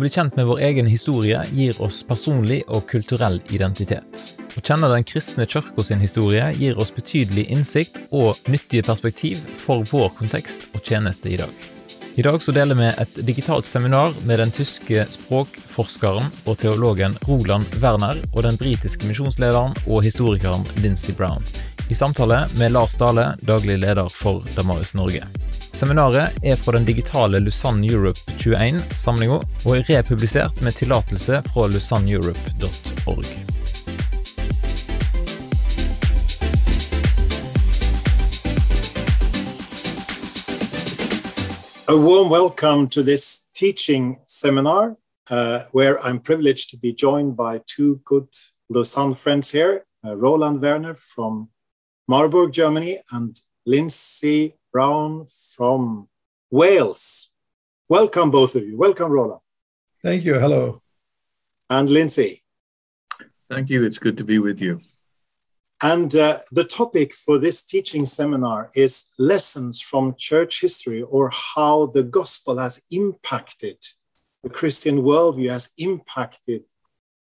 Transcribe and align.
Å 0.00 0.02
bli 0.02 0.08
kjent 0.08 0.36
med 0.38 0.46
vår 0.48 0.62
egen 0.64 0.86
historie 0.88 1.42
gir 1.52 1.76
oss 1.84 1.98
personlig 2.08 2.62
og 2.72 2.86
kulturell 2.88 3.34
identitet. 3.52 4.22
Å 4.56 4.62
kjenne 4.64 4.88
Den 4.88 5.04
kristne 5.04 5.44
kirka 5.44 5.84
sin 5.84 6.00
historie 6.00 6.46
gir 6.56 6.80
oss 6.80 6.88
betydelig 6.96 7.44
innsikt 7.52 7.98
og 8.08 8.40
nyttige 8.48 8.86
perspektiv 8.86 9.42
for 9.60 9.84
vår 9.90 10.08
kontekst 10.16 10.70
og 10.72 10.80
tjeneste 10.80 11.28
i 11.28 11.36
dag. 11.36 11.52
I 12.16 12.24
dag 12.24 12.40
så 12.40 12.54
deler 12.56 12.80
vi 12.80 12.88
et 12.88 13.20
digitalt 13.28 13.68
seminar 13.68 14.16
med 14.24 14.40
den 14.40 14.54
tyske 14.56 15.04
språkforskeren 15.18 16.32
og 16.46 16.56
teologen 16.64 17.18
Roland 17.28 17.68
Werner 17.84 18.24
og 18.32 18.40
den 18.48 18.56
britiske 18.56 19.04
misjonslederen 19.04 19.76
og 19.84 20.00
historikeren 20.08 20.64
Lindsey 20.80 21.12
Brown, 21.12 21.44
i 21.92 22.00
samtale 22.00 22.46
med 22.56 22.72
Lars 22.72 22.96
Dale, 22.96 23.34
daglig 23.44 23.82
leder 23.84 24.08
for 24.08 24.48
Damaris 24.56 24.96
Norge. 24.96 25.28
Seminaret 25.72 26.36
er 26.44 26.56
fra 26.56 26.72
den 26.72 26.84
digitale 26.84 27.38
Europe 27.84 28.18
21-samlinga, 28.38 29.38
og 29.64 29.76
er 29.76 29.98
republisert 29.98 30.60
med 30.62 30.72
tillatelse 30.72 31.42
fra. 31.54 33.40
A 41.88 41.94
warm 41.94 42.30
welcome 42.30 42.88
to 42.88 43.02
this 43.02 43.46
teaching 43.54 44.18
seminar, 44.26 44.96
uh, 45.30 45.64
where 45.72 45.98
I'm 45.98 46.20
privileged 46.20 46.70
to 46.70 46.76
be 46.76 46.92
joined 46.92 47.36
by 47.36 47.60
two 47.66 48.00
good 48.04 48.28
Lausanne 48.68 49.14
friends 49.14 49.50
here, 49.50 49.80
uh, 50.04 50.14
Roland 50.14 50.60
Werner 50.60 50.94
from 50.94 51.48
Marburg, 52.08 52.52
Germany, 52.52 52.98
and 53.12 53.34
Lindsay 53.66 54.54
Brown 54.72 55.26
from 55.56 56.08
Wales. 56.50 57.30
Welcome, 57.88 58.30
both 58.30 58.54
of 58.54 58.64
you. 58.64 58.76
Welcome, 58.76 59.10
Roland. 59.10 59.40
Thank 60.02 60.24
you. 60.24 60.34
Hello. 60.34 60.82
And 61.68 61.90
Lindsay. 61.90 62.44
Thank 63.50 63.68
you. 63.68 63.82
It's 63.82 63.98
good 63.98 64.16
to 64.18 64.24
be 64.24 64.38
with 64.38 64.60
you. 64.60 64.80
And 65.82 66.14
uh, 66.14 66.40
the 66.52 66.64
topic 66.64 67.14
for 67.14 67.38
this 67.38 67.62
teaching 67.62 68.04
seminar 68.04 68.70
is 68.74 69.06
lessons 69.18 69.80
from 69.80 70.14
church 70.16 70.60
history 70.60 71.02
or 71.02 71.30
how 71.30 71.86
the 71.86 72.02
gospel 72.02 72.58
has 72.58 72.82
impacted 72.90 73.78
the 74.42 74.50
Christian 74.50 75.02
worldview, 75.02 75.50
has 75.50 75.70
impacted 75.78 76.70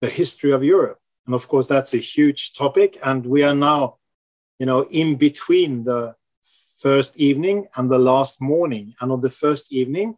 the 0.02 0.10
history 0.10 0.52
of 0.52 0.64
Europe. 0.64 1.00
And 1.26 1.36
of 1.36 1.48
course, 1.48 1.68
that's 1.68 1.94
a 1.94 1.98
huge 1.98 2.54
topic. 2.54 2.98
And 3.04 3.26
we 3.26 3.44
are 3.44 3.54
now, 3.54 3.98
you 4.58 4.66
know, 4.66 4.88
in 4.90 5.16
between 5.16 5.84
the 5.84 6.16
first 6.82 7.20
evening 7.20 7.68
and 7.76 7.90
the 7.90 8.00
last 8.00 8.42
morning. 8.42 8.96
And 9.02 9.12
on 9.12 9.22
the 9.22 9.30
first 9.30 9.74
evening, 9.74 10.18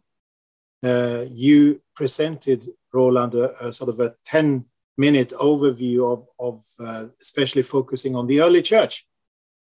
uh, 0.84 1.24
you 1.30 1.82
presented 1.94 2.68
Roland 2.92 3.34
a, 3.34 3.68
a, 3.68 3.72
sort 3.72 3.90
of 3.90 4.00
a 4.00 4.14
10 4.24 4.66
minute 4.96 5.32
overview 5.40 6.12
of, 6.12 6.26
of 6.38 6.64
uh, 6.78 7.08
especially 7.20 7.62
focusing 7.62 8.14
on 8.14 8.26
the 8.26 8.40
early 8.40 8.62
church. 8.62 9.06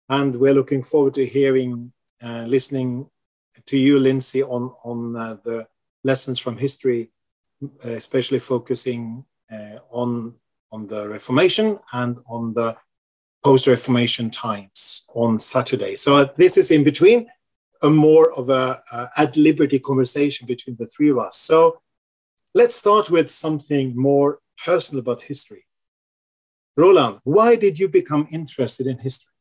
And 0.08 0.36
we're 0.36 0.54
looking 0.54 0.82
forward 0.82 1.14
to 1.14 1.26
hearing, 1.26 1.92
uh, 2.22 2.44
listening 2.46 3.08
to 3.66 3.76
you, 3.76 3.98
Lindsay, 3.98 4.42
on, 4.42 4.72
on 4.84 5.16
uh, 5.16 5.36
the 5.44 5.66
lessons 6.04 6.38
from 6.38 6.56
history, 6.56 7.10
especially 7.82 8.38
focusing 8.38 9.24
uh, 9.50 9.78
on, 9.90 10.34
on 10.70 10.86
the 10.86 11.08
Reformation 11.08 11.78
and 11.92 12.18
on 12.28 12.54
the 12.54 12.76
post 13.46 13.68
Reformation 13.68 14.28
times 14.28 15.06
on 15.14 15.38
Saturday. 15.38 15.94
So 15.94 16.16
uh, 16.16 16.26
this 16.36 16.56
is 16.56 16.72
in 16.72 16.82
between 16.82 17.28
a 17.80 17.88
more 17.88 18.32
of 18.32 18.50
a, 18.50 18.82
a 18.90 19.08
at 19.16 19.36
liberty 19.36 19.78
conversation 19.78 20.48
between 20.48 20.74
the 20.80 20.88
three 20.88 21.10
of 21.10 21.18
us. 21.18 21.36
So 21.36 21.80
let's 22.56 22.74
start 22.74 23.08
with 23.08 23.30
something 23.30 23.96
more 23.96 24.40
personal 24.64 24.98
about 24.98 25.20
history. 25.22 25.64
Roland, 26.76 27.20
why 27.22 27.54
did 27.54 27.78
you 27.78 27.86
become 27.86 28.26
interested 28.32 28.88
in 28.88 28.98
history? 28.98 29.32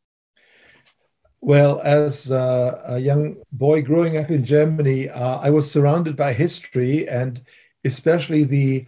Well, 1.42 1.82
as 1.82 2.30
uh, 2.30 2.84
a 2.86 3.00
young 3.00 3.38
boy 3.52 3.82
growing 3.82 4.18
up 4.18 4.30
in 4.30 4.46
Germany, 4.46 5.10
uh, 5.10 5.40
I 5.40 5.50
was 5.50 5.72
surrounded 5.72 6.16
by 6.16 6.32
history 6.34 7.10
and 7.10 7.42
especially 7.84 8.44
the 8.44 8.86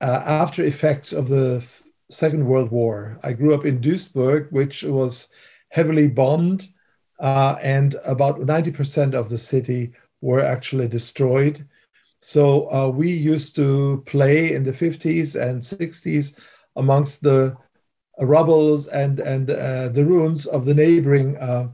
uh, 0.00 0.22
after 0.24 0.64
effects 0.64 1.12
of 1.12 1.28
the 1.28 1.62
Second 2.10 2.46
World 2.46 2.70
War. 2.70 3.18
I 3.22 3.32
grew 3.32 3.54
up 3.54 3.64
in 3.64 3.80
Duisburg, 3.80 4.50
which 4.52 4.82
was 4.82 5.28
heavily 5.70 6.08
bombed, 6.08 6.68
uh, 7.20 7.56
and 7.62 7.96
about 8.04 8.40
90% 8.40 9.14
of 9.14 9.28
the 9.28 9.38
city 9.38 9.92
were 10.20 10.40
actually 10.40 10.88
destroyed. 10.88 11.66
So 12.20 12.70
uh, 12.72 12.88
we 12.88 13.10
used 13.10 13.54
to 13.56 14.02
play 14.06 14.54
in 14.54 14.64
the 14.64 14.72
50s 14.72 15.34
and 15.40 15.60
60s 15.60 16.38
amongst 16.76 17.22
the 17.22 17.56
rubbles 18.20 18.86
and 18.86 19.20
and 19.20 19.50
uh, 19.50 19.88
the 19.88 20.04
ruins 20.04 20.46
of 20.46 20.64
the 20.64 20.74
neighboring 20.74 21.36
uh, 21.38 21.68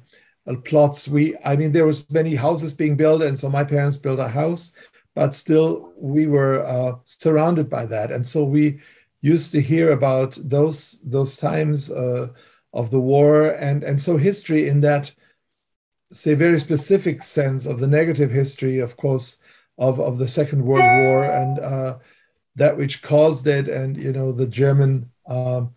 plots. 0.65 1.09
We, 1.09 1.37
I 1.45 1.57
mean, 1.57 1.73
there 1.73 1.87
was 1.87 2.11
many 2.11 2.35
houses 2.35 2.73
being 2.73 2.97
built, 2.97 3.23
and 3.23 3.39
so 3.39 3.49
my 3.49 3.65
parents 3.65 3.97
built 3.97 4.19
a 4.21 4.29
house, 4.29 4.73
but 5.15 5.35
still 5.35 5.93
we 5.97 6.27
were 6.27 6.65
uh, 6.65 6.97
surrounded 7.05 7.69
by 7.69 7.87
that, 7.87 8.11
and 8.11 8.27
so 8.27 8.45
we 8.45 8.81
used 9.21 9.53
to 9.53 9.61
hear 9.61 9.93
about 9.93 10.39
those 10.43 11.01
those 11.05 11.37
times 11.37 11.91
uh, 11.91 12.29
of 12.73 12.91
the 12.91 13.01
war, 13.01 13.51
and 13.51 13.85
and 13.85 14.01
so 14.01 14.17
history 14.17 14.69
in 14.69 14.81
that 14.81 15.13
say 16.13 16.35
very 16.35 16.59
specific 16.59 17.23
sense 17.23 17.67
of 17.67 17.79
the 17.79 17.87
negative 17.87 18.31
history, 18.31 18.79
of 18.79 18.97
course 18.97 19.41
of, 19.79 20.01
of 20.01 20.19
the 20.19 20.29
Second 20.29 20.65
World 20.65 20.85
War 20.85 21.25
and 21.25 21.59
uh, 21.61 21.99
that 22.57 22.77
which 22.77 23.03
caused 23.03 23.47
it, 23.47 23.69
and 23.69 23.97
you 23.97 24.13
know 24.13 24.33
the 24.33 24.47
German 24.47 25.11
um, 25.27 25.75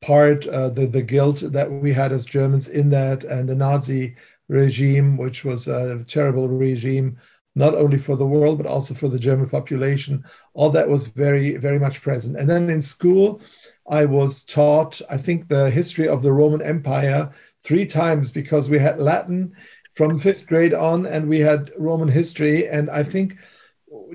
part, 0.00 0.46
uh, 0.46 0.70
the 0.70 0.86
the 0.86 1.02
guilt 1.02 1.42
that 1.44 1.70
we 1.70 1.92
had 1.92 2.12
as 2.12 2.26
Germans 2.26 2.68
in 2.68 2.90
that, 2.90 3.24
and 3.24 3.48
the 3.48 3.54
Nazi 3.54 4.16
regime, 4.48 5.16
which 5.16 5.44
was 5.44 5.68
a 5.68 6.04
terrible 6.04 6.48
regime, 6.48 7.18
not 7.58 7.74
only 7.74 7.98
for 7.98 8.16
the 8.16 8.26
world 8.26 8.56
but 8.56 8.66
also 8.66 8.94
for 8.94 9.08
the 9.08 9.18
German 9.18 9.48
population. 9.48 10.24
All 10.54 10.70
that 10.70 10.88
was 10.88 11.08
very 11.08 11.56
very 11.56 11.78
much 11.78 12.00
present. 12.00 12.38
And 12.38 12.48
then 12.48 12.70
in 12.70 12.80
school, 12.80 13.40
I 13.88 14.04
was 14.04 14.44
taught, 14.44 15.00
I 15.10 15.16
think, 15.16 15.48
the 15.48 15.70
history 15.70 16.08
of 16.08 16.22
the 16.22 16.32
Roman 16.32 16.62
Empire 16.62 17.32
three 17.64 17.86
times 17.86 18.30
because 18.30 18.68
we 18.68 18.78
had 18.78 19.00
Latin 19.00 19.54
from 19.94 20.16
fifth 20.16 20.46
grade 20.46 20.74
on, 20.74 21.06
and 21.06 21.28
we 21.28 21.40
had 21.40 21.72
Roman 21.76 22.08
history. 22.08 22.68
And 22.68 22.88
I 22.88 23.02
think 23.02 23.36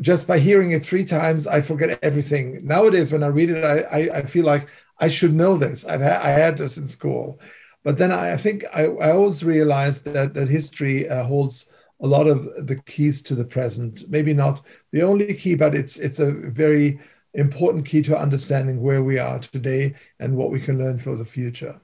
just 0.01 0.27
by 0.27 0.39
hearing 0.39 0.71
it 0.71 0.81
three 0.81 1.03
times, 1.03 1.45
I 1.45 1.61
forget 1.61 1.99
everything. 2.01 2.65
Nowadays, 2.65 3.11
when 3.11 3.23
I 3.23 3.27
read 3.27 3.49
it, 3.49 3.63
I, 3.63 3.79
I, 3.99 4.17
I 4.19 4.23
feel 4.23 4.45
like 4.45 4.69
I 4.99 5.09
should 5.09 5.33
know 5.33 5.57
this. 5.57 5.85
I've 5.85 6.01
I 6.01 6.29
had 6.29 6.57
this 6.57 6.77
in 6.77 6.87
school. 6.87 7.41
But 7.83 7.97
then 7.97 8.11
I, 8.11 8.33
I 8.33 8.37
think 8.37 8.63
I, 8.73 8.85
I, 8.85 9.11
always 9.11 9.43
realized 9.43 10.05
that, 10.05 10.33
that 10.35 10.47
history 10.47 11.09
uh, 11.09 11.25
holds 11.25 11.72
a 12.03 12.07
lot 12.07 12.27
of 12.27 12.67
the 12.67 12.75
keys 12.85 13.21
to 13.23 13.35
the 13.35 13.45
present. 13.45 14.03
Maybe 14.09 14.33
not 14.33 14.61
the 14.91 15.01
only 15.03 15.33
key, 15.33 15.55
but 15.55 15.73
it's 15.73 15.97
it's 15.97 16.19
a 16.19 16.31
very 16.31 16.99
important 17.33 17.85
key 17.85 18.03
to 18.03 18.17
understanding 18.17 18.81
where 18.81 19.03
we 19.03 19.17
are 19.17 19.39
today 19.39 19.95
and 20.19 20.35
what 20.35 20.51
we 20.51 20.59
can 20.59 20.77
learn 20.77 20.99
for 20.99 21.15
the 21.15 21.25
future. 21.25 21.79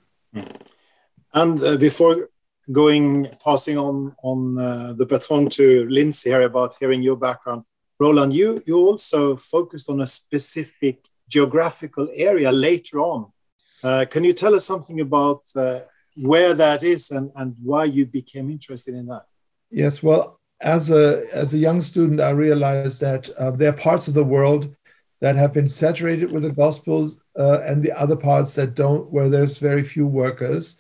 And 1.34 1.63
uh, 1.63 1.78
before 1.78 2.30
going 2.72 3.28
passing 3.44 3.78
on 3.78 4.16
on 4.24 4.57
uh, 4.59 4.94
the 4.94 5.06
baton 5.06 5.50
to 5.50 5.88
Lindsay 5.90 6.30
here 6.30 6.41
about 6.41 6.75
hearing 6.80 7.01
your 7.01 7.16
background. 7.16 7.63
Roland, 8.00 8.34
you 8.34 8.62
you 8.66 8.78
also 8.78 9.36
focused 9.36 9.90
on 9.90 10.01
a 10.01 10.07
specific 10.07 11.07
geographical 11.28 12.07
area 12.13 12.51
later 12.51 13.00
on. 13.00 13.31
Uh, 13.84 14.06
can 14.09 14.24
you 14.24 14.34
tell 14.34 14.56
us 14.56 14.66
something 14.66 15.00
about 15.00 15.41
uh, 15.56 15.80
where 16.16 16.53
that 16.53 16.84
is 16.84 17.12
and, 17.12 17.31
and 17.36 17.56
why 17.63 17.86
you 17.86 18.06
became 18.06 18.50
interested 18.50 18.94
in 18.94 19.07
that? 19.07 19.25
Yes, 19.69 20.01
well, 20.04 20.39
as 20.62 20.89
a 20.89 21.25
as 21.33 21.54
a 21.54 21.57
young 21.57 21.81
student, 21.81 22.19
I 22.19 22.31
realized 22.31 23.00
that 23.01 23.30
uh, 23.38 23.51
there 23.51 23.69
are 23.69 23.77
parts 23.77 24.07
of 24.07 24.13
the 24.13 24.24
world 24.24 24.75
that 25.21 25.36
have 25.36 25.54
been 25.54 25.69
saturated 25.69 26.31
with 26.31 26.44
the 26.44 26.51
Gospels, 26.51 27.19
uh, 27.38 27.60
and 27.66 27.83
the 27.83 27.92
other 27.92 28.16
parts 28.16 28.54
that 28.56 28.74
don't, 28.74 29.12
where 29.12 29.30
there's 29.30 29.57
very 29.57 29.83
few 29.83 30.07
workers 30.07 30.80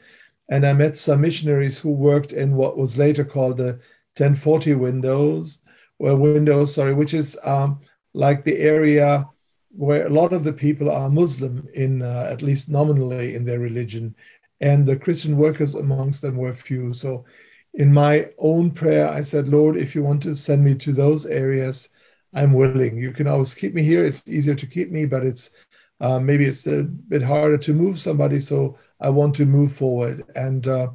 and 0.49 0.65
I 0.65 0.73
met 0.73 0.97
some 0.97 1.21
missionaries 1.21 1.77
who 1.77 1.91
worked 1.91 2.33
in 2.33 2.55
what 2.55 2.77
was 2.77 2.97
later 2.97 3.23
called 3.23 3.57
the 3.57 3.79
1040 4.17 4.75
windows, 4.75 5.61
or 5.99 6.15
windows, 6.15 6.73
sorry, 6.73 6.93
which 6.93 7.13
is 7.13 7.37
um, 7.45 7.79
like 8.13 8.43
the 8.43 8.57
area 8.57 9.27
where 9.71 10.07
a 10.07 10.09
lot 10.09 10.33
of 10.33 10.43
the 10.43 10.51
people 10.51 10.89
are 10.89 11.09
Muslim 11.09 11.67
in 11.75 12.01
uh, 12.01 12.27
at 12.31 12.41
least 12.41 12.69
nominally 12.69 13.35
in 13.35 13.45
their 13.45 13.59
religion, 13.59 14.15
and 14.59 14.85
the 14.85 14.95
Christian 14.95 15.37
workers 15.37 15.75
amongst 15.75 16.21
them 16.21 16.35
were 16.35 16.53
few. 16.53 16.93
So, 16.93 17.25
in 17.79 17.93
my 17.93 18.29
own 18.37 18.71
prayer, 18.71 19.07
I 19.07 19.21
said, 19.21 19.47
Lord, 19.47 19.77
if 19.77 19.95
you 19.95 20.03
want 20.03 20.21
to 20.23 20.35
send 20.35 20.65
me 20.65 20.75
to 20.75 20.91
those 20.91 21.25
areas, 21.25 21.87
I'm 22.33 22.51
willing. 22.51 22.97
You 22.97 23.13
can 23.13 23.25
always 23.25 23.53
keep 23.53 23.73
me 23.73 23.83
here. 23.83 24.03
It's 24.03 24.27
easier 24.27 24.53
to 24.53 24.67
keep 24.67 24.91
me, 24.91 25.05
but 25.05 25.25
it's 25.25 25.51
uh, 26.01 26.19
maybe 26.19 26.43
it's 26.43 26.67
a 26.67 26.83
bit 26.83 27.21
harder 27.21 27.57
to 27.57 27.73
move 27.73 27.97
somebody. 27.97 28.41
So 28.41 28.77
I 28.99 29.09
want 29.09 29.33
to 29.37 29.45
move 29.45 29.71
forward. 29.71 30.25
And 30.35 30.67
uh, 30.67 30.89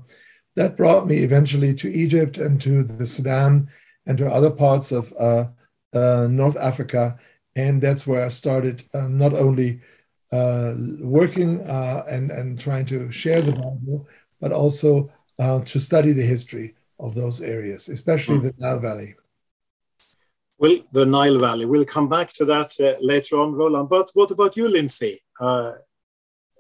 that 0.57 0.77
brought 0.77 1.07
me 1.07 1.19
eventually 1.19 1.73
to 1.73 1.91
Egypt 1.91 2.37
and 2.37 2.61
to 2.61 2.85
the 2.85 3.07
Sudan 3.07 3.67
and 4.05 4.19
to 4.19 4.31
other 4.31 4.51
parts 4.51 4.93
of 4.93 5.11
uh, 5.19 5.47
uh, 5.95 6.29
North 6.31 6.59
Africa. 6.59 7.19
And 7.57 7.81
that's 7.81 8.07
where 8.07 8.27
I 8.27 8.29
started 8.29 8.85
um, 8.93 9.17
not 9.17 9.33
only 9.33 9.81
uh, 10.33 10.75
working 11.01 11.63
uh, 11.63 12.05
and, 12.11 12.31
and 12.31 12.61
trying 12.61 12.85
to 12.87 13.11
share 13.11 13.41
the 13.41 13.53
Bible, 13.53 14.07
but 14.39 14.53
also 14.53 15.11
uh, 15.39 15.61
to 15.61 15.79
study 15.79 16.13
the 16.13 16.23
history 16.23 16.75
of 16.99 17.15
those 17.15 17.41
areas, 17.43 17.89
especially 17.89 18.39
the 18.39 18.55
Nile 18.59 18.79
Valley. 18.79 19.15
Well, 20.59 20.79
the 20.93 21.05
Nile 21.05 21.39
Valley. 21.39 21.67
We'll 21.67 21.85
come 21.85 22.09
back 22.09 22.33
to 22.35 22.45
that 22.45 22.79
uh, 22.81 22.95
later 23.01 23.37
on, 23.37 23.53
Roland. 23.55 23.89
But 23.89 24.11
what 24.15 24.31
about 24.31 24.57
you, 24.57 24.69
Lindsay? 24.69 25.23
Uh, 25.39 25.73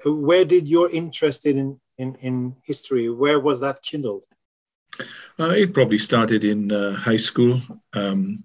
where 0.04 0.44
did 0.44 0.68
your 0.68 0.90
interest 0.90 1.46
in, 1.46 1.80
in, 1.98 2.16
in 2.16 2.56
history, 2.64 3.08
where 3.08 3.40
was 3.40 3.60
that 3.60 3.82
kindled? 3.82 4.24
Uh, 5.38 5.50
it 5.50 5.74
probably 5.74 5.98
started 5.98 6.44
in 6.44 6.70
uh, 6.70 6.96
high 6.96 7.16
school. 7.16 7.60
Um, 7.92 8.44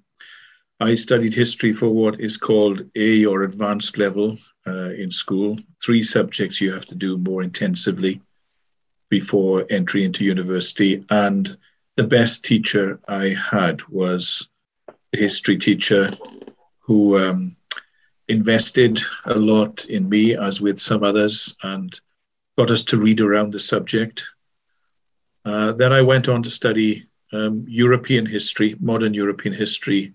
I 0.79 0.95
studied 0.95 1.33
history 1.33 1.73
for 1.73 1.89
what 1.89 2.19
is 2.19 2.37
called 2.37 2.89
A 2.95 3.25
or 3.25 3.43
advanced 3.43 3.97
level 3.97 4.37
uh, 4.65 4.91
in 4.91 5.11
school. 5.11 5.57
Three 5.83 6.01
subjects 6.01 6.61
you 6.61 6.71
have 6.71 6.85
to 6.87 6.95
do 6.95 7.17
more 7.17 7.43
intensively 7.43 8.21
before 9.09 9.65
entry 9.69 10.03
into 10.03 10.23
university. 10.23 11.03
And 11.09 11.57
the 11.95 12.03
best 12.03 12.45
teacher 12.45 12.99
I 13.07 13.29
had 13.29 13.83
was 13.87 14.49
a 15.13 15.17
history 15.17 15.57
teacher 15.57 16.11
who 16.79 17.19
um, 17.19 17.55
invested 18.27 19.01
a 19.25 19.35
lot 19.35 19.85
in 19.85 20.07
me, 20.07 20.35
as 20.35 20.61
with 20.61 20.79
some 20.79 21.03
others, 21.03 21.55
and 21.63 21.99
got 22.57 22.71
us 22.71 22.83
to 22.83 22.97
read 22.97 23.21
around 23.21 23.51
the 23.51 23.59
subject. 23.59 24.25
Uh, 25.45 25.71
then 25.71 25.91
I 25.91 26.01
went 26.01 26.29
on 26.29 26.43
to 26.43 26.51
study 26.51 27.07
um, 27.31 27.65
European 27.67 28.25
history, 28.25 28.75
modern 28.79 29.13
European 29.13 29.53
history 29.53 30.13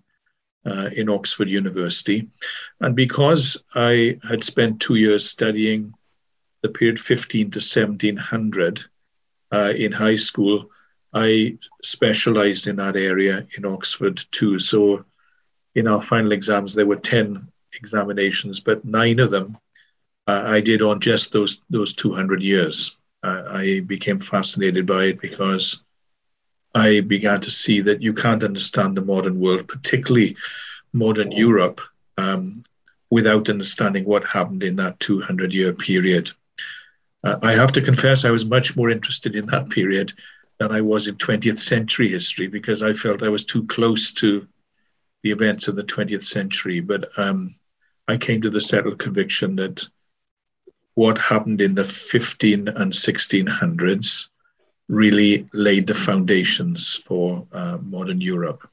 uh, 0.67 0.91
in 0.94 1.08
Oxford 1.08 1.49
University. 1.49 2.29
And 2.81 2.94
because 2.94 3.62
I 3.75 4.19
had 4.29 4.44
spent 4.44 4.81
two 4.81 4.94
years 4.94 5.29
studying 5.29 5.94
the 6.65 6.71
period 6.71 6.99
15 6.99 7.51
to 7.51 7.59
1700 7.59 8.85
uh, 9.53 9.73
in 9.77 9.93
high 9.93 10.17
school, 10.17 10.71
I 11.13 11.59
specialized 11.83 12.67
in 12.67 12.77
that 12.77 12.97
area 12.97 13.47
in 13.55 13.67
Oxford 13.67 14.25
too. 14.31 14.59
So 14.59 15.05
in 15.75 15.87
our 15.87 16.01
final 16.01 16.33
exams, 16.33 16.75
there 16.75 16.87
were 16.87 16.97
10 16.97 17.47
examinations, 17.75 18.61
but 18.61 18.83
nine 18.83 19.21
of 19.21 19.31
them 19.31 19.59
uh, 20.27 20.43
I 20.47 20.63
did 20.63 20.81
on 20.81 21.01
just 21.01 21.33
those, 21.33 21.61
those 21.69 21.93
200 21.93 22.43
years. 22.43 22.97
Uh, 23.23 23.43
I 23.51 23.81
became 23.81 24.19
fascinated 24.19 24.87
by 24.87 25.05
it 25.05 25.21
because 25.21 25.85
I 26.75 27.01
began 27.01 27.43
to 27.43 27.51
see 27.51 27.83
that 27.83 28.01
you 28.01 28.15
can't 28.15 28.43
understand 28.43 28.97
the 28.97 29.03
modern 29.03 29.39
world, 29.39 29.69
particularly 29.69 30.37
modern 30.95 31.31
Europe, 31.31 31.83
um, 32.17 32.65
without 33.11 33.51
understanding 33.51 34.07
what 34.07 34.25
happened 34.25 34.63
in 34.63 34.77
that 34.77 34.99
200 35.01 35.53
year 35.53 35.75
period. 35.75 36.33
Uh, 37.25 37.38
I 37.43 37.53
have 37.53 37.73
to 37.73 37.81
confess, 37.81 38.25
I 38.25 38.31
was 38.31 38.44
much 38.44 38.76
more 38.76 38.91
interested 38.91 39.35
in 39.35 39.47
that 39.47 39.71
period 39.71 40.12
than 40.59 40.71
I 40.71 40.82
was 40.82 41.06
in 41.06 41.17
20th 41.17 41.59
century 41.59 42.09
history 42.09 42.47
because 42.47 42.82
I 42.82 42.93
felt 42.93 43.23
I 43.23 43.31
was 43.31 43.44
too 43.44 43.67
close 43.67 44.12
to 44.15 44.47
the 45.23 45.31
events 45.31 45.67
of 45.67 45.75
the 45.75 45.85
20th 45.85 46.23
century. 46.23 46.81
But 46.81 47.19
um, 47.19 47.55
I 48.06 48.19
came 48.19 48.43
to 48.43 48.50
the 48.50 48.61
settled 48.61 48.99
conviction 48.99 49.56
that 49.56 49.82
what 50.94 51.19
happened 51.19 51.61
in 51.61 51.75
the 51.75 51.85
15 51.85 52.69
and 52.69 52.93
1600s 52.93 54.29
really 54.88 55.49
laid 55.55 55.87
the 55.87 55.94
foundations 55.94 56.94
for 56.94 57.47
uh, 57.53 57.79
modern 57.81 58.20
Europe. 58.20 58.69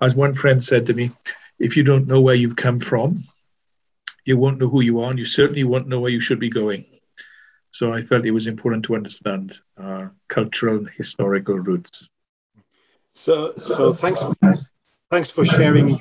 As 0.00 0.14
one 0.14 0.34
friend 0.34 0.62
said 0.62 0.86
to 0.86 0.94
me, 0.94 1.10
if 1.58 1.76
you 1.76 1.84
don't 1.84 2.06
know 2.06 2.20
where 2.20 2.34
you've 2.34 2.56
come 2.56 2.78
from, 2.78 3.24
you 4.24 4.36
won't 4.36 4.58
know 4.58 4.68
who 4.68 4.82
you 4.82 5.00
are, 5.00 5.10
and 5.10 5.18
you 5.18 5.24
certainly 5.24 5.64
won't 5.64 5.88
know 5.88 6.00
where 6.00 6.10
you 6.10 6.20
should 6.20 6.38
be 6.38 6.50
going. 6.50 6.84
So 7.72 7.94
I 7.94 8.02
felt 8.02 8.26
it 8.26 8.32
was 8.32 8.46
important 8.46 8.84
to 8.84 8.94
understand 8.94 9.58
our 9.78 10.14
cultural 10.28 10.76
and 10.76 10.90
historical 10.90 11.58
roots. 11.58 12.06
So, 13.08 13.50
so 13.52 13.94
thanks, 13.94 14.22
thanks 15.10 15.30
for 15.30 15.46
sharing, 15.46 15.98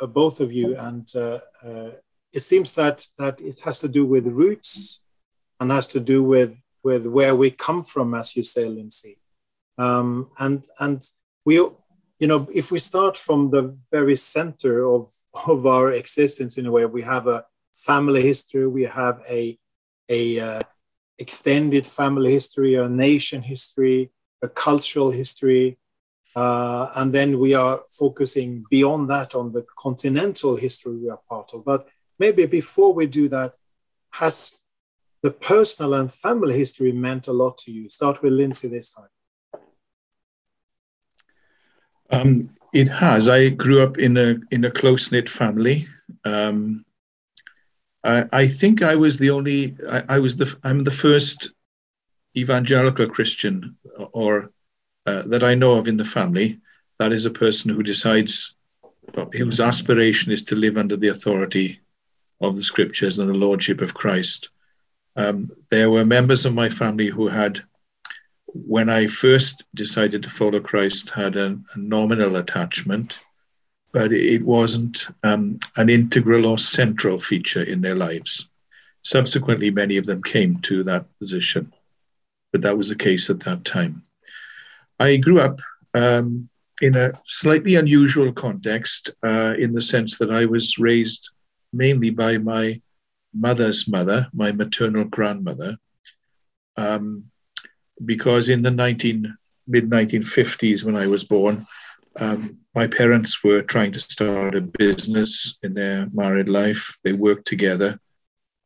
uh, 0.00 0.06
both 0.06 0.38
of 0.38 0.52
you. 0.52 0.76
And 0.76 1.10
uh, 1.16 1.40
uh, 1.64 1.90
it 2.32 2.40
seems 2.40 2.74
that 2.74 3.08
that 3.18 3.40
it 3.40 3.58
has 3.60 3.80
to 3.80 3.88
do 3.88 4.06
with 4.06 4.26
roots, 4.26 5.00
and 5.58 5.72
has 5.72 5.88
to 5.88 6.00
do 6.00 6.22
with 6.22 6.56
with 6.84 7.06
where 7.06 7.34
we 7.34 7.50
come 7.50 7.82
from, 7.82 8.14
as 8.14 8.36
you 8.36 8.44
say, 8.44 8.66
Lindsay. 8.66 9.18
Um, 9.78 10.30
and 10.38 10.64
and 10.78 11.02
we, 11.44 11.56
you 11.56 12.28
know, 12.28 12.46
if 12.54 12.70
we 12.70 12.78
start 12.78 13.18
from 13.18 13.50
the 13.50 13.76
very 13.90 14.16
center 14.16 14.86
of 14.86 15.10
of 15.46 15.66
our 15.66 15.90
existence, 15.90 16.56
in 16.56 16.66
a 16.66 16.70
way, 16.70 16.84
we 16.86 17.02
have 17.02 17.26
a 17.26 17.46
family 17.72 18.22
history, 18.22 18.68
we 18.68 18.84
have 18.84 19.20
a 19.28 19.58
a 20.08 20.38
uh, 20.38 20.62
extended 21.20 21.86
family 21.86 22.32
history, 22.32 22.74
a 22.74 22.88
nation 22.88 23.42
history, 23.42 24.10
a 24.42 24.48
cultural 24.48 25.10
history, 25.10 25.78
uh, 26.34 26.90
and 26.94 27.12
then 27.12 27.38
we 27.38 27.54
are 27.54 27.82
focusing 27.88 28.64
beyond 28.70 29.08
that 29.08 29.34
on 29.34 29.52
the 29.52 29.66
continental 29.76 30.56
history 30.56 30.96
we 30.96 31.10
are 31.10 31.20
part 31.28 31.50
of. 31.52 31.64
But 31.64 31.88
maybe 32.18 32.46
before 32.46 32.94
we 32.94 33.06
do 33.06 33.28
that, 33.28 33.54
has 34.12 34.58
the 35.22 35.30
personal 35.30 35.94
and 35.94 36.12
family 36.12 36.56
history 36.56 36.92
meant 36.92 37.28
a 37.28 37.32
lot 37.32 37.58
to 37.58 37.72
you? 37.72 37.88
Start 37.88 38.22
with 38.22 38.32
Lindsay 38.32 38.68
this 38.68 38.90
time. 38.90 39.62
Um, 42.10 42.42
it 42.72 42.88
has. 42.88 43.28
I 43.28 43.50
grew 43.50 43.82
up 43.82 43.98
in 43.98 44.16
a 44.16 44.36
in 44.50 44.64
a 44.64 44.70
close 44.70 45.12
knit 45.12 45.28
family. 45.28 45.86
Um, 46.24 46.84
I, 48.02 48.24
I, 48.32 48.46
think 48.46 48.82
I 48.82 48.96
was 48.96 49.18
the 49.18 49.30
only. 49.30 49.76
I, 49.88 50.02
I, 50.08 50.18
was 50.18 50.36
the. 50.36 50.54
I'm 50.64 50.84
the 50.84 50.90
first 50.90 51.50
evangelical 52.36 53.06
Christian, 53.06 53.76
or 54.12 54.52
uh, 55.06 55.22
that 55.26 55.44
I 55.44 55.54
know 55.54 55.76
of 55.76 55.88
in 55.88 55.96
the 55.96 56.04
family. 56.04 56.60
That 56.98 57.12
is 57.12 57.24
a 57.24 57.30
person 57.30 57.70
who 57.70 57.82
decides 57.82 58.54
whose 59.32 59.60
aspiration 59.60 60.32
is 60.32 60.42
to 60.42 60.56
live 60.56 60.76
under 60.76 60.96
the 60.96 61.08
authority 61.08 61.80
of 62.40 62.56
the 62.56 62.62
Scriptures 62.62 63.18
and 63.18 63.28
the 63.28 63.38
lordship 63.38 63.80
of 63.80 63.94
Christ. 63.94 64.50
Um, 65.16 65.50
there 65.70 65.90
were 65.90 66.04
members 66.04 66.46
of 66.46 66.54
my 66.54 66.68
family 66.68 67.08
who 67.08 67.28
had, 67.28 67.60
when 68.46 68.88
I 68.88 69.06
first 69.06 69.64
decided 69.74 70.22
to 70.22 70.30
follow 70.30 70.60
Christ, 70.60 71.10
had 71.10 71.36
a, 71.36 71.58
a 71.74 71.78
nominal 71.78 72.36
attachment, 72.36 73.20
but 73.92 74.12
it 74.12 74.44
wasn't 74.44 75.06
um, 75.24 75.58
an 75.76 75.90
integral 75.90 76.46
or 76.46 76.58
central 76.58 77.18
feature 77.18 77.62
in 77.62 77.80
their 77.80 77.94
lives. 77.94 78.48
Subsequently, 79.02 79.70
many 79.70 79.96
of 79.96 80.06
them 80.06 80.22
came 80.22 80.60
to 80.60 80.84
that 80.84 81.06
position, 81.18 81.72
but 82.52 82.62
that 82.62 82.76
was 82.76 82.88
the 82.88 82.94
case 82.94 83.30
at 83.30 83.40
that 83.40 83.64
time. 83.64 84.02
I 84.98 85.16
grew 85.16 85.40
up 85.40 85.60
um, 85.94 86.48
in 86.80 86.96
a 86.96 87.12
slightly 87.24 87.76
unusual 87.76 88.32
context 88.32 89.10
uh, 89.24 89.54
in 89.58 89.72
the 89.72 89.80
sense 89.80 90.18
that 90.18 90.30
I 90.30 90.44
was 90.44 90.78
raised 90.78 91.30
mainly 91.72 92.10
by 92.10 92.38
my 92.38 92.80
mother's 93.34 93.88
mother, 93.88 94.28
my 94.32 94.52
maternal 94.52 95.04
grandmother, 95.04 95.78
um, 96.76 97.24
because 98.04 98.48
in 98.48 98.62
the 98.62 98.70
19, 98.70 99.36
mid 99.66 99.88
1950s, 99.90 100.84
when 100.84 100.96
I 100.96 101.06
was 101.06 101.24
born, 101.24 101.66
um, 102.20 102.58
my 102.74 102.86
parents 102.86 103.42
were 103.42 103.62
trying 103.62 103.92
to 103.92 103.98
start 103.98 104.54
a 104.54 104.60
business 104.60 105.58
in 105.62 105.72
their 105.74 106.06
married 106.12 106.48
life. 106.48 106.96
They 107.02 107.14
worked 107.14 107.46
together. 107.46 107.98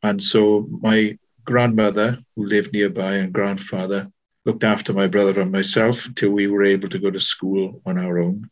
And 0.03 0.23
so 0.23 0.67
my 0.83 1.17
grandmother, 1.45 2.19
who 2.35 2.47
lived 2.47 2.73
nearby, 2.73 3.15
and 3.15 3.33
grandfather 3.33 4.09
looked 4.45 4.65
after 4.65 4.93
my 4.93 5.07
brother 5.07 5.41
and 5.41 5.53
myself 5.53 6.05
until 6.05 6.31
we 6.31 6.49
were 6.49 6.65
able 6.65 6.89
to 6.89 6.99
go 6.99 7.11
to 7.11 7.21
school 7.21 7.81
on 7.87 7.97
our 7.97 8.19
own. 8.19 8.51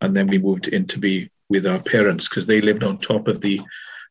And 0.00 0.16
then 0.16 0.26
we 0.26 0.38
moved 0.38 0.68
in 0.68 0.86
to 0.88 0.98
be 0.98 1.30
with 1.48 1.66
our 1.66 1.80
parents 1.80 2.26
because 2.28 2.46
they 2.46 2.60
lived 2.60 2.82
on 2.82 2.98
top 2.98 3.28
of 3.28 3.40
the 3.40 3.60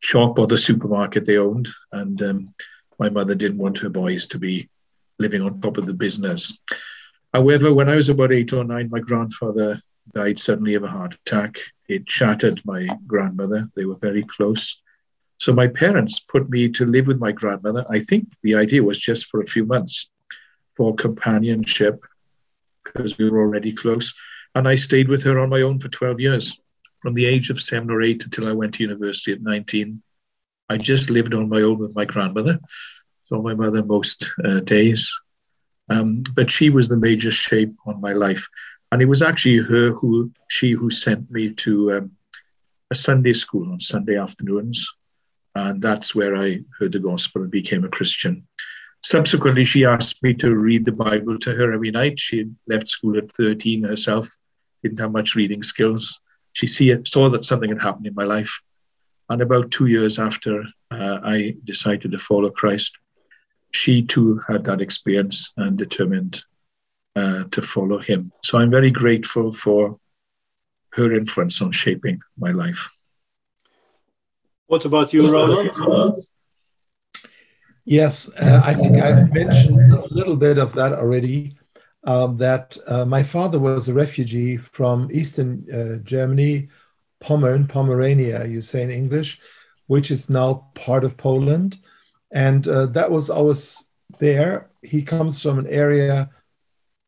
shop 0.02 0.38
or 0.38 0.46
the 0.46 0.58
supermarket 0.58 1.26
they 1.26 1.38
owned. 1.38 1.68
And 1.92 2.22
um, 2.22 2.54
my 3.00 3.10
mother 3.10 3.34
didn't 3.34 3.58
want 3.58 3.80
her 3.80 3.90
boys 3.90 4.28
to 4.28 4.40
be 4.40 4.70
living 5.18 5.42
on 5.42 5.60
top 5.62 5.78
of 5.78 5.88
the 5.88 5.94
business. 5.94 6.58
However, 7.34 7.74
when 7.74 7.90
I 7.90 7.96
was 7.96 8.10
about 8.10 8.32
eight 8.32 8.54
or 8.54 8.64
nine, 8.64 8.90
my 8.90 9.00
grandfather 9.00 9.82
died 10.14 10.40
suddenly 10.40 10.76
of 10.76 10.84
a 10.84 10.88
heart 10.88 11.16
attack. 11.16 11.58
It 11.88 12.10
shattered 12.10 12.62
my 12.66 12.88
grandmother. 13.06 13.70
They 13.76 13.86
were 13.86 13.98
very 13.98 14.24
close. 14.24 14.82
So 15.38 15.54
my 15.54 15.68
parents 15.68 16.20
put 16.20 16.50
me 16.50 16.70
to 16.70 16.86
live 16.86 17.08
with 17.08 17.20
my 17.20 17.32
grandmother. 17.32 17.86
I 17.90 18.00
think 18.00 18.30
the 18.42 18.56
idea 18.56 18.84
was 18.84 18.98
just 18.98 19.28
for 19.28 19.42
a 19.42 19.46
few 19.46 19.66
months 19.66 20.10
for 20.76 20.96
companionship 20.96 22.04
because 22.84 23.18
we 23.18 23.30
were 23.30 23.42
already 23.42 23.74
close. 23.74 24.14
And 24.56 24.68
I 24.68 24.76
stayed 24.76 25.10
with 25.10 25.24
her 25.24 25.40
on 25.40 25.50
my 25.50 25.62
own 25.62 25.80
for 25.80 25.90
12 25.90 26.20
years 26.20 26.60
from 27.02 27.14
the 27.14 27.26
age 27.26 27.50
of 27.50 27.62
seven 27.62 27.92
or 27.92 28.02
eight 28.02 28.24
until 28.24 28.48
I 28.48 28.54
went 28.54 28.76
to 28.76 28.84
university 28.84 29.32
at 29.32 29.42
19. 29.42 30.02
I 30.70 30.78
just 30.78 31.10
lived 31.10 31.34
on 31.34 31.50
my 31.50 31.62
own 31.62 31.80
with 31.80 31.96
my 31.96 32.06
grandmother, 32.06 32.60
saw 33.26 33.42
my 33.42 33.54
mother 33.54 33.84
most 33.84 34.30
uh, 34.44 34.60
days. 34.62 35.12
Um, 35.90 36.24
but 36.34 36.52
she 36.52 36.70
was 36.70 36.90
the 36.90 36.98
major 36.98 37.32
shape 37.32 37.74
on 37.86 38.02
my 38.02 38.14
life. 38.14 38.48
And 38.92 39.02
it 39.02 39.06
was 39.06 39.22
actually 39.22 39.58
her 39.58 39.92
who, 39.92 40.32
she 40.50 40.72
who 40.72 40.90
sent 40.90 41.30
me 41.30 41.54
to 41.56 41.94
um, 41.94 42.12
a 42.90 42.96
Sunday 42.96 43.34
school 43.34 43.72
on 43.72 43.80
Sunday 43.80 44.18
afternoons. 44.18 44.88
And 45.56 45.82
that's 45.82 46.16
where 46.16 46.36
I 46.38 46.62
heard 46.80 46.94
the 46.94 47.00
gospel 47.00 47.42
and 47.42 47.52
became 47.52 47.84
a 47.84 47.90
Christian. 47.90 48.48
Subsequently, 49.04 49.66
she 49.66 49.86
asked 49.86 50.22
me 50.24 50.34
to 50.36 50.56
read 50.56 50.86
the 50.86 50.92
Bible 50.92 51.38
to 51.40 51.54
her 51.54 51.72
every 51.74 51.92
night. 51.92 52.20
She 52.20 52.40
had 52.40 52.56
left 52.68 52.90
school 52.90 53.18
at 53.18 53.32
13 53.34 53.84
herself, 53.84 54.30
didn't 54.84 55.00
have 55.00 55.12
much 55.12 55.36
reading 55.36 55.64
skills. 55.64 56.20
She 56.54 56.68
see 56.68 56.90
it, 56.90 57.08
saw 57.08 57.30
that 57.30 57.46
something 57.46 57.70
had 57.70 57.82
happened 57.82 58.08
in 58.08 58.16
my 58.16 58.24
life. 58.24 58.62
And 59.30 59.42
about 59.42 59.72
two 59.72 59.88
years 59.88 60.20
after 60.20 60.64
uh, 60.90 61.20
I 61.24 61.56
decided 61.64 62.12
to 62.12 62.20
follow 62.20 62.50
Christ, 62.50 62.98
she 63.72 64.02
too 64.02 64.42
had 64.48 64.64
that 64.64 64.82
experience 64.82 65.54
and 65.58 65.78
determined 65.78 66.44
uh, 67.18 67.44
to 67.52 67.62
follow 67.62 68.00
him. 68.00 68.32
So 68.44 68.60
I'm 68.60 68.70
very 68.70 68.92
grateful 68.92 69.52
for 69.52 70.00
her 70.98 71.12
influence 71.12 71.62
on 71.62 71.72
shaping 71.72 72.20
my 72.38 72.52
life. 72.52 72.90
What 74.68 74.86
about 74.86 75.14
you, 75.14 75.32
Roland? 75.32 75.74
Yes, 77.86 78.30
uh, 78.38 78.62
I 78.64 78.74
think 78.74 79.02
I've 79.02 79.32
mentioned 79.34 79.94
a 79.94 80.14
little 80.14 80.36
bit 80.36 80.58
of 80.58 80.74
that 80.74 80.94
already. 80.94 81.58
Um, 82.04 82.38
that 82.38 82.78
uh, 82.88 83.06
my 83.06 83.24
father 83.24 83.60
was 83.60 83.90
a 83.90 83.94
refugee 83.94 84.56
from 84.56 85.10
Eastern 85.12 85.52
uh, 85.74 86.04
Germany, 86.04 86.70
Pommern, 87.20 87.68
Pomerania, 87.68 88.46
you 88.46 88.62
say 88.62 88.82
in 88.82 88.92
English, 88.92 89.42
which 89.88 90.12
is 90.12 90.30
now 90.30 90.70
part 90.74 91.04
of 91.04 91.18
Poland. 91.18 91.80
And 92.32 92.68
uh, 92.68 92.86
that 92.98 93.10
was 93.12 93.30
always 93.30 93.84
there. 94.20 94.70
He 94.84 95.02
comes 95.02 95.42
from 95.42 95.60
an 95.60 95.68
area 95.68 96.30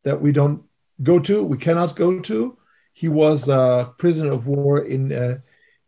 that 0.10 0.22
we 0.26 0.32
don't 0.32 0.60
go 1.04 1.20
to, 1.20 1.44
we 1.44 1.58
cannot 1.58 1.96
go 1.96 2.20
to. 2.20 2.58
He 2.94 3.08
was 3.08 3.48
a 3.48 3.94
prisoner 4.02 4.32
of 4.32 4.48
war 4.48 4.76
in 4.96 5.14
uh, 5.14 5.40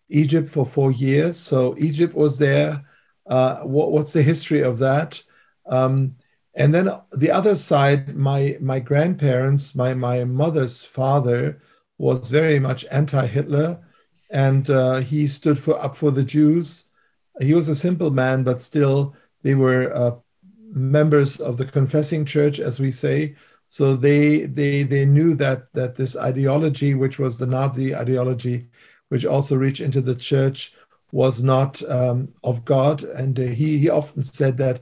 Egypt 0.10 0.48
for 0.48 0.66
four 0.66 0.92
years. 0.92 1.38
So 1.38 1.76
Egypt 1.78 2.14
was 2.14 2.38
there. 2.38 2.86
Uh, 3.26 3.62
what, 3.74 3.92
what's 3.92 4.14
the 4.14 4.22
history 4.22 4.62
of 4.62 4.78
that? 4.80 5.22
Um, 5.66 6.16
and 6.54 6.74
then 6.74 6.90
the 7.24 7.32
other 7.32 7.56
side, 7.56 8.16
my 8.16 8.58
my 8.62 8.80
grandparents, 8.80 9.74
my 9.74 9.94
my 9.94 10.26
mother's 10.26 10.84
father 10.84 11.62
was 11.98 12.30
very 12.30 12.60
much 12.60 12.86
anti-Hitler, 12.92 13.80
and 14.30 14.70
uh, 14.70 14.98
he 15.12 15.28
stood 15.28 15.58
for 15.58 15.76
up 15.86 15.96
for 15.96 16.12
the 16.12 16.28
Jews. 16.36 16.86
He 17.40 17.54
was 17.54 17.70
a 17.70 17.76
simple 17.88 18.12
man, 18.12 18.44
but 18.44 18.62
still 18.62 19.16
they 19.44 19.56
were 19.56 19.84
uh, 19.96 20.16
members 20.74 21.40
of 21.40 21.56
the 21.58 21.66
confessing 21.66 22.26
church, 22.26 22.60
as 22.60 22.80
we 22.80 22.92
say. 22.92 23.36
So 23.72 23.96
they 23.96 24.42
they 24.48 24.84
they 24.84 25.06
knew 25.06 25.34
that 25.36 25.72
that 25.76 25.96
this 25.96 26.18
ideology, 26.18 26.94
which 26.94 27.18
was 27.20 27.38
the 27.38 27.46
Nazi 27.46 27.96
ideology, 27.96 28.68
which 29.08 29.26
also 29.26 29.56
reached 29.56 29.80
into 29.80 30.02
the 30.02 30.14
church, 30.14 30.74
was 31.14 31.42
not 31.42 31.82
um, 31.90 32.34
of 32.44 32.66
God. 32.66 33.04
And 33.04 33.40
uh, 33.40 33.44
he 33.44 33.78
he 33.78 33.90
often 33.90 34.24
said 34.24 34.58
that 34.58 34.82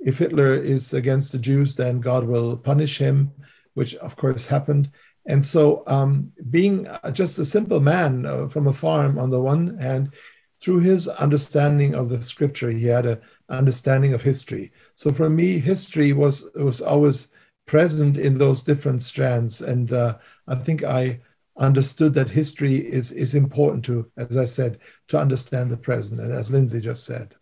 if 0.00 0.18
Hitler 0.18 0.52
is 0.52 0.92
against 0.92 1.30
the 1.30 1.38
Jews, 1.38 1.76
then 1.76 2.00
God 2.00 2.26
will 2.26 2.56
punish 2.56 2.98
him, 2.98 3.30
which 3.74 3.94
of 4.06 4.16
course 4.16 4.46
happened. 4.46 4.90
And 5.26 5.44
so, 5.44 5.84
um, 5.86 6.32
being 6.50 6.88
just 7.12 7.38
a 7.38 7.44
simple 7.44 7.80
man 7.80 8.26
uh, 8.26 8.48
from 8.48 8.66
a 8.66 8.72
farm, 8.72 9.16
on 9.16 9.30
the 9.30 9.40
one 9.40 9.78
hand, 9.78 10.12
through 10.60 10.80
his 10.80 11.06
understanding 11.06 11.94
of 11.94 12.08
the 12.08 12.20
scripture, 12.20 12.70
he 12.70 12.86
had 12.86 13.06
an 13.06 13.20
understanding 13.48 14.12
of 14.12 14.22
history. 14.22 14.72
So 14.96 15.12
for 15.12 15.30
me, 15.30 15.60
history 15.60 16.12
was 16.12 16.50
was 16.56 16.80
always 16.80 17.28
present 17.66 18.16
in 18.16 18.38
those 18.38 18.62
different 18.62 19.02
strands. 19.02 19.60
And 19.60 19.92
uh, 19.92 20.18
I 20.46 20.56
think 20.56 20.84
I 20.84 21.20
understood 21.56 22.14
that 22.14 22.30
history 22.30 22.76
is, 22.76 23.12
is 23.12 23.34
important 23.34 23.84
to, 23.86 24.10
as 24.16 24.36
I 24.36 24.44
said, 24.44 24.78
to 25.08 25.18
understand 25.18 25.70
the 25.70 25.76
present, 25.76 26.20
and 26.20 26.32
as 26.32 26.50
Lindsay 26.50 26.80
just 26.80 27.04
said. 27.04 27.34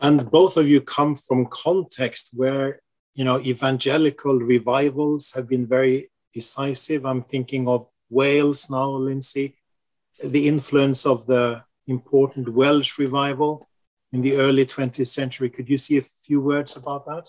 And 0.00 0.30
both 0.30 0.56
of 0.56 0.68
you 0.68 0.80
come 0.80 1.16
from 1.16 1.46
context 1.46 2.30
where 2.34 2.80
you 3.14 3.24
know 3.24 3.40
evangelical 3.40 4.38
revivals 4.38 5.32
have 5.32 5.48
been 5.48 5.66
very 5.66 6.10
decisive. 6.32 7.06
I'm 7.06 7.22
thinking 7.22 7.66
of 7.66 7.88
Wales 8.10 8.68
now, 8.70 8.90
Lindsay, 8.90 9.56
the 10.22 10.46
influence 10.48 11.06
of 11.06 11.26
the 11.26 11.62
important 11.86 12.50
Welsh 12.50 12.98
revival 12.98 13.68
in 14.12 14.20
the 14.20 14.36
early 14.36 14.66
20th 14.66 15.06
century. 15.06 15.48
Could 15.50 15.68
you 15.68 15.78
see 15.78 15.96
a 15.96 16.02
few 16.02 16.40
words 16.40 16.76
about 16.76 17.06
that? 17.06 17.28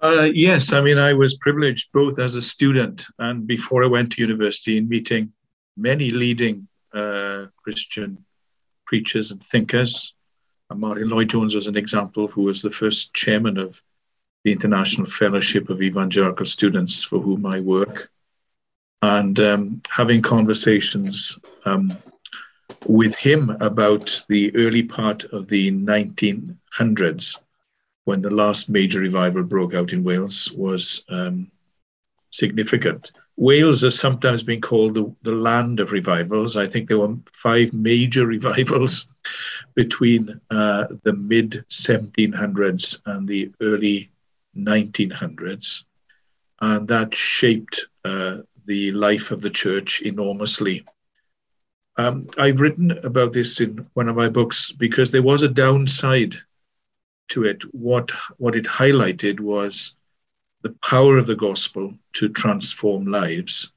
Uh, 0.00 0.28
yes, 0.32 0.72
I 0.72 0.80
mean, 0.80 0.98
I 0.98 1.12
was 1.12 1.36
privileged 1.38 1.90
both 1.92 2.20
as 2.20 2.36
a 2.36 2.42
student 2.42 3.06
and 3.18 3.46
before 3.46 3.82
I 3.82 3.88
went 3.88 4.12
to 4.12 4.22
university 4.22 4.78
in 4.78 4.88
meeting 4.88 5.32
many 5.76 6.10
leading 6.10 6.68
uh, 6.94 7.46
Christian 7.56 8.24
preachers 8.86 9.32
and 9.32 9.44
thinkers. 9.44 10.14
And 10.70 10.80
Martyn 10.80 11.08
Lloyd-Jones 11.08 11.54
was 11.54 11.66
an 11.66 11.76
example, 11.76 12.28
who 12.28 12.42
was 12.42 12.62
the 12.62 12.70
first 12.70 13.12
chairman 13.12 13.58
of 13.58 13.82
the 14.44 14.52
International 14.52 15.06
Fellowship 15.06 15.68
of 15.68 15.82
Evangelical 15.82 16.46
Students, 16.46 17.02
for 17.02 17.20
whom 17.20 17.44
I 17.44 17.60
work. 17.60 18.10
And 19.02 19.38
um, 19.40 19.82
having 19.90 20.22
conversations 20.22 21.38
um, 21.64 21.92
with 22.86 23.16
him 23.16 23.50
about 23.60 24.24
the 24.28 24.54
early 24.54 24.82
part 24.82 25.24
of 25.24 25.48
the 25.48 25.72
1900s 25.72 27.36
when 28.08 28.22
the 28.22 28.34
last 28.34 28.70
major 28.70 29.00
revival 29.00 29.42
broke 29.42 29.74
out 29.74 29.92
in 29.92 30.02
Wales 30.02 30.50
was 30.52 31.04
um, 31.10 31.50
significant. 32.30 33.12
Wales 33.36 33.82
has 33.82 33.98
sometimes 33.98 34.42
been 34.42 34.62
called 34.62 34.94
the, 34.94 35.14
the 35.20 35.32
land 35.32 35.78
of 35.78 35.92
revivals. 35.92 36.56
I 36.56 36.66
think 36.66 36.88
there 36.88 37.00
were 37.00 37.16
five 37.34 37.74
major 37.74 38.24
revivals 38.34 39.08
between 39.74 40.40
uh, 40.50 40.86
the 41.02 41.12
mid 41.12 41.66
1700s 41.68 43.02
and 43.04 43.28
the 43.28 43.52
early 43.60 44.10
1900s. 44.56 45.84
And 46.62 46.88
that 46.88 47.14
shaped 47.14 47.84
uh, 48.06 48.38
the 48.64 48.92
life 48.92 49.32
of 49.32 49.42
the 49.42 49.50
church 49.50 50.00
enormously. 50.00 50.86
Um, 51.98 52.26
I've 52.38 52.62
written 52.62 52.90
about 53.04 53.34
this 53.34 53.60
in 53.60 53.86
one 53.92 54.08
of 54.08 54.16
my 54.16 54.30
books 54.30 54.72
because 54.72 55.10
there 55.10 55.22
was 55.22 55.42
a 55.42 55.48
downside 55.48 56.36
to 57.28 57.44
it, 57.44 57.62
what, 57.74 58.10
what 58.36 58.56
it 58.56 58.64
highlighted 58.64 59.40
was 59.40 59.96
the 60.62 60.74
power 60.82 61.16
of 61.18 61.26
the 61.26 61.36
gospel 61.36 61.94
to 62.14 62.28
transform 62.28 63.06
lives. 63.06 63.72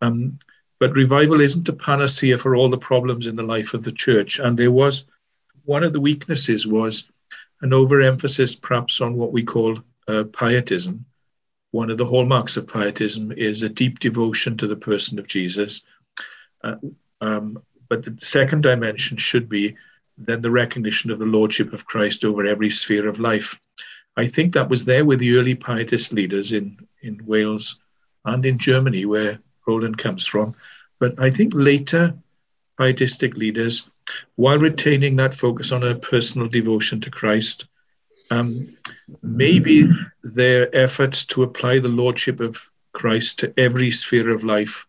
Um, 0.00 0.38
but 0.78 0.96
revival 0.96 1.40
isn't 1.40 1.68
a 1.68 1.72
panacea 1.72 2.36
for 2.36 2.56
all 2.56 2.68
the 2.68 2.78
problems 2.78 3.26
in 3.26 3.36
the 3.36 3.42
life 3.42 3.74
of 3.74 3.84
the 3.84 3.92
church. 3.92 4.38
And 4.38 4.58
there 4.58 4.70
was 4.70 5.06
one 5.64 5.84
of 5.84 5.92
the 5.92 6.00
weaknesses 6.00 6.66
was 6.66 7.08
an 7.62 7.72
overemphasis, 7.72 8.54
perhaps, 8.54 9.00
on 9.00 9.14
what 9.14 9.32
we 9.32 9.42
call 9.42 9.78
uh, 10.08 10.24
pietism. 10.24 11.06
One 11.70 11.90
of 11.90 11.96
the 11.96 12.06
hallmarks 12.06 12.56
of 12.56 12.68
pietism 12.68 13.32
is 13.32 13.62
a 13.62 13.68
deep 13.68 13.98
devotion 13.98 14.56
to 14.58 14.66
the 14.66 14.76
person 14.76 15.18
of 15.18 15.26
Jesus. 15.26 15.82
Uh, 16.62 16.76
um, 17.20 17.62
but 17.88 18.04
the 18.04 18.16
second 18.20 18.62
dimension 18.62 19.16
should 19.16 19.48
be 19.48 19.76
than 20.16 20.42
the 20.42 20.50
recognition 20.50 21.10
of 21.10 21.18
the 21.18 21.24
lordship 21.24 21.72
of 21.72 21.86
Christ 21.86 22.24
over 22.24 22.46
every 22.46 22.70
sphere 22.70 23.08
of 23.08 23.18
life. 23.18 23.58
I 24.16 24.26
think 24.26 24.52
that 24.52 24.68
was 24.68 24.84
there 24.84 25.04
with 25.04 25.18
the 25.18 25.36
early 25.36 25.54
pietist 25.54 26.12
leaders 26.12 26.52
in, 26.52 26.78
in 27.02 27.24
Wales 27.26 27.80
and 28.24 28.44
in 28.46 28.58
Germany, 28.58 29.04
where 29.06 29.40
Roland 29.66 29.98
comes 29.98 30.26
from. 30.26 30.54
But 31.00 31.20
I 31.20 31.30
think 31.30 31.52
later 31.54 32.14
pietistic 32.78 33.36
leaders, 33.36 33.90
while 34.36 34.58
retaining 34.58 35.16
that 35.16 35.34
focus 35.34 35.72
on 35.72 35.82
a 35.82 35.94
personal 35.94 36.48
devotion 36.48 37.00
to 37.00 37.10
Christ, 37.10 37.66
um, 38.30 38.76
maybe 39.22 39.88
their 40.22 40.74
efforts 40.74 41.24
to 41.26 41.42
apply 41.42 41.78
the 41.78 41.88
lordship 41.88 42.40
of 42.40 42.70
Christ 42.92 43.40
to 43.40 43.52
every 43.58 43.90
sphere 43.90 44.30
of 44.30 44.44
life 44.44 44.86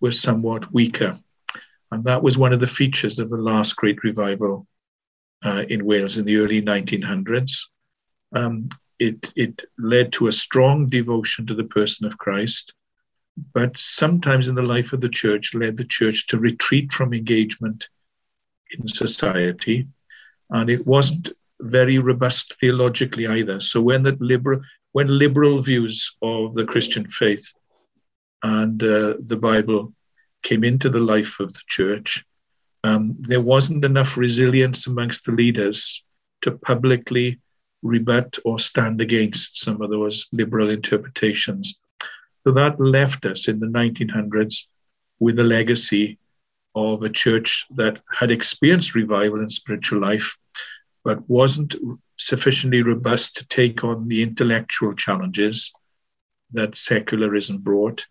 were 0.00 0.12
somewhat 0.12 0.72
weaker. 0.72 1.18
And 1.90 2.04
that 2.04 2.22
was 2.22 2.36
one 2.36 2.52
of 2.52 2.60
the 2.60 2.66
features 2.66 3.18
of 3.18 3.28
the 3.28 3.36
last 3.36 3.76
great 3.76 4.02
revival 4.02 4.66
uh, 5.44 5.64
in 5.68 5.84
Wales 5.84 6.16
in 6.16 6.24
the 6.24 6.38
early 6.38 6.60
1900s. 6.62 7.60
Um, 8.34 8.68
it, 8.98 9.32
it 9.36 9.64
led 9.78 10.12
to 10.14 10.26
a 10.26 10.32
strong 10.32 10.88
devotion 10.88 11.46
to 11.46 11.54
the 11.54 11.64
person 11.64 12.06
of 12.06 12.18
Christ, 12.18 12.72
but 13.52 13.76
sometimes 13.76 14.48
in 14.48 14.54
the 14.54 14.62
life 14.62 14.92
of 14.92 15.00
the 15.00 15.08
church 15.08 15.54
led 15.54 15.76
the 15.76 15.84
church 15.84 16.26
to 16.28 16.38
retreat 16.38 16.92
from 16.92 17.12
engagement 17.12 17.88
in 18.70 18.88
society. 18.88 19.86
And 20.50 20.70
it 20.70 20.86
wasn't 20.86 21.32
very 21.60 21.98
robust 21.98 22.58
theologically 22.60 23.26
either. 23.26 23.60
So 23.60 23.80
when 23.80 24.02
the 24.02 24.16
liberal 24.20 24.60
when 24.92 25.18
liberal 25.18 25.60
views 25.60 26.16
of 26.22 26.54
the 26.54 26.64
Christian 26.64 27.06
faith 27.06 27.46
and 28.42 28.82
uh, 28.82 29.14
the 29.20 29.36
Bible 29.38 29.92
came 30.46 30.62
into 30.62 30.88
the 30.88 31.00
life 31.00 31.40
of 31.40 31.52
the 31.52 31.66
church, 31.66 32.24
um, 32.84 33.16
there 33.18 33.40
wasn't 33.40 33.84
enough 33.84 34.16
resilience 34.16 34.86
amongst 34.86 35.24
the 35.24 35.32
leaders 35.32 36.04
to 36.42 36.52
publicly 36.52 37.40
rebut 37.82 38.38
or 38.44 38.60
stand 38.60 39.00
against 39.00 39.58
some 39.58 39.82
of 39.82 39.90
those 39.90 40.28
liberal 40.32 40.70
interpretations. 40.70 41.80
So 42.44 42.52
that 42.52 42.78
left 42.78 43.26
us 43.26 43.48
in 43.48 43.58
the 43.58 43.66
1900s 43.66 44.68
with 45.18 45.36
a 45.40 45.44
legacy 45.44 46.16
of 46.76 47.02
a 47.02 47.10
church 47.10 47.66
that 47.70 47.98
had 48.12 48.30
experienced 48.30 48.94
revival 48.94 49.40
in 49.40 49.50
spiritual 49.50 50.00
life, 50.00 50.38
but 51.02 51.28
wasn't 51.28 51.74
sufficiently 52.18 52.82
robust 52.82 53.36
to 53.38 53.48
take 53.48 53.82
on 53.82 54.06
the 54.06 54.22
intellectual 54.22 54.94
challenges 54.94 55.72
that 56.52 56.76
secularism 56.76 57.58
brought 57.58 58.06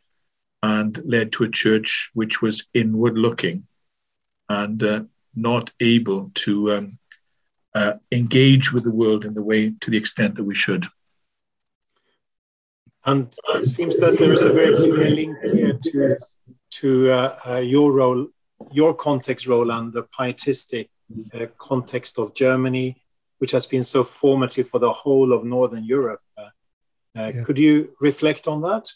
and 0.63 0.99
led 1.05 1.31
to 1.33 1.43
a 1.43 1.49
church 1.49 2.09
which 2.13 2.41
was 2.41 2.67
inward 2.73 3.17
looking 3.17 3.67
and 4.49 4.83
uh, 4.83 5.03
not 5.35 5.71
able 5.79 6.31
to 6.33 6.71
um, 6.71 6.99
uh, 7.73 7.93
engage 8.11 8.71
with 8.71 8.83
the 8.83 8.91
world 8.91 9.25
in 9.25 9.33
the 9.33 9.43
way 9.43 9.73
to 9.81 9.91
the 9.91 9.97
extent 9.97 10.35
that 10.35 10.43
we 10.43 10.55
should. 10.55 10.85
And 13.05 13.31
it 13.49 13.65
seems 13.65 13.99
that 13.99 14.17
there 14.17 14.33
is 14.33 14.41
a 14.41 14.51
very 14.51 14.73
clear 14.75 15.09
link 15.09 15.37
here 15.43 15.77
to, 15.83 16.17
to 16.71 17.11
uh, 17.11 17.39
uh 17.47 17.57
your 17.57 17.91
role, 17.91 18.27
your 18.71 18.95
context 18.95 19.45
role, 19.45 19.69
and 19.69 19.93
the 19.93 20.03
pietistic 20.03 20.89
uh, 21.33 21.45
context 21.57 22.17
of 22.17 22.33
Germany, 22.33 23.03
which 23.37 23.51
has 23.51 23.67
been 23.67 23.83
so 23.83 24.03
formative 24.03 24.67
for 24.67 24.79
the 24.79 24.91
whole 24.91 25.33
of 25.33 25.43
Northern 25.43 25.83
Europe. 25.83 26.21
Uh, 26.35 26.49
yeah. 27.15 27.43
Could 27.43 27.57
you 27.59 27.93
reflect 28.01 28.47
on 28.47 28.61
that? 28.61 28.89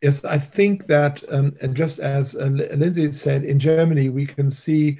Yes, 0.00 0.24
I 0.24 0.38
think 0.38 0.86
that, 0.86 1.22
um, 1.32 1.56
and 1.60 1.76
just 1.76 1.98
as 1.98 2.36
uh, 2.36 2.46
Lindsay 2.46 3.10
said, 3.12 3.44
in 3.44 3.58
Germany, 3.58 4.08
we 4.10 4.26
can 4.26 4.50
see 4.50 4.98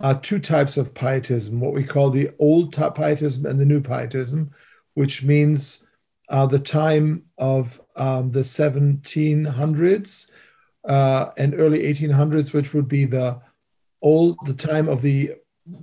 uh, 0.00 0.14
two 0.14 0.40
types 0.40 0.76
of 0.76 0.94
pietism 0.94 1.60
what 1.60 1.74
we 1.74 1.84
call 1.84 2.10
the 2.10 2.30
old 2.38 2.74
pietism 2.74 3.46
and 3.46 3.60
the 3.60 3.64
new 3.64 3.80
pietism, 3.80 4.50
which 4.94 5.22
means 5.22 5.84
uh, 6.30 6.46
the 6.46 6.58
time 6.58 7.24
of 7.38 7.80
um, 7.96 8.30
the 8.32 8.40
1700s 8.40 10.30
uh, 10.84 11.30
and 11.36 11.54
early 11.54 11.82
1800s, 11.82 12.52
which 12.52 12.74
would 12.74 12.88
be 12.88 13.04
the 13.04 13.40
old, 14.02 14.36
the 14.46 14.54
time 14.54 14.88
of 14.88 15.02
the, 15.02 15.32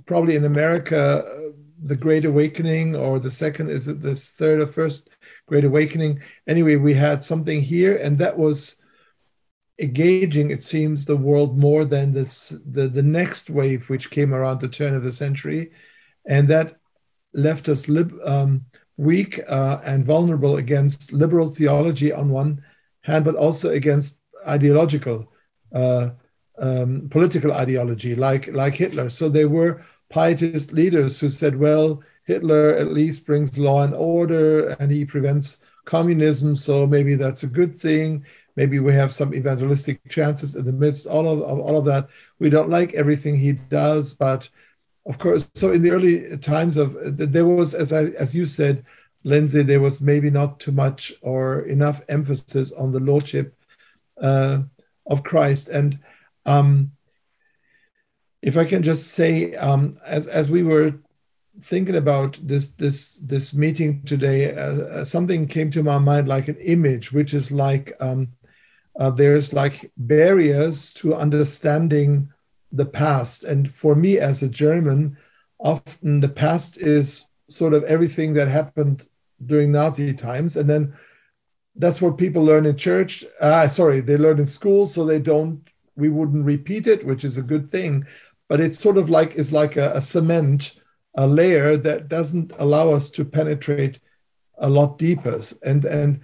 probably 0.04 0.36
in 0.36 0.44
America, 0.44 1.52
the 1.82 1.96
Great 1.96 2.24
Awakening, 2.24 2.96
or 2.96 3.18
the 3.18 3.30
second, 3.30 3.70
is 3.70 3.88
it 3.88 4.02
this 4.02 4.30
third 4.30 4.60
or 4.60 4.66
first 4.66 5.08
Great 5.48 5.64
Awakening? 5.64 6.20
Anyway, 6.46 6.76
we 6.76 6.94
had 6.94 7.22
something 7.22 7.60
here, 7.62 7.96
and 7.96 8.18
that 8.18 8.38
was 8.38 8.76
engaging, 9.80 10.50
it 10.50 10.62
seems, 10.62 11.04
the 11.04 11.16
world 11.16 11.56
more 11.56 11.84
than 11.84 12.12
this, 12.12 12.50
the, 12.66 12.86
the 12.86 13.02
next 13.02 13.48
wave, 13.48 13.88
which 13.88 14.10
came 14.10 14.34
around 14.34 14.60
the 14.60 14.68
turn 14.68 14.94
of 14.94 15.02
the 15.02 15.12
century. 15.12 15.72
And 16.26 16.48
that 16.48 16.76
left 17.32 17.68
us 17.68 17.88
lib, 17.88 18.12
um, 18.24 18.66
weak 18.96 19.40
uh, 19.48 19.80
and 19.84 20.04
vulnerable 20.04 20.56
against 20.56 21.12
liberal 21.12 21.48
theology 21.48 22.12
on 22.12 22.28
one 22.28 22.62
hand, 23.02 23.24
but 23.24 23.36
also 23.36 23.70
against 23.70 24.20
ideological, 24.46 25.32
uh, 25.72 26.10
um, 26.58 27.08
political 27.10 27.52
ideology, 27.52 28.14
like, 28.14 28.48
like 28.48 28.74
Hitler. 28.74 29.08
So 29.08 29.28
there 29.28 29.48
were 29.48 29.82
pietist 30.10 30.72
leaders 30.72 31.18
who 31.20 31.30
said, 31.30 31.56
well, 31.56 32.02
Hitler 32.28 32.74
at 32.74 32.92
least 32.92 33.26
brings 33.26 33.56
law 33.56 33.82
and 33.84 33.94
order 33.94 34.68
and 34.78 34.92
he 34.92 35.06
prevents 35.06 35.62
communism, 35.86 36.54
so 36.54 36.86
maybe 36.86 37.14
that's 37.14 37.42
a 37.42 37.46
good 37.46 37.74
thing. 37.74 38.22
Maybe 38.54 38.80
we 38.80 38.92
have 38.92 39.12
some 39.12 39.32
evangelistic 39.34 40.06
chances 40.10 40.54
in 40.54 40.66
the 40.66 40.72
midst 40.72 41.06
all 41.06 41.26
of, 41.26 41.40
of 41.40 41.58
all 41.58 41.78
of 41.78 41.86
that. 41.86 42.08
We 42.38 42.50
don't 42.50 42.68
like 42.68 42.92
everything 42.92 43.38
he 43.38 43.52
does, 43.52 44.12
but 44.12 44.46
of 45.06 45.16
course, 45.18 45.50
so 45.54 45.72
in 45.72 45.80
the 45.80 45.90
early 45.90 46.36
times 46.36 46.76
of 46.76 46.98
there 47.16 47.46
was, 47.46 47.72
as 47.72 47.94
I 47.94 48.02
as 48.24 48.34
you 48.34 48.44
said, 48.44 48.84
Lindsay, 49.24 49.62
there 49.62 49.80
was 49.80 50.02
maybe 50.02 50.30
not 50.30 50.60
too 50.60 50.72
much 50.72 51.14
or 51.22 51.62
enough 51.62 52.02
emphasis 52.10 52.72
on 52.72 52.92
the 52.92 53.00
lordship 53.00 53.56
uh, 54.20 54.58
of 55.06 55.22
Christ. 55.22 55.70
And 55.70 55.98
um, 56.44 56.92
if 58.42 58.58
I 58.58 58.66
can 58.66 58.82
just 58.82 59.12
say, 59.12 59.54
um, 59.54 59.98
as 60.04 60.26
as 60.26 60.50
we 60.50 60.62
were 60.62 60.92
thinking 61.60 61.96
about 61.96 62.38
this 62.42 62.70
this 62.70 63.14
this 63.14 63.54
meeting 63.54 64.02
today, 64.04 64.54
uh, 64.54 64.72
uh, 64.72 65.04
something 65.04 65.46
came 65.46 65.70
to 65.72 65.82
my 65.82 65.98
mind 65.98 66.28
like 66.28 66.48
an 66.48 66.56
image, 66.56 67.12
which 67.12 67.34
is 67.34 67.50
like 67.50 67.92
um, 68.00 68.28
uh, 68.98 69.10
there's 69.10 69.52
like 69.52 69.90
barriers 69.96 70.92
to 70.94 71.14
understanding 71.14 72.30
the 72.72 72.86
past. 72.86 73.44
And 73.44 73.72
for 73.72 73.94
me 73.94 74.18
as 74.18 74.42
a 74.42 74.48
German, 74.48 75.16
often 75.58 76.20
the 76.20 76.28
past 76.28 76.78
is 76.78 77.24
sort 77.48 77.74
of 77.74 77.84
everything 77.84 78.34
that 78.34 78.48
happened 78.48 79.06
during 79.44 79.72
Nazi 79.72 80.12
times, 80.14 80.56
and 80.56 80.68
then 80.68 80.96
that's 81.76 82.00
what 82.00 82.18
people 82.18 82.44
learn 82.44 82.66
in 82.66 82.76
church. 82.76 83.24
Uh, 83.40 83.68
sorry, 83.68 84.00
they 84.00 84.16
learn 84.16 84.38
in 84.38 84.46
school, 84.46 84.86
so 84.86 85.04
they 85.04 85.20
don't. 85.20 85.62
We 85.96 86.08
wouldn't 86.08 86.44
repeat 86.44 86.86
it, 86.86 87.06
which 87.06 87.24
is 87.24 87.38
a 87.38 87.42
good 87.42 87.70
thing, 87.70 88.06
but 88.48 88.60
it's 88.60 88.78
sort 88.78 88.98
of 88.98 89.10
like 89.10 89.36
is 89.36 89.52
like 89.52 89.76
a, 89.76 89.92
a 89.94 90.02
cement, 90.02 90.74
a 91.18 91.26
layer 91.26 91.76
that 91.76 92.08
doesn't 92.08 92.52
allow 92.58 92.92
us 92.92 93.10
to 93.10 93.24
penetrate 93.24 93.98
a 94.58 94.70
lot 94.70 94.98
deeper. 94.98 95.42
And 95.64 95.84
and 95.84 96.20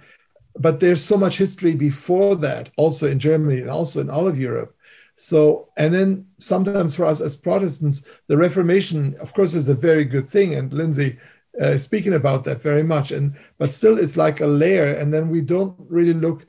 but 0.57 0.79
there's 0.79 1.03
so 1.03 1.17
much 1.17 1.37
history 1.37 1.75
before 1.75 2.35
that, 2.37 2.69
also 2.77 3.05
in 3.07 3.19
Germany 3.19 3.59
and 3.59 3.69
also 3.69 3.99
in 3.99 4.09
all 4.09 4.27
of 4.27 4.39
Europe. 4.39 4.73
So, 5.17 5.69
and 5.77 5.93
then 5.93 6.27
sometimes 6.39 6.95
for 6.95 7.05
us 7.05 7.19
as 7.19 7.35
Protestants, 7.35 8.07
the 8.27 8.37
Reformation, 8.37 9.15
of 9.19 9.33
course, 9.33 9.53
is 9.53 9.67
a 9.67 9.75
very 9.89 10.05
good 10.05 10.29
thing. 10.29 10.55
And 10.55 10.71
Lindsay 10.73 11.17
uh, 11.61 11.77
speaking 11.77 12.13
about 12.13 12.45
that 12.45 12.61
very 12.61 12.83
much. 12.83 13.11
And 13.11 13.35
but 13.57 13.73
still, 13.73 13.99
it's 13.99 14.17
like 14.17 14.39
a 14.39 14.47
layer, 14.47 14.93
and 14.93 15.13
then 15.13 15.29
we 15.29 15.41
don't 15.41 15.75
really 15.89 16.13
look 16.13 16.45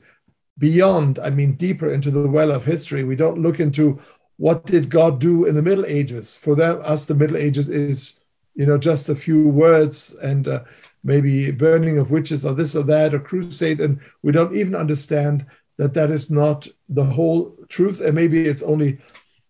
beyond. 0.57 1.19
I 1.19 1.31
mean, 1.31 1.53
deeper 1.53 1.91
into 1.91 2.11
the 2.11 2.29
well 2.29 2.51
of 2.51 2.63
history. 2.63 3.03
We 3.03 3.17
don't 3.17 3.41
look 3.41 3.59
into 3.59 3.99
what 4.37 4.65
did 4.65 4.89
God 4.89 5.19
do 5.19 5.45
in 5.45 5.55
the 5.55 5.67
Middle 5.69 5.85
Ages. 5.85 6.35
For 6.35 6.55
them, 6.55 6.79
us, 6.83 7.05
the 7.05 7.15
Middle 7.15 7.37
Ages 7.37 7.67
is 7.67 8.17
you 8.57 8.65
know 8.65 8.77
just 8.77 9.07
a 9.09 9.15
few 9.15 9.47
words 9.47 10.13
and 10.21 10.47
uh, 10.47 10.63
maybe 11.03 11.51
burning 11.51 11.97
of 11.97 12.11
witches 12.11 12.45
or 12.45 12.53
this 12.53 12.75
or 12.75 12.83
that 12.83 13.13
or 13.13 13.19
crusade, 13.19 13.79
and 13.79 13.99
we 14.23 14.31
don't 14.31 14.55
even 14.55 14.75
understand 14.75 15.45
that 15.77 15.93
that 15.93 16.11
is 16.11 16.29
not 16.29 16.67
the 16.89 17.05
whole 17.05 17.55
truth, 17.69 18.01
and 18.01 18.13
maybe 18.13 18.45
it's 18.45 18.63
only 18.63 18.97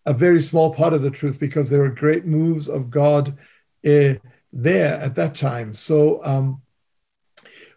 a 0.05 0.13
very 0.13 0.41
small 0.41 0.73
part 0.73 0.93
of 0.93 1.01
the 1.01 1.11
truth 1.11 1.39
because 1.39 1.69
there 1.69 1.83
are 1.83 1.89
great 1.89 2.25
moves 2.25 2.69
of 2.69 2.91
God. 2.91 3.35
Uh, 3.85 4.15
there 4.53 4.95
at 4.95 5.15
that 5.15 5.35
time. 5.35 5.73
So 5.73 6.23
um, 6.23 6.61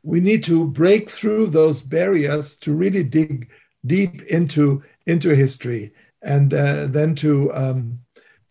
we 0.03 0.21
need 0.21 0.45
to 0.45 0.67
break 0.67 1.11
through 1.11 1.49
those 1.49 1.83
barriers 1.83 2.57
to 2.59 2.73
really 2.73 3.05
dig 3.05 3.51
deep 3.87 4.23
into 4.23 4.83
into 5.07 5.31
history 5.35 5.93
and 6.23 6.53
uh, 6.53 6.87
then 6.87 7.15
to 7.17 7.53
um, 7.55 8.01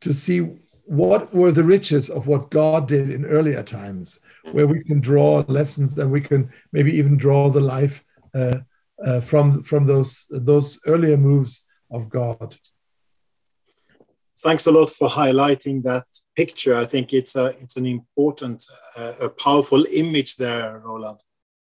to 0.01 0.13
see 0.13 0.59
what 0.89 1.33
were 1.33 1.51
the 1.51 1.63
riches 1.63 2.09
of 2.09 2.27
what 2.27 2.49
God 2.49 2.87
did 2.87 3.09
in 3.09 3.25
earlier 3.25 3.63
times, 3.63 4.19
where 4.51 4.67
we 4.67 4.83
can 4.83 4.99
draw 4.99 5.43
lessons 5.47 5.97
and 5.97 6.11
we 6.11 6.21
can 6.21 6.51
maybe 6.71 6.91
even 6.91 7.15
draw 7.17 7.49
the 7.49 7.61
life 7.61 8.03
uh, 8.33 8.59
uh, 9.05 9.21
from 9.21 9.63
from 9.63 9.85
those 9.85 10.25
those 10.29 10.79
earlier 10.87 11.17
moves 11.17 11.65
of 11.91 12.09
God 12.09 12.57
thanks 14.41 14.65
a 14.65 14.71
lot 14.71 14.89
for 14.89 15.09
highlighting 15.09 15.83
that 15.83 16.05
picture. 16.35 16.75
I 16.75 16.85
think 16.85 17.13
it's 17.13 17.35
a 17.35 17.47
it's 17.61 17.75
an 17.75 17.85
important, 17.85 18.65
uh, 18.97 19.13
a 19.19 19.29
powerful 19.29 19.85
image 19.93 20.37
there, 20.37 20.79
Roland. 20.79 21.19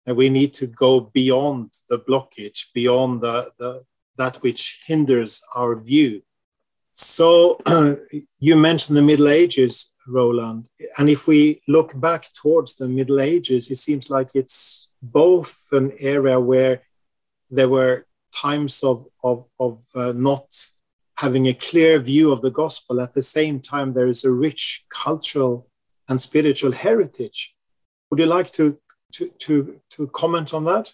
And 0.05 0.17
we 0.17 0.29
need 0.29 0.53
to 0.55 0.67
go 0.67 0.99
beyond 0.99 1.73
the 1.89 1.97
blockage, 1.97 2.65
beyond 2.73 3.21
the, 3.21 3.51
the 3.57 3.83
that 4.17 4.37
which 4.37 4.83
hinders 4.85 5.41
our 5.55 5.75
view. 5.75 6.21
So 6.95 7.59
you 8.39 8.55
mentioned 8.55 8.95
the 8.95 9.01
Middle 9.01 9.27
Ages, 9.27 9.91
Roland, 10.07 10.65
and 10.97 11.09
if 11.09 11.27
we 11.27 11.61
look 11.67 11.99
back 11.99 12.31
towards 12.33 12.75
the 12.75 12.87
Middle 12.87 13.19
Ages, 13.19 13.69
it 13.69 13.77
seems 13.77 14.09
like 14.09 14.29
it's 14.33 14.89
both 15.01 15.67
an 15.73 15.91
area 15.99 16.39
where 16.39 16.83
there 17.51 17.67
were 17.67 18.05
times 18.33 18.81
of 18.81 19.05
of, 19.23 19.45
of 19.59 19.83
uh, 19.93 20.13
not 20.15 20.45
having 21.17 21.47
a 21.47 21.53
clear 21.53 21.99
view 21.99 22.31
of 22.31 22.41
the 22.41 22.51
gospel. 22.51 23.01
At 23.01 23.13
the 23.13 23.23
same 23.23 23.59
time, 23.59 23.91
there 23.91 24.07
is 24.07 24.23
a 24.23 24.31
rich 24.31 24.85
cultural 24.89 25.67
and 26.07 26.19
spiritual 26.21 26.71
heritage. 26.71 27.55
Would 28.09 28.19
you 28.19 28.25
like 28.25 28.51
to, 28.53 28.79
to, 29.13 29.29
to, 29.39 29.81
to 29.91 30.07
comment 30.07 30.53
on 30.53 30.65
that? 30.65 30.93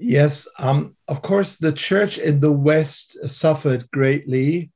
Yes, 0.00 0.46
um, 0.60 0.96
of 1.08 1.22
course, 1.22 1.56
the 1.56 1.72
church 1.72 2.18
in 2.18 2.38
the 2.38 2.52
West 2.52 3.16
suffered 3.28 3.90
greatly 3.90 4.70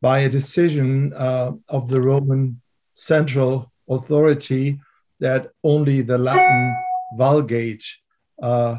by 0.00 0.20
a 0.20 0.28
decision 0.28 1.12
uh, 1.12 1.52
of 1.68 1.88
the 1.88 2.00
Roman 2.00 2.60
central 2.94 3.72
authority 3.88 4.78
that 5.18 5.50
only 5.64 6.02
the 6.02 6.16
Latin 6.16 6.76
Vulgate 7.16 7.84
uh, 8.40 8.78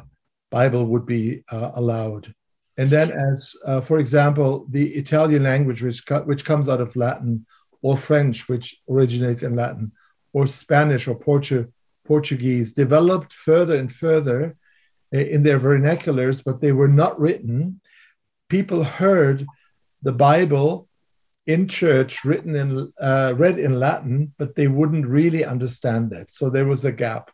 Bible 0.50 0.86
would 0.86 1.06
be 1.06 1.44
uh, 1.52 1.72
allowed. 1.76 2.34
And 2.78 2.90
then, 2.90 3.12
as 3.12 3.54
uh, 3.66 3.82
for 3.82 4.00
example, 4.00 4.66
the 4.70 4.94
Italian 4.96 5.44
language, 5.44 5.84
which, 5.84 6.06
co- 6.06 6.24
which 6.24 6.46
comes 6.46 6.70
out 6.70 6.80
of 6.80 6.96
Latin, 6.96 7.46
or 7.82 7.98
French, 7.98 8.48
which 8.48 8.80
originates 8.90 9.44
in 9.44 9.58
Latin, 9.58 9.92
or 10.32 10.48
Spanish 10.48 11.08
or 11.08 11.20
Portu- 11.20 11.70
Portuguese, 12.06 12.72
developed 12.72 13.34
further 13.34 13.76
and 13.76 13.92
further 13.92 14.56
in 15.12 15.43
their 15.43 15.60
vernaculars, 15.60 16.43
but 16.43 16.62
they 16.62 16.71
were 16.71 16.88
not 16.88 17.19
written 17.19 17.82
people 18.52 18.84
heard 18.84 19.47
the 20.04 20.12
Bible 20.12 20.89
in 21.47 21.69
church 21.69 22.26
written 22.26 22.54
in 22.56 22.91
uh, 23.00 23.34
read 23.38 23.58
in 23.58 23.80
Latin, 23.80 24.34
but 24.38 24.56
they 24.56 24.67
wouldn't 24.67 25.08
really 25.08 25.43
understand 25.45 26.10
that. 26.10 26.28
So 26.34 26.50
there 26.50 26.67
was 26.74 26.84
a 26.84 26.91
gap. 26.91 27.32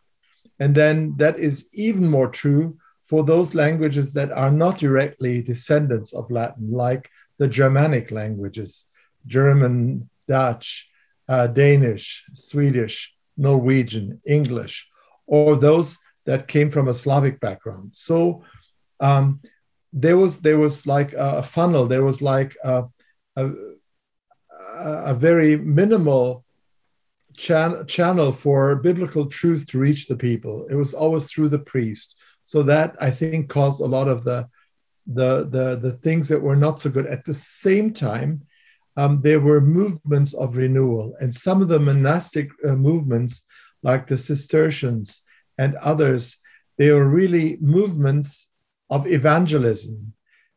And 0.60 0.74
then 0.74 1.14
that 1.16 1.36
is 1.38 1.68
even 1.72 2.08
more 2.08 2.30
true 2.42 2.78
for 3.02 3.24
those 3.24 3.60
languages 3.64 4.12
that 4.12 4.30
are 4.30 4.52
not 4.52 4.78
directly 4.78 5.42
descendants 5.42 6.14
of 6.14 6.30
Latin, 6.30 6.70
like 6.70 7.10
the 7.38 7.48
Germanic 7.48 8.12
languages, 8.12 8.86
German, 9.26 10.08
Dutch, 10.28 10.88
uh, 11.28 11.48
Danish, 11.48 12.24
Swedish, 12.34 12.96
Norwegian, 13.36 14.20
English, 14.24 14.88
or 15.26 15.56
those 15.56 15.98
that 16.28 16.46
came 16.46 16.68
from 16.68 16.88
a 16.88 16.94
Slavic 16.94 17.40
background. 17.40 17.96
So 17.96 18.44
um, 19.00 19.40
there 19.94 20.18
was 20.18 20.42
there 20.42 20.58
was 20.58 20.86
like 20.86 21.14
a, 21.14 21.42
funnel. 21.42 21.86
There 21.86 22.04
was 22.04 22.20
like 22.20 22.54
a, 22.62 22.84
a, 23.36 23.50
a 25.12 25.14
very 25.14 25.56
minimal 25.56 26.44
chan- 27.34 27.86
channel 27.86 28.30
for 28.32 28.76
biblical 28.76 29.24
truth 29.24 29.64
to 29.68 29.78
reach 29.78 30.06
the 30.06 30.18
people. 30.18 30.66
It 30.68 30.74
was 30.74 30.92
always 30.92 31.24
through 31.30 31.48
the 31.48 31.66
priest. 31.72 32.16
So 32.44 32.62
that 32.64 32.94
I 33.00 33.10
think 33.10 33.48
caused 33.48 33.80
a 33.80 33.92
lot 33.96 34.08
of 34.08 34.22
the 34.24 34.48
the 35.06 35.48
the, 35.54 35.76
the 35.76 35.94
things 36.04 36.28
that 36.28 36.42
were 36.42 36.56
not 36.56 36.78
so 36.78 36.90
good. 36.90 37.06
At 37.06 37.24
the 37.24 37.32
same 37.32 37.90
time, 37.94 38.42
um, 38.98 39.22
there 39.22 39.40
were 39.40 39.62
movements 39.62 40.34
of 40.34 40.58
renewal, 40.58 41.16
and 41.20 41.34
some 41.34 41.62
of 41.62 41.68
the 41.68 41.80
monastic 41.80 42.50
uh, 42.66 42.74
movements, 42.74 43.46
like 43.82 44.06
the 44.06 44.18
Cistercians 44.18 45.24
and 45.58 45.74
others, 45.76 46.38
they 46.78 46.90
were 46.92 47.08
really 47.08 47.58
movements 47.60 48.52
of 48.88 49.06
evangelism. 49.06 50.14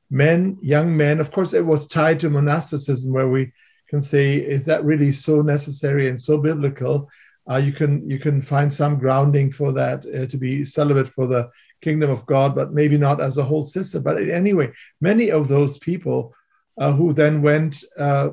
Men, 0.10 0.58
young 0.62 0.96
men, 0.96 1.20
of 1.20 1.32
course, 1.32 1.54
it 1.54 1.66
was 1.66 1.88
tied 1.88 2.20
to 2.20 2.30
monasticism, 2.30 3.12
where 3.12 3.30
we 3.30 3.52
can 3.90 4.02
say, 4.02 4.36
is 4.36 4.66
that 4.66 4.84
really 4.84 5.12
so 5.12 5.42
necessary 5.42 6.08
and 6.08 6.22
so 6.22 6.38
biblical? 6.38 7.10
Uh, 7.50 7.58
you 7.58 7.74
can 7.74 8.08
you 8.10 8.20
can 8.20 8.42
find 8.42 8.72
some 8.72 9.00
grounding 9.00 9.52
for 9.52 9.72
that 9.72 10.06
uh, 10.06 10.26
to 10.28 10.38
be 10.38 10.64
celibate 10.64 11.10
for 11.10 11.26
the 11.28 11.50
kingdom 11.82 12.10
of 12.12 12.26
God, 12.26 12.56
but 12.56 12.72
maybe 12.72 12.98
not 12.98 13.20
as 13.20 13.38
a 13.38 13.44
whole 13.44 13.64
system. 13.64 14.04
But 14.04 14.22
anyway, 14.22 14.72
many 15.02 15.32
of 15.32 15.48
those 15.48 15.80
people 15.80 16.36
uh, 16.78 16.94
who 16.94 17.14
then 17.14 17.42
went 17.42 17.84
uh, 17.98 18.30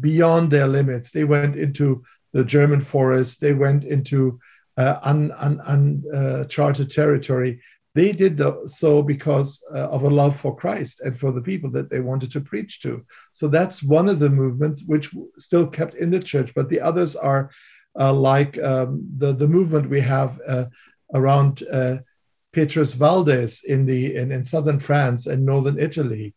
beyond 0.00 0.50
their 0.50 0.66
limits, 0.66 1.10
they 1.12 1.24
went 1.24 1.56
into 1.56 2.02
the 2.32 2.44
German 2.44 2.80
forest, 2.80 3.40
they 3.40 3.54
went 3.54 3.84
into 3.84 4.40
uh, 4.78 5.00
uncharted 5.02 5.60
un, 5.66 6.04
un, 6.14 6.84
uh, 6.84 6.84
territory. 6.84 7.60
They 7.94 8.12
did 8.12 8.40
so 8.66 9.02
because 9.02 9.60
uh, 9.74 9.88
of 9.88 10.04
a 10.04 10.08
love 10.08 10.36
for 10.36 10.54
Christ 10.54 11.00
and 11.00 11.18
for 11.18 11.32
the 11.32 11.40
people 11.40 11.68
that 11.72 11.90
they 11.90 11.98
wanted 11.98 12.30
to 12.32 12.40
preach 12.40 12.80
to. 12.82 13.04
So 13.32 13.48
that's 13.48 13.82
one 13.82 14.08
of 14.08 14.20
the 14.20 14.30
movements 14.30 14.84
which 14.86 15.10
still 15.36 15.66
kept 15.66 15.94
in 15.94 16.10
the 16.10 16.20
church, 16.20 16.52
but 16.54 16.68
the 16.68 16.80
others 16.80 17.16
are 17.16 17.50
uh, 17.98 18.12
like 18.12 18.56
um, 18.62 19.04
the, 19.16 19.32
the 19.32 19.48
movement 19.48 19.90
we 19.90 20.00
have 20.00 20.40
around 21.12 21.64
Petrus 22.52 22.92
Valdes 22.92 23.64
in, 23.64 23.84
the, 23.84 24.14
in, 24.14 24.30
in 24.30 24.44
southern 24.44 24.78
France 24.78 25.26
and 25.26 25.44
northern 25.44 25.78
Italy. 25.80 26.34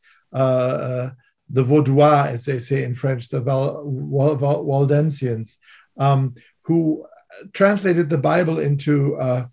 The 1.53 1.65
Vaudois, 1.65 2.27
as 2.27 2.45
they 2.45 2.59
say 2.59 2.83
in 2.83 2.95
French, 2.95 3.27
the 3.27 3.41
Val, 3.41 3.83
Val, 3.85 4.35
Val, 4.37 4.63
Waldensians, 4.63 5.57
um, 5.97 6.33
who 6.63 7.05
translated 7.53 8.09
the 8.09 8.17
Bible 8.17 8.59
into 8.59 9.15
uh, 9.17 9.45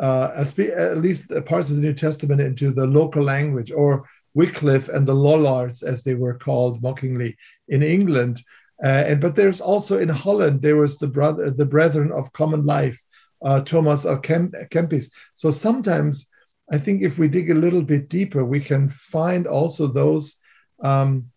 uh, 0.00 0.32
at 0.36 0.98
least 0.98 1.32
parts 1.46 1.68
of 1.68 1.76
the 1.76 1.82
New 1.82 1.94
Testament 1.94 2.40
into 2.40 2.72
the 2.72 2.86
local 2.86 3.22
language, 3.22 3.70
or 3.70 4.04
Wycliffe 4.34 4.88
and 4.88 5.06
the 5.06 5.14
Lollards, 5.14 5.82
as 5.82 6.04
they 6.04 6.14
were 6.14 6.38
called 6.38 6.82
mockingly 6.82 7.36
in 7.68 7.82
England. 7.82 8.42
Uh, 8.82 9.04
and 9.06 9.20
but 9.20 9.36
there's 9.36 9.60
also 9.60 9.98
in 9.98 10.08
Holland 10.08 10.62
there 10.62 10.76
was 10.76 10.98
the 10.98 11.08
brother, 11.08 11.50
the 11.50 11.66
Brethren 11.66 12.10
of 12.12 12.32
Common 12.32 12.64
Life, 12.64 13.04
uh, 13.44 13.60
Thomas 13.60 14.04
à 14.04 14.20
Kempis. 14.22 15.10
So 15.34 15.50
sometimes 15.50 16.30
I 16.72 16.78
think 16.78 17.02
if 17.02 17.18
we 17.18 17.28
dig 17.28 17.50
a 17.50 17.54
little 17.54 17.82
bit 17.82 18.08
deeper, 18.08 18.44
we 18.44 18.60
can 18.60 18.88
find 18.88 19.46
also 19.46 19.86
those 19.86 20.36
um, 20.82 21.30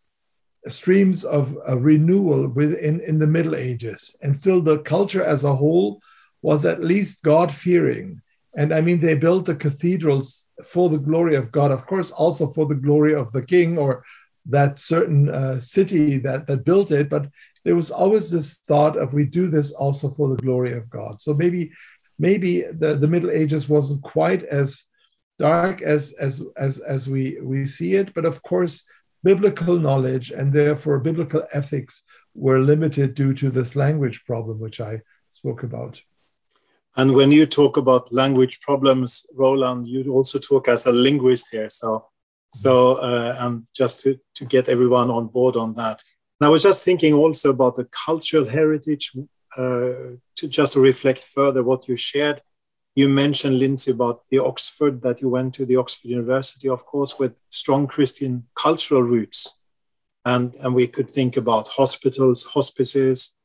streams 0.67 1.23
of 1.23 1.57
uh, 1.67 1.77
renewal 1.77 2.47
within 2.47 3.01
in 3.01 3.19
the 3.19 3.27
Middle 3.27 3.55
Ages, 3.55 4.15
and 4.21 4.37
still 4.37 4.61
the 4.61 4.79
culture 4.79 5.23
as 5.23 5.43
a 5.43 5.55
whole 5.55 6.01
was 6.41 6.65
at 6.65 6.83
least 6.83 7.23
God 7.23 7.53
fearing. 7.53 8.21
And 8.55 8.73
I 8.73 8.81
mean, 8.81 8.99
they 8.99 9.15
built 9.15 9.45
the 9.45 9.55
cathedrals 9.55 10.47
for 10.65 10.89
the 10.89 10.99
glory 10.99 11.35
of 11.35 11.51
God, 11.51 11.71
of 11.71 11.85
course, 11.87 12.11
also 12.11 12.47
for 12.47 12.65
the 12.67 12.75
glory 12.75 13.15
of 13.15 13.31
the 13.31 13.41
king 13.41 13.77
or 13.77 14.03
that 14.45 14.77
certain 14.79 15.29
uh, 15.29 15.59
city 15.59 16.17
that, 16.19 16.47
that 16.47 16.65
built 16.65 16.91
it. 16.91 17.09
But 17.09 17.29
there 17.63 17.75
was 17.75 17.89
always 17.89 18.29
this 18.29 18.57
thought 18.57 18.97
of 18.97 19.13
we 19.13 19.25
do 19.25 19.47
this 19.47 19.71
also 19.71 20.09
for 20.09 20.29
the 20.29 20.41
glory 20.41 20.73
of 20.73 20.89
God. 20.89 21.21
So 21.21 21.33
maybe 21.33 21.71
maybe 22.19 22.61
the, 22.61 22.95
the 22.95 23.07
Middle 23.07 23.31
Ages 23.31 23.67
wasn't 23.67 24.03
quite 24.03 24.43
as 24.43 24.85
dark 25.39 25.81
as 25.81 26.13
as 26.19 26.43
as 26.57 26.79
as 26.79 27.09
we 27.09 27.39
we 27.41 27.65
see 27.65 27.95
it, 27.95 28.13
but 28.13 28.25
of 28.25 28.43
course 28.43 28.85
biblical 29.23 29.79
knowledge 29.79 30.31
and 30.31 30.51
therefore 30.51 30.99
biblical 30.99 31.43
ethics 31.53 32.03
were 32.35 32.59
limited 32.59 33.13
due 33.13 33.33
to 33.33 33.49
this 33.49 33.75
language 33.75 34.25
problem 34.25 34.59
which 34.59 34.81
I 34.81 35.01
spoke 35.29 35.63
about. 35.63 36.01
And 36.95 37.15
when 37.15 37.31
you 37.31 37.45
talk 37.45 37.77
about 37.77 38.13
language 38.13 38.59
problems, 38.61 39.25
Roland, 39.33 39.87
you 39.87 40.13
also 40.13 40.37
talk 40.37 40.67
as 40.67 40.85
a 40.85 40.91
linguist 40.91 41.47
here. 41.51 41.69
So, 41.69 42.07
so 42.51 42.95
uh, 42.95 43.35
and 43.39 43.67
just 43.73 44.01
to, 44.01 44.19
to 44.35 44.45
get 44.45 44.69
everyone 44.69 45.09
on 45.09 45.27
board 45.27 45.55
on 45.55 45.73
that. 45.75 46.03
And 46.39 46.47
I 46.47 46.49
was 46.49 46.61
just 46.61 46.83
thinking 46.83 47.13
also 47.13 47.49
about 47.49 47.77
the 47.77 47.85
cultural 47.85 48.45
heritage 48.45 49.11
uh, 49.57 50.17
to 50.35 50.47
just 50.47 50.75
reflect 50.75 51.19
further 51.19 51.63
what 51.63 51.87
you 51.87 51.95
shared. 51.95 52.41
You 52.95 53.09
mentioned, 53.09 53.57
Lindsay, 53.57 53.91
about 53.91 54.23
the 54.29 54.39
Oxford 54.39 55.01
that 55.01 55.21
you 55.21 55.29
went 55.29 55.55
to, 55.55 55.65
the 55.65 55.77
Oxford 55.77 56.09
University, 56.09 56.69
of 56.69 56.85
course, 56.85 57.17
with 57.17 57.41
strong 57.49 57.87
Christian 57.87 58.47
cultural 58.55 59.01
roots. 59.01 59.57
And, 60.25 60.53
and 60.55 60.75
we 60.75 60.87
could 60.87 61.09
think 61.09 61.35
about 61.35 61.69
hospitals, 61.69 62.43
hospices, 62.45 63.35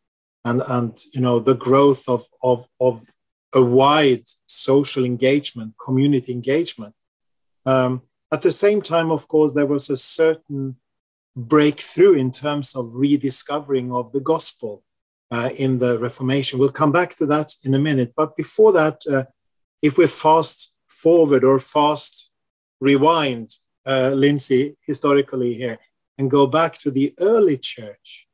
and, 0.44 0.62
and 0.66 0.98
you 1.14 1.20
know, 1.20 1.40
the 1.40 1.54
growth 1.54 2.08
of, 2.08 2.26
of, 2.42 2.68
of 2.78 3.06
a 3.54 3.62
wide 3.62 4.24
social 4.46 5.04
engagement, 5.04 5.74
community 5.82 6.32
engagement. 6.32 6.94
Um, 7.64 8.02
at 8.30 8.42
the 8.42 8.52
same 8.52 8.82
time, 8.82 9.10
of 9.10 9.28
course, 9.28 9.54
there 9.54 9.66
was 9.66 9.88
a 9.88 9.96
certain 9.96 10.76
breakthrough 11.34 12.14
in 12.14 12.30
terms 12.30 12.74
of 12.74 12.94
rediscovering 12.94 13.92
of 13.92 14.12
the 14.12 14.20
gospel 14.20 14.84
uh, 15.30 15.50
in 15.56 15.78
the 15.78 15.98
Reformation. 15.98 16.58
We'll 16.58 16.70
come 16.70 16.92
back 16.92 17.16
to 17.16 17.26
that 17.26 17.54
in 17.64 17.74
a 17.74 17.78
minute. 17.78 18.12
But 18.14 18.36
before 18.36 18.72
that, 18.72 19.00
uh, 19.10 19.24
if 19.82 19.96
we 19.96 20.06
fast 20.06 20.72
forward 20.86 21.44
or 21.44 21.58
fast 21.58 22.30
rewind, 22.80 23.54
uh, 23.86 24.10
Lindsay, 24.10 24.76
historically 24.86 25.54
here, 25.54 25.78
and 26.16 26.30
go 26.30 26.46
back 26.46 26.78
to 26.78 26.90
the 26.90 27.14
early 27.20 27.56
church, 27.56 28.26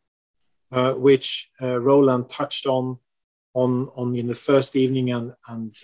uh, 0.72 0.92
which 0.94 1.50
uh, 1.60 1.80
Roland 1.80 2.28
touched 2.28 2.66
on, 2.66 2.98
on, 3.54 3.88
on 3.94 4.16
in 4.16 4.26
the 4.26 4.34
first 4.34 4.74
evening, 4.74 5.12
and, 5.12 5.34
and 5.48 5.76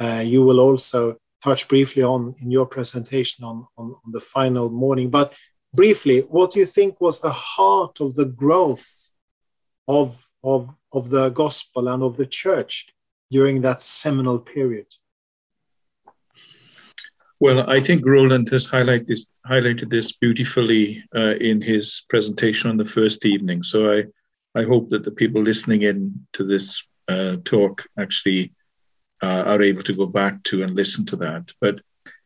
uh, 0.00 0.20
you 0.20 0.44
will 0.44 0.60
also 0.60 1.16
touch 1.42 1.66
briefly 1.68 2.02
on 2.02 2.34
in 2.40 2.50
your 2.50 2.66
presentation 2.66 3.44
on, 3.44 3.66
on, 3.76 3.94
on 4.04 4.12
the 4.12 4.20
final 4.20 4.70
morning. 4.70 5.10
But 5.10 5.32
briefly, 5.74 6.20
what 6.20 6.52
do 6.52 6.60
you 6.60 6.66
think 6.66 7.00
was 7.00 7.20
the 7.20 7.32
heart 7.32 8.00
of 8.00 8.14
the 8.14 8.26
growth 8.26 9.12
of 9.88 10.28
of, 10.44 10.74
of 10.92 11.10
the 11.10 11.30
gospel 11.30 11.88
and 11.88 12.02
of 12.02 12.16
the 12.16 12.26
church 12.26 12.88
during 13.32 13.62
that 13.62 13.82
seminal 13.82 14.38
period? 14.38 14.86
Well, 17.40 17.68
I 17.68 17.80
think 17.80 18.06
Roland 18.06 18.48
has 18.50 18.68
this, 19.08 19.26
highlighted 19.44 19.90
this 19.90 20.12
beautifully 20.12 21.02
uh, 21.16 21.34
in 21.40 21.60
his 21.60 22.04
presentation 22.08 22.70
on 22.70 22.76
the 22.76 22.92
first 22.98 23.26
evening. 23.26 23.64
So 23.64 23.78
I, 23.90 24.04
I 24.54 24.62
hope 24.62 24.90
that 24.90 25.02
the 25.02 25.10
people 25.10 25.42
listening 25.42 25.82
in 25.82 26.26
to 26.34 26.44
this 26.44 26.86
uh, 27.08 27.36
talk 27.44 27.84
actually 27.98 28.52
uh, 29.22 29.42
are 29.46 29.62
able 29.62 29.82
to 29.84 29.94
go 29.94 30.06
back 30.06 30.42
to 30.44 30.62
and 30.62 30.76
listen 30.76 31.04
to 31.06 31.16
that. 31.16 31.50
But 31.60 31.80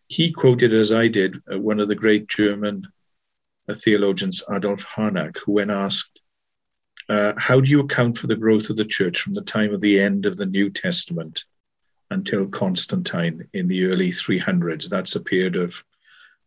he 0.08 0.32
quoted, 0.32 0.74
as 0.74 0.92
I 0.92 1.08
did, 1.08 1.40
uh, 1.50 1.58
one 1.58 1.80
of 1.80 1.88
the 1.88 1.94
great 1.94 2.28
German 2.28 2.86
uh, 3.68 3.74
theologians, 3.74 4.42
Adolf 4.50 4.84
Harnack, 4.84 5.38
who, 5.38 5.52
when 5.52 5.70
asked 5.70 6.15
uh, 7.08 7.32
how 7.36 7.60
do 7.60 7.70
you 7.70 7.80
account 7.80 8.18
for 8.18 8.26
the 8.26 8.36
growth 8.36 8.70
of 8.70 8.76
the 8.76 8.84
church 8.84 9.20
from 9.20 9.34
the 9.34 9.42
time 9.42 9.72
of 9.72 9.80
the 9.80 10.00
end 10.00 10.26
of 10.26 10.36
the 10.36 10.46
New 10.46 10.70
Testament 10.70 11.44
until 12.10 12.46
Constantine 12.46 13.48
in 13.52 13.68
the 13.68 13.84
early 13.86 14.10
300s? 14.10 14.88
That's 14.88 15.14
a 15.14 15.20
period 15.20 15.56
of 15.56 15.84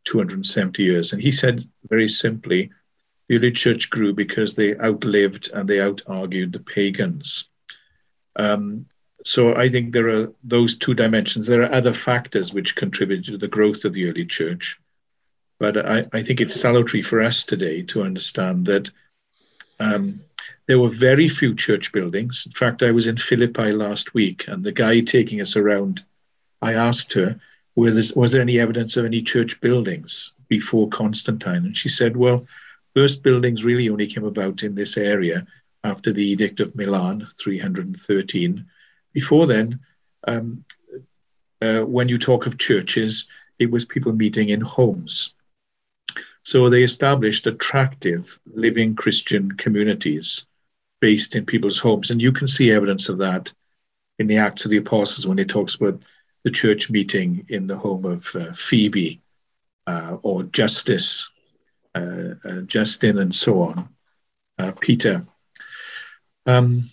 270 0.06 0.84
years. 0.84 1.14
And 1.14 1.22
he 1.22 1.32
said 1.32 1.68
very 1.90 2.10
simply, 2.10 2.72
the 3.28 3.38
early 3.38 3.52
church 3.52 3.90
grew 3.90 4.14
because 4.14 4.54
they 4.54 4.76
outlived 4.78 5.50
and 5.54 5.70
they 5.70 5.80
out 5.80 6.02
argued 6.08 6.52
the 6.52 6.60
pagans. 6.60 7.50
Um, 8.36 8.88
so 9.24 9.56
I 9.56 9.70
think 9.70 9.94
there 9.94 10.10
are 10.10 10.34
those 10.44 10.78
two 10.78 10.94
dimensions. 10.94 11.46
There 11.46 11.62
are 11.62 11.72
other 11.72 11.94
factors 11.94 12.54
which 12.54 12.76
contributed 12.76 13.26
to 13.26 13.38
the 13.38 13.48
growth 13.48 13.86
of 13.86 13.94
the 13.94 14.10
early 14.10 14.26
church. 14.26 14.80
but 15.60 15.78
I, 15.78 16.06
I 16.14 16.24
think 16.24 16.40
it's 16.40 16.60
salutary 16.60 17.02
for 17.02 17.22
us 17.22 17.44
today 17.44 17.82
to 17.84 18.04
understand 18.04 18.66
that 18.68 18.90
um, 19.80 20.22
there 20.70 20.78
were 20.78 20.90
very 20.90 21.28
few 21.28 21.56
church 21.56 21.92
buildings. 21.92 22.44
In 22.46 22.52
fact, 22.52 22.84
I 22.84 22.92
was 22.92 23.08
in 23.08 23.18
Philippi 23.18 23.72
last 23.72 24.14
week, 24.14 24.48
and 24.48 24.64
the 24.64 24.72
guy 24.72 25.00
taking 25.00 25.42
us 25.42 25.56
around, 25.56 26.04
I 26.62 26.76
asked 26.76 27.12
her, 27.14 27.40
was, 27.76 28.14
was 28.14 28.32
there 28.32 28.44
any 28.44 28.60
evidence 28.60 28.96
of 28.96 29.04
any 29.04 29.24
church 29.24 29.60
buildings 29.62 30.36
before 30.48 30.88
Constantine? 30.90 31.66
And 31.66 31.76
she 31.76 31.90
said, 31.90 32.16
well, 32.16 32.46
first 32.94 33.24
buildings 33.24 33.66
really 33.66 33.90
only 33.90 34.06
came 34.06 34.26
about 34.26 34.62
in 34.62 34.76
this 34.76 34.96
area 34.96 35.48
after 35.84 36.14
the 36.14 36.24
Edict 36.24 36.60
of 36.60 36.76
Milan, 36.76 37.28
313. 37.42 38.64
Before 39.12 39.48
then, 39.48 39.80
um, 40.28 40.64
uh, 41.64 41.80
when 41.80 42.10
you 42.10 42.20
talk 42.20 42.46
of 42.46 42.60
churches, 42.60 43.28
it 43.58 43.72
was 43.72 43.86
people 43.86 44.14
meeting 44.14 44.50
in 44.50 44.62
homes. 44.62 45.34
So 46.44 46.70
they 46.70 46.84
established 46.84 47.48
attractive 47.48 48.40
living 48.46 48.94
Christian 48.94 49.54
communities 49.54 50.46
based 51.00 51.36
in 51.36 51.46
people's 51.46 51.80
homes. 51.80 52.12
And 52.12 52.22
you 52.22 52.32
can 52.32 52.48
see 52.48 52.72
evidence 52.72 53.10
of 53.10 53.20
that 53.20 53.52
in 54.18 54.28
the 54.28 54.38
Acts 54.38 54.66
of 54.66 54.72
the 54.72 54.78
Apostles 54.78 55.26
when 55.26 55.40
it 55.40 55.50
talks 55.50 55.76
about 55.76 56.02
the 56.44 56.52
church 56.52 56.90
meeting 56.90 57.46
in 57.50 57.68
the 57.68 57.78
home 57.78 58.06
of 58.06 58.36
uh, 58.36 58.52
Phoebe 58.54 59.22
uh, 59.88 60.18
or 60.22 60.44
Justice, 60.44 61.30
uh, 61.96 62.36
uh 62.44 62.62
Justin, 62.62 63.18
and 63.18 63.34
so 63.34 63.62
on, 63.62 63.90
uh, 64.58 64.72
Peter. 64.80 65.26
Um, 66.46 66.90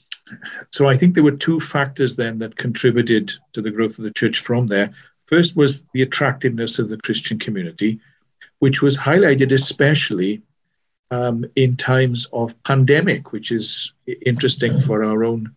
so 0.73 0.89
I 0.89 0.97
think 0.97 1.15
there 1.15 1.25
were 1.25 1.33
two 1.33 1.61
factors 1.61 2.17
then 2.17 2.39
that 2.39 2.57
contributed 2.57 3.33
to 3.53 3.63
the 3.63 3.71
growth 3.71 3.99
of 3.99 4.05
the 4.05 4.13
church 4.13 4.41
from 4.41 4.67
there. 4.67 4.93
First 5.27 5.57
was 5.57 5.83
the 5.93 6.03
attractiveness 6.03 6.79
of 6.79 6.89
the 6.89 6.99
Christian 6.99 7.39
community, 7.39 8.01
which 8.59 8.83
was 8.83 8.97
highlighted 8.97 9.53
especially 9.53 10.43
um, 11.11 11.45
in 11.55 11.77
times 11.77 12.27
of 12.33 12.61
pandemic, 12.65 13.33
which 13.33 13.53
is 13.53 13.93
interesting 14.25 14.79
for 14.79 15.05
our 15.05 15.25
own 15.25 15.55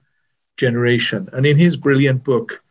generation. 0.58 1.30
And 1.34 1.46
in 1.46 1.58
his 1.58 1.76
brilliant 1.76 2.24
book, 2.24 2.64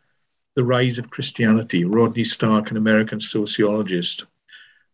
The 0.55 0.63
Rise 0.63 0.97
of 0.97 1.09
Christianity, 1.09 1.83
Rodney 1.83 2.23
Stark, 2.23 2.71
an 2.71 2.77
American 2.77 3.19
sociologist, 3.19 4.25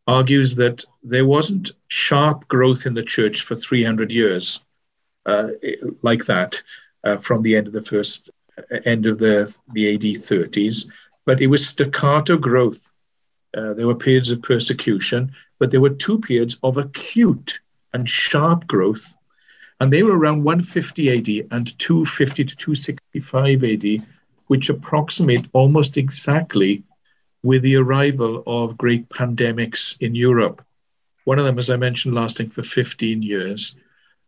argues 0.08 0.56
that 0.56 0.84
there 1.04 1.26
wasn't 1.26 1.72
sharp 1.88 2.48
growth 2.48 2.86
in 2.86 2.94
the 2.94 3.04
church 3.04 3.42
for 3.42 3.56
300 3.56 4.12
years 4.12 4.64
uh, 5.26 5.50
like 6.02 6.26
that 6.26 6.62
uh, 7.04 7.18
from 7.18 7.42
the 7.42 7.56
end 7.56 7.68
of 7.68 7.74
the 7.74 7.84
first 7.84 8.30
uh, 8.58 8.78
end 8.86 9.06
of 9.06 9.18
the, 9.18 9.56
the 9.74 9.94
AD 9.96 10.02
30s, 10.02 10.86
but 11.26 11.42
it 11.42 11.48
was 11.48 11.68
staccato 11.68 12.38
growth. 12.38 12.92
Uh, 13.58 13.74
there 13.74 13.88
were 13.88 13.96
periods 13.96 14.30
of 14.30 14.42
persecution, 14.42 15.32
but 15.60 15.72
there 15.72 15.82
were 15.82 15.90
two 15.90 16.20
periods 16.20 16.58
of 16.62 16.78
acute 16.78 17.60
and 17.96 18.10
sharp 18.10 18.68
growth. 18.68 19.16
And 19.80 19.92
they 19.92 20.04
were 20.04 20.18
around 20.18 20.44
150 20.44 21.18
AD 21.18 21.48
and 21.52 21.80
250 21.80 22.44
to 22.44 22.56
265 22.56 23.64
AD, 23.64 24.08
which 24.48 24.70
approximate 24.70 25.48
almost 25.54 25.96
exactly 25.96 26.84
with 27.42 27.62
the 27.62 27.78
arrival 27.78 28.44
of 28.46 28.78
great 28.78 29.08
pandemics 29.08 29.96
in 30.02 30.14
Europe. 30.14 30.62
One 31.24 31.40
of 31.40 31.46
them, 31.46 31.58
as 31.58 31.70
I 31.70 31.78
mentioned, 31.78 32.16
lasting 32.16 32.50
for 32.50 32.64
15 32.64 33.22
years. 33.22 33.78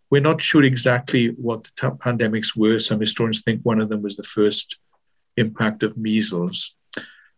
We're 0.10 0.22
not 0.22 0.42
sure 0.42 0.64
exactly 0.64 1.28
what 1.28 1.66
the 1.66 1.92
pandemics 1.92 2.56
were. 2.56 2.80
Some 2.80 3.02
historians 3.02 3.42
think 3.42 3.62
one 3.64 3.82
of 3.82 3.90
them 3.90 4.02
was 4.02 4.16
the 4.16 4.24
first 4.24 4.78
impact 5.36 5.84
of 5.84 5.98
measles. 5.98 6.76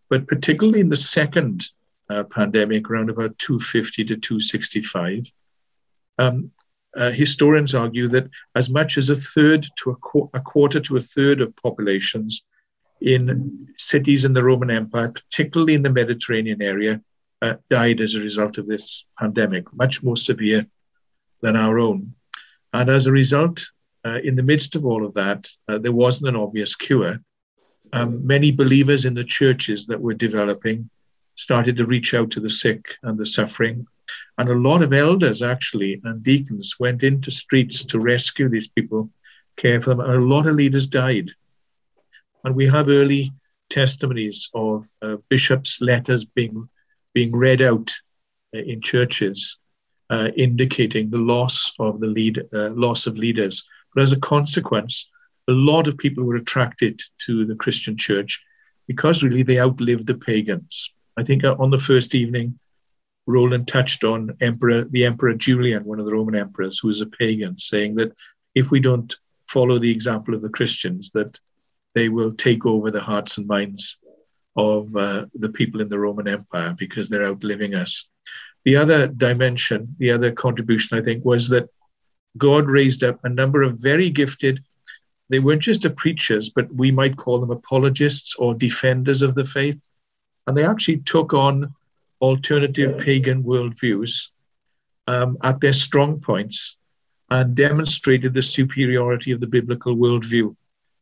But 0.09 0.27
particularly 0.27 0.79
in 0.79 0.89
the 0.89 0.95
second 0.95 1.69
uh, 2.07 2.23
pandemic, 2.23 2.87
around 2.89 3.09
about 3.09 3.37
250 3.39 4.05
to 4.05 4.15
265, 4.15 5.31
um, 6.19 6.51
uh, 6.95 7.11
historians 7.11 7.73
argue 7.73 8.07
that 8.09 8.29
as 8.55 8.69
much 8.69 8.97
as 8.97 9.09
a 9.09 9.15
third 9.15 9.67
to 9.77 9.91
a, 9.91 9.95
qu- 9.95 10.29
a, 10.33 10.39
quarter 10.39 10.79
to 10.79 10.97
a 10.97 11.01
third 11.01 11.39
of 11.39 11.55
populations 11.55 12.45
in 13.01 13.67
cities 13.77 14.25
in 14.25 14.33
the 14.33 14.43
Roman 14.43 14.69
Empire, 14.69 15.09
particularly 15.09 15.75
in 15.75 15.83
the 15.83 15.89
Mediterranean 15.89 16.61
area, 16.61 17.01
uh, 17.41 17.55
died 17.69 18.01
as 18.01 18.15
a 18.15 18.19
result 18.19 18.57
of 18.57 18.67
this 18.67 19.05
pandemic, 19.17 19.71
much 19.73 20.03
more 20.03 20.17
severe 20.17 20.67
than 21.41 21.55
our 21.55 21.79
own. 21.79 22.13
And 22.73 22.89
as 22.89 23.07
a 23.07 23.11
result, 23.11 23.65
uh, 24.05 24.19
in 24.23 24.35
the 24.35 24.43
midst 24.43 24.75
of 24.75 24.85
all 24.85 25.05
of 25.05 25.13
that, 25.13 25.49
uh, 25.67 25.77
there 25.77 25.93
wasn't 25.93 26.29
an 26.29 26.35
obvious 26.35 26.75
cure. 26.75 27.19
Um, 27.93 28.25
many 28.25 28.51
believers 28.51 29.05
in 29.05 29.13
the 29.13 29.23
churches 29.23 29.85
that 29.87 30.01
were 30.01 30.13
developing 30.13 30.89
started 31.35 31.77
to 31.77 31.85
reach 31.85 32.13
out 32.13 32.31
to 32.31 32.39
the 32.39 32.49
sick 32.49 32.83
and 33.03 33.17
the 33.17 33.25
suffering. 33.25 33.87
And 34.39 34.49
a 34.49 34.55
lot 34.55 34.81
of 34.81 34.93
elders, 34.93 35.41
actually, 35.41 35.99
and 36.05 36.23
deacons 36.23 36.75
went 36.79 37.03
into 37.03 37.29
streets 37.29 37.83
to 37.83 37.99
rescue 37.99 38.47
these 38.47 38.69
people, 38.69 39.09
care 39.57 39.81
for 39.81 39.89
them. 39.89 39.99
And 39.99 40.23
a 40.23 40.25
lot 40.25 40.47
of 40.47 40.55
leaders 40.55 40.87
died. 40.87 41.29
And 42.45 42.55
we 42.55 42.65
have 42.67 42.87
early 42.87 43.33
testimonies 43.69 44.49
of 44.53 44.85
uh, 45.01 45.17
bishops' 45.27 45.81
letters 45.81 46.23
being, 46.23 46.69
being 47.13 47.35
read 47.35 47.61
out 47.61 47.91
uh, 48.55 48.59
in 48.59 48.79
churches 48.79 49.59
uh, 50.09 50.29
indicating 50.37 51.09
the 51.09 51.17
loss 51.17 51.73
of 51.77 51.99
the 51.99 52.07
lead, 52.07 52.41
uh, 52.53 52.69
loss 52.69 53.07
of 53.07 53.17
leaders. 53.17 53.67
But 53.93 54.03
as 54.03 54.13
a 54.13 54.19
consequence, 54.19 55.09
a 55.49 55.51
lot 55.51 55.89
of 55.89 55.97
people 55.97 56.23
were 56.23 56.37
attracted 56.37 57.01
to 57.25 57.45
the 57.45 57.55
Christian 57.55 57.97
church 57.97 58.41
because 58.87 59.21
really 59.21 59.43
they 59.43 59.59
outlived 59.59 60.07
the 60.07 60.15
pagans. 60.15 60.93
I 61.17 61.23
think 61.23 61.43
uh, 61.43 61.55
on 61.59 61.71
the 61.71 61.77
first 61.77 62.15
evening, 62.15 62.57
Roland 63.29 63.67
touched 63.67 64.03
on 64.03 64.35
Emperor, 64.41 64.85
the 64.85 65.05
Emperor 65.05 65.35
Julian, 65.35 65.85
one 65.85 65.99
of 65.99 66.05
the 66.05 66.11
Roman 66.11 66.33
emperors, 66.33 66.79
who 66.79 66.87
was 66.87 67.01
a 67.01 67.05
pagan, 67.05 67.59
saying 67.59 67.93
that 67.95 68.11
if 68.55 68.71
we 68.71 68.79
don't 68.79 69.15
follow 69.47 69.77
the 69.77 69.91
example 69.91 70.33
of 70.33 70.41
the 70.41 70.49
Christians, 70.49 71.11
that 71.11 71.39
they 71.93 72.09
will 72.09 72.31
take 72.33 72.65
over 72.65 72.89
the 72.89 73.01
hearts 73.01 73.37
and 73.37 73.45
minds 73.45 73.99
of 74.55 74.95
uh, 74.95 75.27
the 75.35 75.49
people 75.49 75.79
in 75.79 75.89
the 75.89 75.99
Roman 75.99 76.27
Empire 76.27 76.75
because 76.77 77.07
they're 77.07 77.27
outliving 77.27 77.75
us. 77.75 78.09
The 78.65 78.77
other 78.77 79.05
dimension, 79.05 79.95
the 79.99 80.09
other 80.09 80.31
contribution, 80.31 80.97
I 80.97 81.03
think, 81.03 81.23
was 81.23 81.49
that 81.49 81.69
God 82.35 82.67
raised 82.67 83.03
up 83.03 83.19
a 83.23 83.29
number 83.29 83.61
of 83.61 83.79
very 83.79 84.09
gifted, 84.09 84.63
they 85.29 85.37
weren't 85.37 85.61
just 85.61 85.85
preachers, 85.95 86.49
but 86.49 86.73
we 86.73 86.89
might 86.89 87.15
call 87.15 87.39
them 87.39 87.51
apologists 87.51 88.35
or 88.37 88.55
defenders 88.55 89.21
of 89.21 89.35
the 89.35 89.45
faith. 89.45 89.87
And 90.47 90.57
they 90.57 90.65
actually 90.65 90.97
took 90.97 91.35
on 91.35 91.75
alternative 92.21 92.97
pagan 92.97 93.43
worldviews 93.43 94.27
um, 95.07 95.37
at 95.43 95.59
their 95.59 95.73
strong 95.73 96.19
points 96.19 96.77
and 97.29 97.55
demonstrated 97.55 98.33
the 98.33 98.41
superiority 98.41 99.31
of 99.31 99.39
the 99.39 99.47
biblical 99.47 99.95
worldview. 99.95 100.55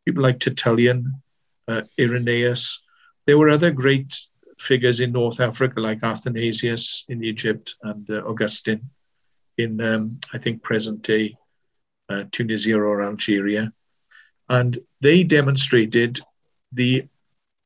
People 0.04 0.22
like 0.22 0.38
Tertullian, 0.40 1.22
uh, 1.66 1.82
Irenaeus. 1.98 2.82
There 3.26 3.38
were 3.38 3.48
other 3.48 3.70
great 3.70 4.16
figures 4.58 5.00
in 5.00 5.12
North 5.12 5.40
Africa, 5.40 5.80
like 5.80 6.02
Athanasius 6.02 7.04
in 7.08 7.22
Egypt 7.22 7.74
and 7.82 8.08
uh, 8.10 8.22
Augustine 8.26 8.90
in, 9.56 9.80
um, 9.80 10.20
I 10.32 10.38
think, 10.38 10.62
present 10.62 11.02
day 11.02 11.36
uh, 12.08 12.24
Tunisia 12.30 12.76
or 12.76 13.02
Algeria. 13.02 13.72
And 14.48 14.78
they 15.00 15.24
demonstrated 15.24 16.20
the, 16.72 17.06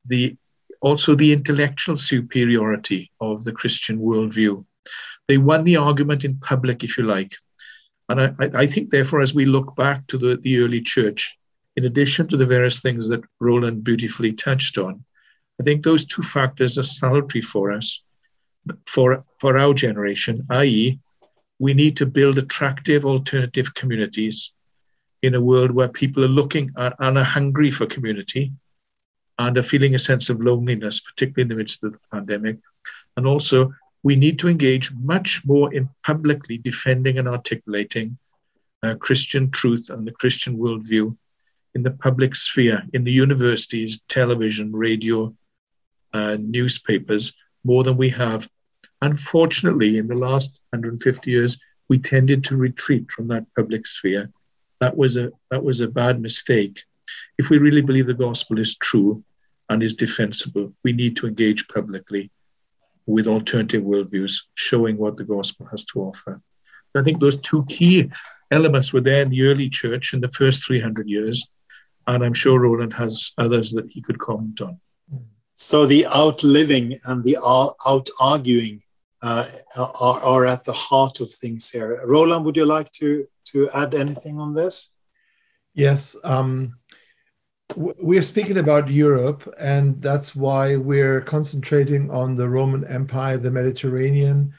the 0.05 0.35
also 0.83 1.15
the 1.15 1.31
intellectual 1.31 1.95
superiority 1.95 3.09
of 3.21 3.41
the 3.45 3.53
Christian 3.53 3.97
worldview. 3.99 4.65
They 5.29 5.37
won 5.37 5.63
the 5.63 5.77
argument 5.77 6.25
in 6.25 6.37
public, 6.39 6.83
if 6.83 6.97
you 6.97 7.05
like. 7.05 7.33
And 8.09 8.19
I, 8.19 8.33
I 8.53 8.67
think, 8.67 8.89
therefore, 8.89 9.21
as 9.21 9.33
we 9.33 9.45
look 9.45 9.77
back 9.77 10.05
to 10.07 10.17
the, 10.17 10.35
the 10.35 10.59
early 10.59 10.81
church, 10.81 11.37
in 11.77 11.85
addition 11.85 12.27
to 12.27 12.37
the 12.37 12.45
various 12.45 12.81
things 12.81 13.07
that 13.07 13.23
Roland 13.39 13.85
beautifully 13.85 14.33
touched 14.33 14.77
on, 14.77 15.05
I 15.59 15.63
think 15.63 15.83
those 15.83 16.05
two 16.05 16.21
factors 16.21 16.77
are 16.77 16.83
salutary 16.83 17.41
for 17.41 17.71
us, 17.71 18.03
for, 18.85 19.23
for 19.39 19.57
our 19.57 19.73
generation, 19.73 20.45
i.e., 20.49 20.99
we 21.59 21.73
need 21.73 21.95
to 21.97 22.05
build 22.05 22.37
attractive 22.39 23.05
alternative 23.05 23.73
communities 23.73 24.51
in 25.21 25.33
a 25.33 25.41
world 25.41 25.71
where 25.71 25.87
people 25.87 26.25
are 26.25 26.39
looking 26.39 26.71
at, 26.77 26.93
and 26.99 27.17
are 27.17 27.23
hungry 27.23 27.71
for 27.71 27.85
community 27.85 28.51
and 29.39 29.57
are 29.57 29.63
feeling 29.63 29.95
a 29.95 29.99
sense 29.99 30.29
of 30.29 30.41
loneliness, 30.41 30.99
particularly 30.99 31.43
in 31.43 31.47
the 31.49 31.55
midst 31.55 31.83
of 31.83 31.93
the 31.93 31.99
pandemic. 32.11 32.57
And 33.17 33.25
also, 33.25 33.73
we 34.03 34.15
need 34.15 34.39
to 34.39 34.49
engage 34.49 34.91
much 34.93 35.41
more 35.45 35.73
in 35.73 35.89
publicly 36.05 36.57
defending 36.57 37.17
and 37.17 37.27
articulating 37.27 38.17
uh, 38.83 38.95
Christian 38.95 39.49
truth 39.49 39.89
and 39.89 40.05
the 40.05 40.11
Christian 40.11 40.57
worldview 40.57 41.15
in 41.73 41.83
the 41.83 41.91
public 41.91 42.35
sphere, 42.35 42.83
in 42.93 43.03
the 43.03 43.11
universities, 43.11 44.01
television, 44.07 44.71
radio, 44.71 45.33
uh, 46.13 46.37
newspapers 46.39 47.33
more 47.63 47.83
than 47.83 47.97
we 47.97 48.09
have. 48.09 48.47
Unfortunately, 49.01 49.97
in 49.97 50.07
the 50.07 50.15
last 50.15 50.61
150 50.69 51.31
years, 51.31 51.57
we 51.89 51.97
tended 51.97 52.43
to 52.43 52.57
retreat 52.57 53.11
from 53.11 53.27
that 53.29 53.45
public 53.55 53.87
sphere. 53.87 54.29
That 54.79 54.95
was 54.95 55.17
a 55.17 55.31
that 55.49 55.63
was 55.63 55.79
a 55.79 55.87
bad 55.87 56.21
mistake. 56.21 56.83
If 57.37 57.49
we 57.49 57.57
really 57.57 57.81
believe 57.81 58.05
the 58.05 58.13
gospel 58.13 58.59
is 58.59 58.75
true 58.75 59.23
and 59.69 59.81
is 59.81 59.93
defensible, 59.93 60.73
we 60.83 60.93
need 60.93 61.17
to 61.17 61.27
engage 61.27 61.67
publicly 61.67 62.31
with 63.05 63.27
alternative 63.27 63.83
worldviews, 63.83 64.33
showing 64.55 64.97
what 64.97 65.17
the 65.17 65.23
gospel 65.23 65.67
has 65.71 65.83
to 65.85 66.01
offer. 66.01 66.41
I 66.95 67.01
think 67.01 67.19
those 67.19 67.37
two 67.37 67.65
key 67.65 68.11
elements 68.51 68.93
were 68.93 69.01
there 69.01 69.23
in 69.23 69.29
the 69.29 69.43
early 69.43 69.69
church 69.69 70.13
in 70.13 70.21
the 70.21 70.27
first 70.27 70.65
300 70.65 71.07
years. 71.07 71.47
And 72.05 72.23
I'm 72.23 72.33
sure 72.33 72.59
Roland 72.59 72.93
has 72.93 73.33
others 73.37 73.71
that 73.71 73.89
he 73.89 74.01
could 74.01 74.19
comment 74.19 74.61
on. 74.61 74.79
So 75.55 75.85
the 75.85 76.05
outliving 76.07 76.99
and 77.05 77.23
the 77.23 77.37
out 77.43 78.09
arguing 78.19 78.81
uh, 79.21 79.47
are, 79.75 80.19
are 80.21 80.45
at 80.45 80.65
the 80.65 80.73
heart 80.73 81.19
of 81.19 81.31
things 81.31 81.69
here. 81.69 82.01
Roland, 82.05 82.45
would 82.45 82.57
you 82.57 82.65
like 82.65 82.91
to, 82.93 83.27
to 83.45 83.69
add 83.71 83.95
anything 83.95 84.39
on 84.39 84.53
this? 84.53 84.89
Yes. 85.73 86.15
Um, 86.23 86.77
we're 87.75 88.21
speaking 88.21 88.57
about 88.57 88.89
Europe, 88.89 89.51
and 89.59 90.01
that's 90.01 90.35
why 90.35 90.75
we're 90.75 91.21
concentrating 91.21 92.11
on 92.11 92.35
the 92.35 92.47
Roman 92.47 92.85
Empire, 92.85 93.37
the 93.37 93.51
Mediterranean. 93.51 94.53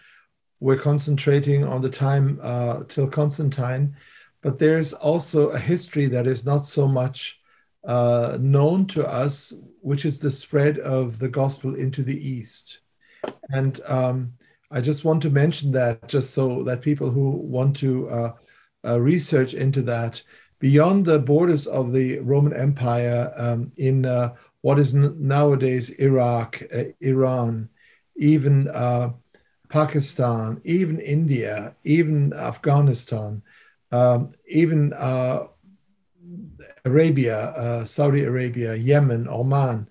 We're 0.60 0.78
concentrating 0.78 1.64
on 1.64 1.80
the 1.80 1.90
time 1.90 2.40
uh, 2.42 2.84
till 2.88 3.08
Constantine, 3.08 3.96
but 4.42 4.58
there's 4.58 4.92
also 4.92 5.50
a 5.50 5.58
history 5.58 6.06
that 6.06 6.26
is 6.26 6.44
not 6.44 6.64
so 6.64 6.88
much 6.88 7.38
uh, 7.84 8.38
known 8.40 8.86
to 8.86 9.06
us, 9.06 9.52
which 9.82 10.04
is 10.04 10.18
the 10.18 10.30
spread 10.30 10.78
of 10.78 11.18
the 11.18 11.28
gospel 11.28 11.74
into 11.74 12.02
the 12.02 12.28
East. 12.28 12.80
And 13.50 13.78
um, 13.86 14.32
I 14.70 14.80
just 14.80 15.04
want 15.04 15.22
to 15.22 15.30
mention 15.30 15.70
that 15.72 16.08
just 16.08 16.32
so 16.32 16.62
that 16.64 16.80
people 16.80 17.10
who 17.10 17.30
want 17.30 17.76
to 17.76 18.08
uh, 18.08 18.32
uh 18.86 19.00
research 19.00 19.54
into 19.54 19.82
that, 19.82 20.22
beyond 20.64 21.04
the 21.04 21.18
borders 21.18 21.66
of 21.66 21.92
the 21.92 22.18
Roman 22.20 22.54
Empire 22.54 23.30
um, 23.36 23.70
in 23.76 24.06
uh, 24.06 24.32
what 24.62 24.78
is 24.78 24.94
nowadays 24.94 25.90
Iraq, 26.00 26.62
uh, 26.74 26.84
Iran, 27.02 27.68
even 28.16 28.68
uh, 28.68 29.10
Pakistan, 29.68 30.62
even 30.64 31.00
India, 31.00 31.74
even 31.84 32.32
Afghanistan, 32.32 33.42
um, 33.92 34.32
even 34.48 34.94
uh, 34.94 35.48
Arabia, 36.86 37.38
uh, 37.50 37.84
Saudi 37.84 38.24
Arabia, 38.24 38.74
Yemen, 38.74 39.28
Oman, 39.28 39.86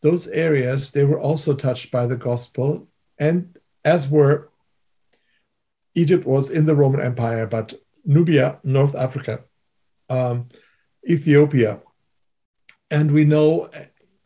those 0.00 0.26
areas, 0.26 0.90
they 0.90 1.04
were 1.04 1.20
also 1.20 1.54
touched 1.54 1.92
by 1.92 2.04
the 2.04 2.16
gospel, 2.16 2.88
and 3.16 3.54
as 3.84 4.08
were 4.08 4.50
Egypt 5.94 6.26
was 6.26 6.50
in 6.50 6.66
the 6.66 6.74
Roman 6.74 7.00
Empire, 7.00 7.46
but 7.46 7.74
Nubia, 8.04 8.58
North 8.64 8.96
Africa, 8.96 9.44
um, 10.08 10.48
Ethiopia. 11.08 11.80
And 12.90 13.10
we 13.12 13.24
know 13.24 13.70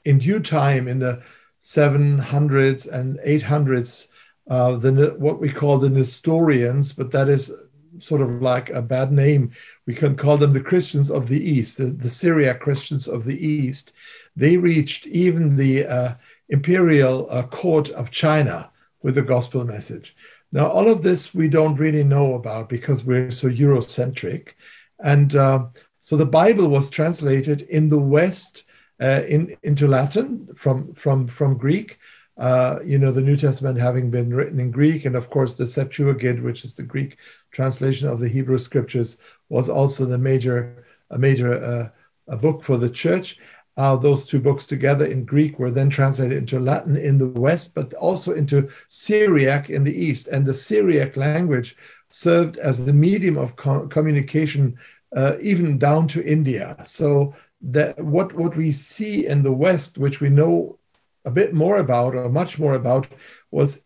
in 0.05 0.19
due 0.19 0.41
time, 0.41 0.89
in 0.89 0.99
the 0.99 1.23
700s 1.63 2.91
and 2.91 3.19
800s, 3.21 4.09
uh, 4.49 4.77
the 4.77 5.15
what 5.19 5.39
we 5.39 5.51
call 5.51 5.79
the 5.79 5.91
Nestorians, 5.91 6.93
but 6.93 7.11
that 7.13 7.29
is 7.29 7.53
sort 7.99 8.21
of 8.21 8.43
like 8.43 8.71
a 8.71 8.83
bad 8.83 9.13
name. 9.13 9.53
We 9.87 9.95
can 9.95 10.17
call 10.17 10.37
them 10.37 10.53
the 10.53 10.61
Christians 10.61 11.11
of 11.11 11.29
the 11.29 11.43
East, 11.43 11.79
the, 11.79 11.87
the 11.87 12.09
Syriac 12.09 12.61
Christians 12.61 13.07
of 13.07 13.25
the 13.25 13.47
East. 13.47 13.93
They 14.35 14.57
reached 14.57 15.07
even 15.07 15.57
the 15.57 15.87
uh, 15.87 16.15
imperial 16.49 17.29
uh, 17.31 17.45
court 17.47 17.91
of 17.91 18.11
China 18.11 18.71
with 19.03 19.15
the 19.15 19.23
gospel 19.23 19.65
message. 19.65 20.17
Now, 20.53 20.67
all 20.69 20.89
of 20.89 21.03
this 21.03 21.33
we 21.35 21.49
don't 21.49 21.77
really 21.77 22.05
know 22.05 22.35
about 22.35 22.69
because 22.69 23.05
we're 23.05 23.31
so 23.31 23.49
Eurocentric. 23.49 24.55
And 25.03 25.35
uh, 25.35 25.67
so 25.99 26.17
the 26.17 26.27
Bible 26.27 26.69
was 26.69 26.91
translated 26.91 27.63
in 27.63 27.89
the 27.89 27.99
West 27.99 28.65
uh, 29.01 29.23
in, 29.29 29.57
into 29.63 29.89
Latin 29.89 30.49
from, 30.55 30.93
from, 30.93 31.27
from 31.27 31.57
Greek. 31.57 31.99
Uh, 32.37 32.79
you 32.85 32.99
know, 32.99 33.13
the 33.13 33.21
New 33.21 33.37
Testament 33.37 33.79
having 33.79 34.11
been 34.11 34.33
written 34.33 34.61
in 34.61 34.71
Greek, 34.71 35.05
and 35.05 35.15
of 35.15 35.29
course, 35.29 35.57
the 35.57 35.67
Septuagint, 35.67 36.43
which 36.43 36.65
is 36.65 36.75
the 36.75 36.83
Greek 36.83 37.19
translation 37.51 38.09
of 38.09 38.19
the 38.19 38.29
Hebrew 38.29 38.59
scriptures, 38.59 39.19
was 39.51 39.69
also 39.69 40.07
the 40.07 40.17
major, 40.17 40.87
a 41.11 41.19
major 41.19 41.63
uh, 41.63 41.89
a 42.29 42.37
book 42.37 42.63
for 42.63 42.79
the 42.79 42.89
church. 42.89 43.39
Uh, 43.77 43.97
those 43.97 44.27
two 44.27 44.41
books 44.41 44.67
together 44.67 45.05
in 45.05 45.25
Greek 45.25 45.59
were 45.59 45.71
then 45.71 45.91
translated 45.91 46.37
into 46.39 46.61
Latin 46.61 46.97
in 46.97 47.19
the 47.19 47.29
West, 47.29 47.75
but 47.75 47.93
also 47.95 48.33
into 48.33 48.69
Syriac 48.89 49.69
in 49.71 49.85
the 49.85 49.95
East. 49.95 50.29
And 50.29 50.47
the 50.47 50.55
Syriac 50.55 51.17
language 51.17 51.77
served 52.11 52.57
as 52.59 52.85
the 52.85 52.93
medium 52.93 53.37
of 53.39 53.57
co- 53.57 53.87
communication 53.87 54.77
uh, 55.17 55.37
even 55.41 55.79
down 55.79 56.07
to 56.09 56.25
India. 56.25 56.77
So 56.85 57.35
that 57.63 57.99
what 58.03 58.33
what 58.35 58.57
we 58.57 58.73
see 58.73 59.27
in 59.27 59.43
the 59.43 59.53
West, 59.53 59.99
which 59.99 60.21
we 60.21 60.29
know 60.29 60.79
a 61.25 61.31
bit 61.31 61.53
more 61.53 61.79
about 61.79 62.15
or 62.15 62.29
much 62.29 62.59
more 62.59 62.75
about, 62.75 63.07
was 63.51 63.85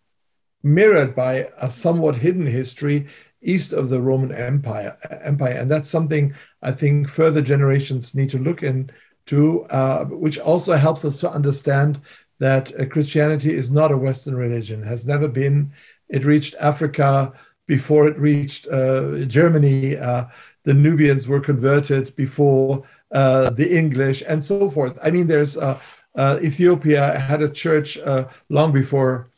mirrored 0.63 1.15
by 1.15 1.49
a 1.59 1.71
somewhat 1.71 2.17
hidden 2.17 2.47
history 2.47 3.07
east 3.43 3.73
of 3.73 3.91
the 3.91 4.01
Roman 4.01 4.33
Empire. 4.33 4.97
Empire, 5.23 5.55
and 5.55 5.71
that's 5.71 5.89
something 5.89 6.35
I 6.63 6.73
think 6.73 7.09
further 7.09 7.43
generations 7.43 8.15
need 8.15 8.31
to 8.31 8.39
look 8.39 8.63
into, 8.63 9.63
uh, 9.65 10.07
which 10.07 10.39
also 10.39 10.75
helps 10.75 11.05
us 11.05 11.21
to 11.21 11.31
understand 11.31 12.01
that 12.39 12.79
uh, 12.81 12.87
Christianity 12.87 13.55
is 13.55 13.71
not 13.71 13.93
a 13.93 13.97
Western 13.97 14.35
religion, 14.35 14.83
has 14.83 15.07
never 15.07 15.29
been. 15.29 15.73
It 16.09 16.25
reached 16.25 16.55
Africa 16.61 17.33
before 17.67 18.07
it 18.09 18.19
reached 18.19 18.69
uh, 18.69 19.25
Germany. 19.25 19.97
Uh, 19.97 20.27
the 20.65 20.75
Nubians 20.75 21.29
were 21.29 21.41
converted 21.41 22.15
before 22.17 22.85
uh, 23.13 23.51
the 23.51 23.77
English, 23.77 24.23
and 24.27 24.43
so 24.43 24.71
forth. 24.71 24.99
I 25.03 25.11
mean, 25.11 25.27
there's 25.27 25.57
uh, 25.57 25.79
uh, 26.17 26.39
Ethiopia 26.43 27.19
had 27.19 27.43
a 27.43 27.49
church 27.49 27.99
uh, 27.99 28.29
long 28.49 28.73
before 28.73 29.31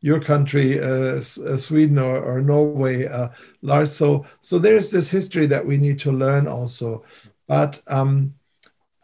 your 0.00 0.18
country, 0.18 0.80
uh, 0.80 1.20
Sweden 1.20 1.98
or, 1.98 2.18
or 2.18 2.40
Norway, 2.40 3.08
Lars. 3.60 3.94
So, 3.94 4.26
so 4.40 4.58
there's 4.58 4.90
this 4.90 5.08
history 5.08 5.46
that 5.46 5.64
we 5.64 5.78
need 5.78 5.98
to 6.00 6.10
learn 6.10 6.48
also. 6.48 7.04
But 7.46 7.80
um, 7.86 8.34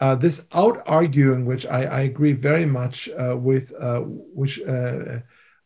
uh, 0.01 0.15
this 0.15 0.47
out 0.53 0.83
arguing, 0.87 1.45
which 1.45 1.67
I, 1.67 1.85
I, 1.85 2.01
agree 2.03 2.33
very 2.33 2.67
much 2.67 3.09
uh, 3.11 3.37
with, 3.37 3.73
uh, 3.81 4.01
which 4.01 4.61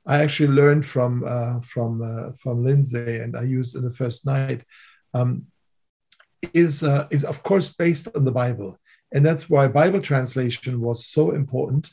I 0.07 0.23
actually 0.23 0.49
learned 0.49 0.85
from 0.87 1.23
from 1.63 2.35
from 2.37 2.65
Lindsay 2.65 3.19
and 3.19 3.37
I 3.37 3.43
used 3.43 3.77
in 3.77 3.83
the 3.83 3.95
first 3.95 4.27
night. 4.27 4.63
Um, 5.15 5.47
is 6.55 6.83
uh, 6.83 7.07
is 7.11 7.25
of 7.25 7.43
course 7.43 7.69
based 7.69 8.09
on 8.17 8.25
the 8.25 8.33
Bible, 8.33 8.79
and 9.13 9.25
that's 9.25 9.49
why 9.49 9.69
Bible 9.69 10.01
translation 10.01 10.81
was 10.81 11.07
so 11.07 11.31
important. 11.31 11.91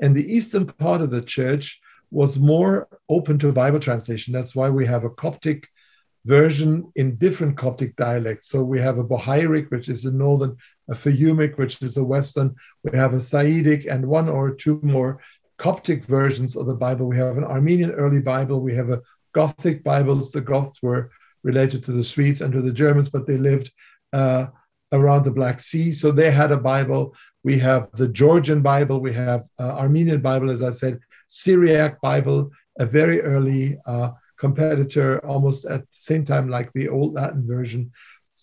And 0.00 0.16
the 0.16 0.32
eastern 0.32 0.66
part 0.66 1.02
of 1.02 1.10
the 1.10 1.22
church 1.22 1.80
was 2.10 2.38
more 2.38 2.88
open 3.08 3.38
to 3.38 3.52
Bible 3.52 3.80
translation. 3.80 4.32
That's 4.32 4.54
why 4.54 4.70
we 4.70 4.86
have 4.86 5.04
a 5.04 5.10
Coptic 5.10 5.68
version 6.24 6.90
in 6.96 7.16
different 7.16 7.56
Coptic 7.56 7.94
dialects. 7.96 8.48
So 8.48 8.62
we 8.62 8.80
have 8.80 8.98
a 8.98 9.04
Bohairic, 9.04 9.70
which 9.70 9.88
is 9.88 10.04
a 10.04 10.12
northern, 10.12 10.56
a 10.88 10.94
Fayumic, 10.94 11.58
which 11.58 11.82
is 11.82 11.96
a 11.96 12.04
western. 12.04 12.56
We 12.82 12.96
have 12.96 13.12
a 13.12 13.18
Sahidic, 13.18 13.86
and 13.90 14.06
one 14.06 14.28
or 14.28 14.54
two 14.54 14.80
more 14.82 15.20
Coptic 15.60 16.04
versions 16.04 16.56
of 16.56 16.66
the 16.66 16.74
Bible. 16.74 17.06
We 17.06 17.18
have 17.18 17.36
an 17.36 17.44
Armenian 17.44 17.90
early 17.90 18.20
Bible. 18.20 18.60
We 18.60 18.74
have 18.76 18.88
a 18.88 19.02
Gothic 19.34 19.84
Bibles. 19.84 20.30
The 20.30 20.40
Goths 20.40 20.82
were 20.82 21.10
related 21.42 21.84
to 21.84 21.92
the 21.92 22.02
Swedes 22.02 22.40
and 22.40 22.50
to 22.54 22.62
the 22.62 22.72
Germans, 22.72 23.10
but 23.10 23.26
they 23.26 23.36
lived 23.36 23.70
uh, 24.14 24.46
around 24.90 25.24
the 25.24 25.30
Black 25.30 25.60
Sea. 25.60 25.92
So 25.92 26.12
they 26.12 26.30
had 26.30 26.50
a 26.50 26.56
Bible. 26.56 27.14
We 27.44 27.58
have 27.58 27.90
the 27.92 28.08
Georgian 28.08 28.62
Bible. 28.62 29.00
We 29.00 29.12
have 29.12 29.42
uh, 29.58 29.76
Armenian 29.76 30.22
Bible, 30.22 30.50
as 30.50 30.62
I 30.62 30.70
said, 30.70 30.98
Syriac 31.26 32.00
Bible, 32.00 32.50
a 32.78 32.86
very 32.86 33.20
early 33.20 33.78
uh, 33.86 34.12
competitor, 34.38 35.24
almost 35.26 35.66
at 35.66 35.82
the 35.82 35.92
same 35.92 36.24
time 36.24 36.48
like 36.48 36.72
the 36.72 36.88
old 36.88 37.12
Latin 37.12 37.46
version. 37.46 37.92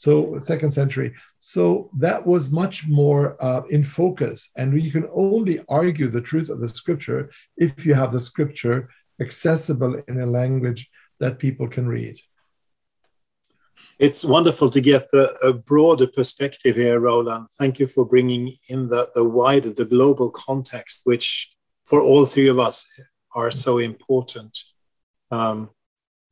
So 0.04 0.38
second 0.40 0.72
century. 0.72 1.10
So 1.40 1.90
that 1.98 2.26
was 2.26 2.52
much 2.52 2.88
more 2.88 3.24
uh, 3.44 3.64
in 3.70 3.84
focus, 3.84 4.52
and 4.58 4.80
you 4.82 4.92
can 4.92 5.08
only 5.14 5.56
argue 5.68 6.08
the 6.08 6.28
truth 6.30 6.50
of 6.50 6.60
the 6.60 6.70
scripture 6.70 7.32
if 7.58 7.86
you 7.86 7.94
have 7.96 8.12
the 8.12 8.20
scripture 8.20 8.90
accessible 9.20 9.94
in 10.08 10.20
a 10.20 10.26
language 10.40 10.90
that 11.20 11.40
people 11.40 11.68
can 11.68 11.88
read 11.88 12.18
it's 14.00 14.24
wonderful 14.24 14.70
to 14.70 14.82
get 14.82 15.10
the, 15.12 15.34
a 15.44 15.54
broader 15.54 16.08
perspective 16.08 16.76
here, 16.76 17.00
Roland. 17.00 17.48
Thank 17.58 17.80
you 17.80 17.88
for 17.88 18.06
bringing 18.06 18.54
in 18.70 18.90
the, 18.90 19.10
the 19.16 19.24
wider, 19.24 19.74
the 19.74 19.86
global 19.86 20.30
context, 20.30 21.02
which 21.04 21.52
for 21.86 22.02
all 22.02 22.26
three 22.26 22.48
of 22.48 22.60
us 22.60 22.86
are 23.34 23.50
so 23.50 23.80
important. 23.80 24.60
Um, 25.32 25.72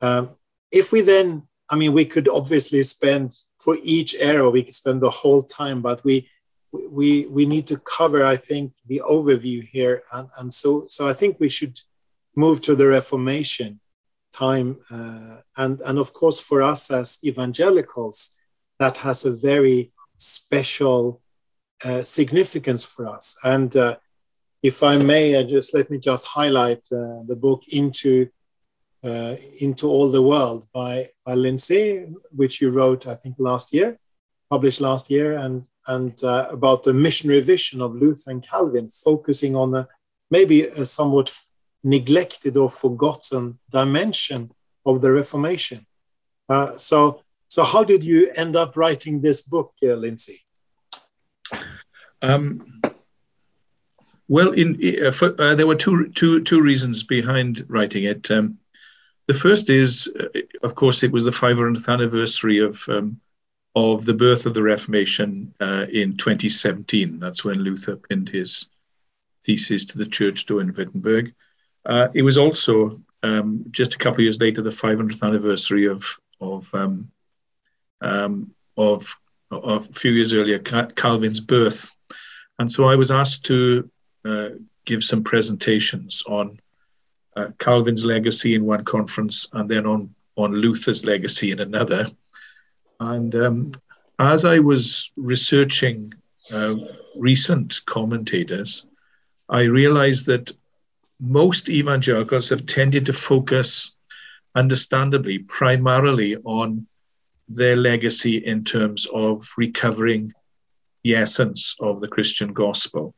um, 0.02 0.32
if 0.72 0.92
we 0.92 1.02
then, 1.02 1.48
I 1.70 1.76
mean, 1.76 1.94
we 1.94 2.06
could 2.06 2.28
obviously 2.28 2.84
spend 2.84 3.36
for 3.58 3.78
each 3.84 4.16
era, 4.20 4.50
we 4.50 4.64
could 4.64 4.74
spend 4.74 5.02
the 5.02 5.10
whole 5.10 5.44
time, 5.44 5.82
but 5.82 6.04
we 6.04 6.30
we 6.72 7.26
we 7.28 7.46
need 7.46 7.68
to 7.68 7.78
cover, 7.78 8.26
I 8.26 8.38
think, 8.38 8.74
the 8.86 9.02
overview 9.06 9.64
here, 9.64 10.04
and, 10.12 10.30
and 10.38 10.54
so 10.54 10.86
so 10.88 11.08
I 11.08 11.14
think 11.14 11.40
we 11.40 11.50
should 11.50 11.80
move 12.36 12.62
to 12.62 12.76
the 12.76 12.88
Reformation 12.88 13.80
time. 14.36 14.78
Uh, 14.92 15.38
and, 15.56 15.82
and 15.82 15.98
of 15.98 16.14
course, 16.14 16.40
for 16.40 16.62
us 16.62 16.92
as 16.92 17.18
evangelicals, 17.24 18.30
that 18.80 18.98
has 18.98 19.26
a 19.26 19.32
very 19.32 19.92
special 20.18 21.22
uh, 21.84 22.04
significance 22.04 22.84
for 22.84 23.08
us. 23.08 23.36
And 23.44 23.76
uh, 23.76 23.96
if 24.62 24.84
I 24.84 24.98
may, 24.98 25.38
I 25.38 25.44
just 25.44 25.74
let 25.74 25.90
me 25.90 25.98
just 25.98 26.26
highlight 26.26 26.84
uh, 26.92 27.24
the 27.26 27.38
book 27.40 27.64
into 27.72 28.30
uh, 29.06 29.36
into 29.62 29.88
all 29.88 30.12
the 30.12 30.22
world 30.22 30.68
by 30.74 31.10
by 31.26 31.34
Lindsay, 31.36 32.06
which 32.32 32.62
you 32.62 32.72
wrote, 32.72 33.08
I 33.08 33.16
think, 33.16 33.36
last 33.38 33.74
year, 33.74 34.00
published 34.50 34.82
last 34.82 35.10
year, 35.10 35.38
and 35.38 35.68
and 35.88 36.24
uh, 36.24 36.48
about 36.50 36.84
the 36.84 36.94
missionary 36.94 37.42
vision 37.42 37.82
of 37.82 37.96
Luther 37.96 38.32
and 38.32 38.44
Calvin, 38.44 38.90
focusing 38.90 39.56
on 39.56 39.76
a 39.76 39.88
maybe 40.30 40.64
a 40.64 40.86
somewhat 40.86 41.34
neglected 41.84 42.58
or 42.58 42.70
forgotten 42.70 43.60
dimension 43.70 44.52
of 44.86 45.02
the 45.02 45.12
Reformation. 45.12 45.86
Uh, 46.50 46.76
so, 46.78 47.22
so 47.48 47.64
how 47.64 47.84
did 47.84 48.04
you 48.04 48.32
end 48.36 48.56
up 48.56 48.76
writing 48.76 49.22
this 49.22 49.42
book, 49.42 49.74
uh, 49.84 49.94
Lindsay? 49.94 50.42
Um, 52.22 52.82
well, 54.28 54.52
in, 54.52 54.80
uh, 55.06 55.12
for, 55.12 55.40
uh, 55.40 55.54
there 55.56 55.68
were 55.68 55.76
two, 55.76 56.10
two, 56.10 56.42
two 56.42 56.62
reasons 56.62 57.04
behind 57.04 57.64
writing 57.68 58.06
it. 58.06 58.30
Um, 58.32 58.58
the 59.28 59.34
first 59.34 59.70
is, 59.70 60.12
uh, 60.20 60.40
of 60.64 60.76
course, 60.76 61.04
it 61.04 61.12
was 61.12 61.24
the 61.24 61.32
500th 61.32 61.88
anniversary 61.92 62.60
of 62.60 62.84
um, 62.88 63.20
of 63.76 64.06
the 64.06 64.14
birth 64.14 64.46
of 64.46 64.54
the 64.54 64.64
Reformation 64.64 65.54
uh, 65.60 65.86
in 65.92 66.16
2017. 66.16 67.20
That's 67.20 67.44
when 67.44 67.60
Luther 67.60 67.98
pinned 67.98 68.30
his 68.30 68.70
thesis 69.44 69.84
to 69.86 69.98
the 69.98 70.06
church 70.06 70.46
door 70.46 70.62
in 70.62 70.74
Wittenberg. 70.74 71.34
Uh, 71.86 72.08
it 72.14 72.22
was 72.22 72.38
also 72.38 73.02
um, 73.22 73.66
just 73.72 73.94
a 73.94 73.98
couple 73.98 74.18
of 74.18 74.24
years 74.24 74.40
later 74.40 74.62
the 74.62 74.70
500th 74.70 75.24
anniversary 75.24 75.88
of 75.88 76.06
of 76.42 76.74
um, 76.74 77.12
um, 78.02 78.52
of, 78.78 79.16
of, 79.52 79.90
a 79.90 79.94
few 79.94 80.12
years 80.12 80.34
earlier 80.34 80.60
Calvin's 80.60 81.40
birth, 81.40 81.90
and 82.60 82.72
so 82.72 82.86
I 82.86 82.96
was 82.96 83.10
asked 83.10 83.46
to 83.46 83.90
uh, 84.26 84.50
give 84.86 85.04
some 85.04 85.24
presentations 85.24 86.24
on 86.28 86.60
uh, 87.36 87.48
Calvin's 87.60 88.06
legacy 88.06 88.56
in 88.56 88.66
one 88.66 88.84
conference, 88.84 89.48
and 89.54 89.70
then 89.70 89.86
on 89.86 90.14
on 90.38 90.54
Luther's 90.54 91.06
legacy 91.06 91.52
in 91.52 91.60
another. 91.60 92.08
And 93.00 93.34
um, 93.36 93.74
as 94.20 94.46
I 94.46 94.60
was 94.60 95.12
researching 95.16 96.14
uh, 96.52 96.76
recent 97.16 97.80
commentators, 97.86 98.86
I 99.50 99.64
realized 99.64 100.26
that 100.26 100.52
most 101.20 101.70
evangelicals 101.70 102.50
have 102.50 102.66
tended 102.66 103.06
to 103.06 103.14
focus, 103.14 103.92
understandably, 104.56 105.40
primarily 105.40 106.36
on 106.38 106.88
their 107.48 107.76
legacy 107.76 108.38
in 108.38 108.64
terms 108.64 109.08
of 109.14 109.48
recovering 109.58 110.34
the 111.04 111.16
essence 111.16 111.76
of 111.80 112.02
the 112.02 112.08
Christian 112.08 112.52
gospel, 112.52 113.14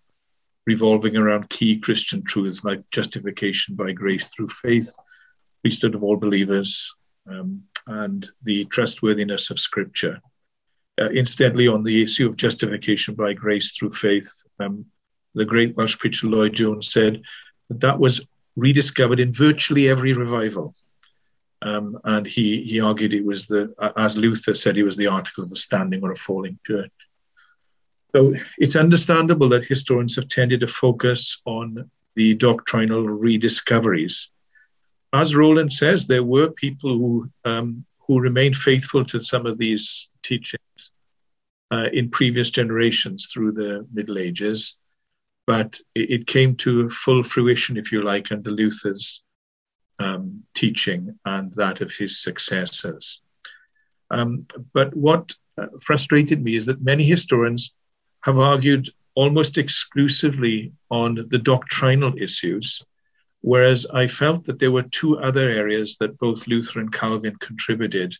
revolving 0.68 1.16
around 1.16 1.50
key 1.50 1.80
Christian 1.80 2.22
truths 2.24 2.64
like 2.64 2.88
justification 2.92 3.76
by 3.76 3.94
grace 3.94 4.28
through 4.28 4.50
faith, 4.50 4.94
priesthood 5.64 5.96
of 5.96 6.04
all 6.04 6.18
believers, 6.18 6.94
um, 7.32 7.64
and 7.88 8.28
the 8.44 8.66
trustworthiness 8.66 9.50
of 9.50 9.60
Scripture. 9.60 10.20
Uh, 11.00 11.10
incidentally, 11.10 11.68
on 11.68 11.84
the 11.84 12.04
issue 12.04 12.28
of 12.28 12.36
justification 12.36 13.16
by 13.16 13.32
grace 13.32 13.76
through 13.76 13.92
faith, 13.92 14.30
um, 14.60 14.86
the 15.36 15.46
great 15.46 15.76
Welsh 15.78 15.98
preacher 15.98 16.28
Lloyd 16.28 16.54
Jones 16.54 16.92
said 16.92 17.22
that 17.70 17.80
that 17.82 17.98
was 17.98 18.28
rediscovered 18.58 19.20
in 19.20 19.32
virtually 19.32 19.88
every 19.88 20.12
revival. 20.12 20.76
Um, 21.62 21.98
and 22.04 22.28
he, 22.28 22.62
he 22.64 22.82
argued 22.82 23.14
it 23.14 23.26
was 23.26 23.48
the, 23.48 23.74
as 23.96 24.18
Luther 24.18 24.54
said, 24.54 24.78
it 24.78 24.84
was 24.84 24.98
the 24.98 25.08
article 25.08 25.44
of 25.44 25.52
a 25.52 25.56
standing 25.56 26.04
or 26.04 26.12
a 26.12 26.16
falling 26.16 26.60
church. 26.66 26.92
So 28.18 28.34
it's 28.58 28.76
understandable 28.76 29.48
that 29.50 29.66
historians 29.66 30.16
have 30.16 30.28
tended 30.28 30.62
to 30.62 30.68
focus 30.68 31.40
on 31.46 31.92
the 32.16 32.34
doctrinal 32.34 33.08
rediscoveries. 33.08 34.32
As 35.14 35.36
Roland 35.36 35.72
says, 35.72 36.08
there 36.08 36.24
were 36.24 36.50
people 36.50 36.98
who, 36.98 37.30
um, 37.46 37.86
who 38.00 38.20
remained 38.20 38.56
faithful 38.56 39.06
to 39.06 39.20
some 39.20 39.46
of 39.46 39.60
these 39.60 40.10
teachings 40.24 40.92
uh, 41.70 41.90
in 41.94 42.10
previous 42.10 42.50
generations 42.50 43.28
through 43.32 43.52
the 43.52 43.88
Middle 43.94 44.18
Ages 44.18 44.76
but 45.48 45.80
it, 45.96 46.12
it 46.12 46.28
came 46.28 46.56
to 46.58 46.90
full 46.90 47.24
fruition, 47.24 47.78
if 47.78 47.92
you 47.92 48.04
like, 48.04 48.32
under 48.32 48.52
Luther's 48.52 49.24
um, 49.98 50.38
teaching 50.54 51.18
and 51.26 51.52
that 51.56 51.82
of 51.82 51.92
his 51.92 52.22
successors. 52.22 53.22
Um, 54.12 54.46
but 54.74 54.96
what 54.96 55.34
uh, 55.58 55.68
frustrated 55.82 56.44
me 56.44 56.56
is 56.56 56.66
that 56.68 56.84
many 56.84 57.04
historians 57.04 57.74
have 58.28 58.40
argued 58.40 58.90
almost 59.16 59.58
exclusively 59.58 60.74
on 60.92 61.26
the 61.30 61.40
doctrinal 61.40 62.14
issues, 62.22 62.84
whereas 63.40 63.86
I 63.92 64.08
felt 64.08 64.44
that 64.46 64.60
there 64.60 64.72
were 64.72 64.84
two 64.84 65.18
other 65.18 65.50
areas 65.50 65.96
that 66.00 66.20
both 66.20 66.46
Luther 66.46 66.82
and 66.82 66.92
Calvin 66.92 67.38
contributed, 67.38 68.16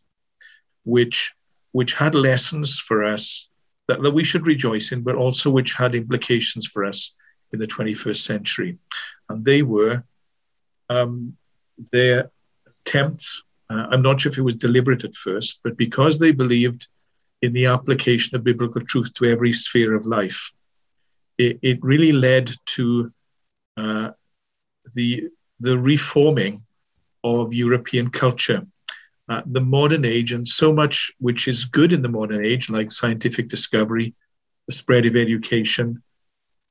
which, 0.86 1.36
which 1.74 1.94
had 1.94 2.16
lessons 2.16 2.80
for 2.80 3.04
us 3.04 3.50
that, 3.90 4.02
that 4.02 4.14
we 4.14 4.24
should 4.24 4.48
rejoice 4.48 4.94
in, 4.94 5.02
but 5.04 5.16
also 5.16 5.52
which 5.52 5.74
had 5.74 5.94
implications 5.94 6.66
for 6.66 6.86
us 6.86 7.14
in 7.52 7.60
the 7.60 7.68
21st 7.68 8.22
century. 8.22 8.78
And 9.28 9.44
they 9.44 9.62
were 9.62 10.06
um, 10.90 11.36
their 11.92 12.32
attempts, 12.86 13.44
uh, 13.70 13.88
I'm 13.92 14.02
not 14.02 14.22
sure 14.22 14.32
if 14.32 14.38
it 14.38 14.42
was 14.42 14.56
deliberate 14.56 15.04
at 15.04 15.16
first, 15.16 15.60
but 15.66 15.76
because 15.76 16.18
they 16.18 16.32
believed 16.32 16.88
in 17.42 17.54
the 17.54 17.68
application 17.68 18.36
of 18.36 18.44
biblical 18.44 18.82
truth 18.82 19.14
to 19.16 19.26
every 19.26 19.52
sphere 19.52 19.96
of 19.96 20.06
life, 20.06 20.52
it, 21.38 21.60
it 21.62 21.80
really 21.82 22.12
led 22.12 22.52
to 22.66 23.12
uh, 23.78 24.12
the, 24.96 25.30
the 25.60 25.78
reforming 25.78 26.64
of 27.24 27.54
European 27.54 28.10
culture. 28.10 28.66
Uh, 29.30 29.42
the 29.46 29.62
modern 29.62 30.06
age, 30.06 30.32
and 30.32 30.48
so 30.48 30.72
much 30.72 31.12
which 31.20 31.48
is 31.50 31.66
good 31.66 31.92
in 31.92 32.02
the 32.02 32.08
modern 32.08 32.44
age, 32.44 32.70
like 32.70 32.90
scientific 32.92 33.50
discovery, 33.50 34.16
the 34.68 34.74
spread 34.74 35.06
of 35.06 35.18
education, 35.18 36.02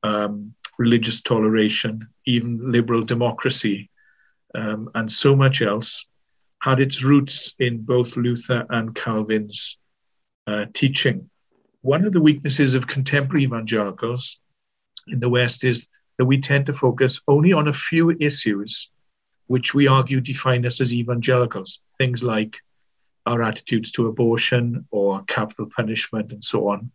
um, 0.02 0.54
religious 0.78 1.20
toleration, 1.20 2.08
even 2.24 2.58
liberal 2.72 3.02
democracy, 3.02 3.90
um, 4.54 4.90
and 4.94 5.12
so 5.12 5.36
much 5.36 5.60
else, 5.60 6.06
had 6.60 6.80
its 6.80 7.04
roots 7.04 7.54
in 7.58 7.82
both 7.82 8.16
Luther 8.16 8.64
and 8.70 8.94
Calvin's 8.94 9.78
uh, 10.46 10.66
teaching. 10.72 11.28
One 11.82 12.04
of 12.04 12.12
the 12.12 12.20
weaknesses 12.20 12.74
of 12.74 12.86
contemporary 12.86 13.44
evangelicals 13.44 14.40
in 15.08 15.20
the 15.20 15.28
West 15.28 15.64
is 15.64 15.88
that 16.18 16.24
we 16.24 16.40
tend 16.40 16.66
to 16.66 16.72
focus 16.72 17.20
only 17.28 17.52
on 17.52 17.68
a 17.68 17.72
few 17.72 18.10
issues 18.18 18.90
which 19.46 19.74
we 19.74 19.86
argue 19.86 20.20
define 20.20 20.66
us 20.66 20.80
as 20.80 20.92
evangelicals, 20.92 21.84
things 21.98 22.22
like 22.22 22.60
our 23.26 23.42
attitudes 23.42 23.90
to 23.92 24.06
abortion 24.06 24.86
or 24.90 25.22
capital 25.24 25.68
punishment 25.74 26.32
and 26.32 26.42
so 26.42 26.68
on. 26.68 26.90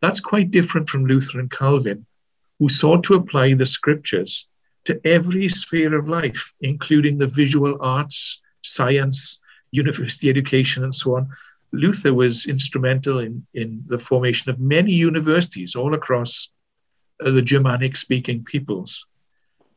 That's 0.00 0.20
quite 0.20 0.50
different 0.50 0.88
from 0.88 1.06
Luther 1.06 1.40
and 1.40 1.50
Calvin, 1.50 2.06
who 2.58 2.68
sought 2.68 3.04
to 3.04 3.14
apply 3.14 3.54
the 3.54 3.66
scriptures 3.66 4.48
to 4.84 5.00
every 5.06 5.48
sphere 5.48 5.96
of 5.96 6.08
life, 6.08 6.52
including 6.60 7.18
the 7.18 7.26
visual 7.26 7.78
arts, 7.80 8.40
science, 8.62 9.40
university 9.70 10.28
education, 10.28 10.84
and 10.84 10.94
so 10.94 11.16
on. 11.16 11.28
Luther 11.72 12.12
was 12.12 12.46
instrumental 12.46 13.18
in, 13.18 13.46
in 13.54 13.82
the 13.86 13.98
formation 13.98 14.50
of 14.50 14.60
many 14.60 14.92
universities 14.92 15.74
all 15.74 15.94
across 15.94 16.50
uh, 17.24 17.30
the 17.30 17.42
Germanic 17.42 17.96
speaking 17.96 18.44
peoples. 18.44 19.06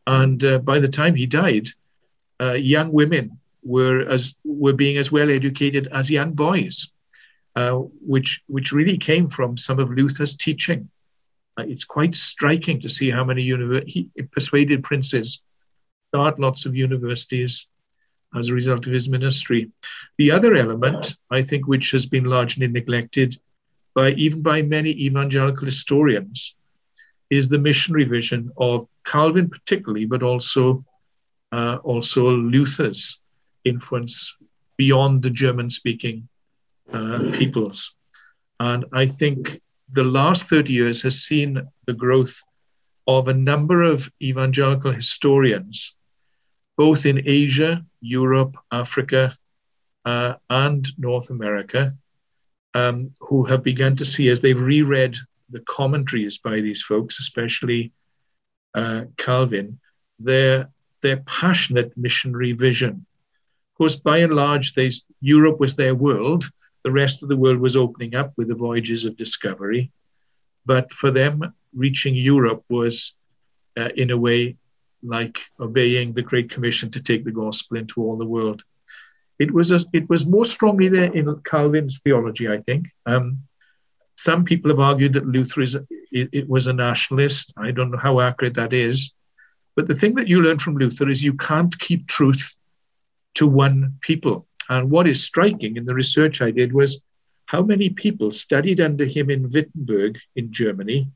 And 0.05 0.43
uh, 0.43 0.59
by 0.59 0.79
the 0.79 0.89
time 0.89 1.15
he 1.15 1.25
died, 1.25 1.69
uh, 2.41 2.53
young 2.53 2.91
women 2.91 3.39
were, 3.63 4.01
as, 4.01 4.35
were 4.43 4.73
being 4.73 4.97
as 4.97 5.11
well 5.11 5.29
educated 5.29 5.87
as 5.91 6.09
young 6.09 6.33
boys, 6.33 6.91
uh, 7.55 7.71
which, 8.01 8.43
which 8.47 8.73
really 8.73 8.97
came 8.97 9.29
from 9.29 9.57
some 9.57 9.79
of 9.79 9.91
Luther's 9.91 10.35
teaching. 10.35 10.89
Uh, 11.57 11.63
it's 11.65 11.85
quite 11.85 12.15
striking 12.15 12.81
to 12.81 12.89
see 12.89 13.09
how 13.09 13.23
many 13.23 13.45
univer- 13.47 13.87
he 13.87 14.09
persuaded 14.31 14.83
princes 14.83 15.41
start 16.09 16.39
lots 16.39 16.65
of 16.65 16.75
universities 16.75 17.67
as 18.37 18.49
a 18.49 18.53
result 18.53 18.87
of 18.87 18.93
his 18.93 19.09
ministry. 19.09 19.71
The 20.17 20.31
other 20.31 20.55
element, 20.55 21.17
I 21.31 21.41
think, 21.41 21.67
which 21.67 21.91
has 21.91 22.05
been 22.05 22.25
largely 22.25 22.67
neglected 22.67 23.37
by 23.93 24.11
even 24.11 24.41
by 24.41 24.61
many 24.61 24.91
evangelical 24.91 25.65
historians, 25.65 26.55
is 27.29 27.47
the 27.47 27.57
missionary 27.57 28.05
vision 28.05 28.51
of 28.57 28.87
Calvin, 29.05 29.49
particularly, 29.49 30.05
but 30.05 30.21
also 30.23 30.85
uh, 31.51 31.77
also 31.83 32.29
Luther's 32.29 33.19
influence 33.63 34.35
beyond 34.77 35.23
the 35.23 35.29
German-speaking 35.29 36.27
uh, 36.91 37.31
peoples. 37.33 37.95
And 38.59 38.85
I 38.93 39.05
think 39.05 39.61
the 39.89 40.03
last 40.03 40.45
30 40.47 40.73
years 40.73 41.01
has 41.03 41.23
seen 41.23 41.61
the 41.85 41.93
growth 41.93 42.41
of 43.07 43.27
a 43.27 43.33
number 43.33 43.81
of 43.83 44.11
evangelical 44.21 44.91
historians, 44.91 45.95
both 46.77 47.05
in 47.05 47.21
Asia, 47.25 47.85
Europe, 48.01 48.57
Africa, 48.71 49.37
uh, 50.03 50.35
and 50.49 50.87
North 50.97 51.29
America, 51.29 51.95
um, 52.73 53.11
who 53.21 53.45
have 53.45 53.63
begun 53.63 53.95
to 53.95 54.05
see, 54.05 54.29
as 54.29 54.39
they've 54.41 54.61
reread 54.61 55.15
the 55.49 55.61
commentaries 55.61 56.37
by 56.37 56.61
these 56.61 56.81
folks, 56.81 57.19
especially 57.19 57.91
uh, 58.73 59.05
Calvin 59.17 59.79
their, 60.19 60.69
their 61.01 61.17
passionate 61.17 61.95
missionary 61.97 62.53
vision. 62.53 63.05
Of 63.73 63.77
course, 63.77 63.95
by 63.95 64.19
and 64.19 64.33
large, 64.33 64.73
they, 64.73 64.91
Europe 65.21 65.59
was 65.59 65.75
their 65.75 65.95
world. 65.95 66.49
The 66.83 66.91
rest 66.91 67.23
of 67.23 67.29
the 67.29 67.37
world 67.37 67.59
was 67.59 67.75
opening 67.75 68.15
up 68.15 68.33
with 68.37 68.47
the 68.47 68.55
voyages 68.55 69.05
of 69.05 69.17
discovery. 69.17 69.91
But 70.65 70.91
for 70.91 71.11
them, 71.11 71.53
reaching 71.73 72.15
Europe 72.15 72.63
was, 72.69 73.15
uh, 73.77 73.89
in 73.95 74.11
a 74.11 74.17
way, 74.17 74.57
like 75.07 75.39
obeying 75.59 76.13
the 76.13 76.21
Great 76.21 76.49
Commission 76.49 76.91
to 76.91 77.01
take 77.01 77.23
the 77.23 77.31
gospel 77.31 77.77
into 77.77 78.01
all 78.01 78.17
the 78.17 78.25
world. 78.25 78.63
It 79.37 79.51
was 79.51 79.71
a, 79.71 79.79
it 79.93 80.09
was 80.09 80.25
more 80.25 80.45
strongly 80.45 80.87
there 80.87 81.11
in 81.11 81.33
Calvin's 81.41 81.99
theology, 81.99 82.47
I 82.47 82.57
think. 82.57 82.87
Um, 83.05 83.39
some 84.17 84.45
people 84.45 84.71
have 84.71 84.79
argued 84.79 85.13
that 85.13 85.27
Luther 85.27 85.61
is 85.61 85.75
it, 85.75 86.29
it 86.31 86.47
was 86.47 86.67
a 86.67 86.73
nationalist. 86.73 87.53
I 87.57 87.71
don't 87.71 87.91
know 87.91 87.97
how 87.97 88.21
accurate 88.21 88.55
that 88.55 88.71
is, 88.71 89.11
but 89.75 89.87
the 89.87 89.95
thing 89.95 90.15
that 90.15 90.29
you 90.29 90.41
learn 90.41 90.59
from 90.59 90.77
Luther 90.77 91.09
is 91.09 91.23
you 91.23 91.33
can't 91.33 91.77
keep 91.77 92.07
truth 92.07 92.57
to 93.35 93.47
one 93.47 93.97
people. 94.01 94.47
And 94.69 94.89
what 94.89 95.07
is 95.07 95.23
striking 95.23 95.75
in 95.75 95.85
the 95.85 95.93
research 95.93 96.41
I 96.41 96.51
did 96.51 96.73
was 96.73 97.01
how 97.45 97.61
many 97.61 97.89
people 97.89 98.31
studied 98.31 98.79
under 98.79 99.05
him 99.05 99.29
in 99.29 99.51
Wittenberg 99.51 100.19
in 100.35 100.51
Germany, 100.51 101.09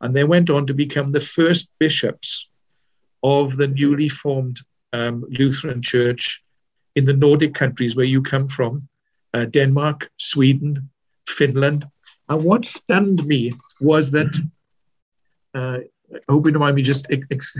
and 0.00 0.14
they 0.14 0.24
went 0.24 0.50
on 0.50 0.66
to 0.66 0.74
become 0.74 1.10
the 1.10 1.20
first 1.20 1.70
bishops 1.78 2.48
of 3.22 3.56
the 3.56 3.68
newly 3.68 4.08
formed 4.08 4.60
um, 4.92 5.24
Lutheran 5.28 5.82
Church 5.82 6.42
in 6.94 7.04
the 7.04 7.12
Nordic 7.12 7.54
countries 7.54 7.96
where 7.96 8.04
you 8.04 8.22
come 8.22 8.48
from 8.48 8.88
uh, 9.34 9.46
Denmark, 9.46 10.10
Sweden, 10.18 10.90
Finland. 11.26 11.86
And 12.28 12.44
what 12.44 12.64
stunned 12.64 13.24
me 13.26 13.52
was 13.80 14.10
that, 14.10 14.36
uh, 15.54 15.78
I 16.12 16.32
hope 16.32 16.46
you 16.46 16.52
don't 16.52 16.60
mind 16.60 16.76
me 16.76 16.82
just 16.82 17.06
ex- 17.10 17.56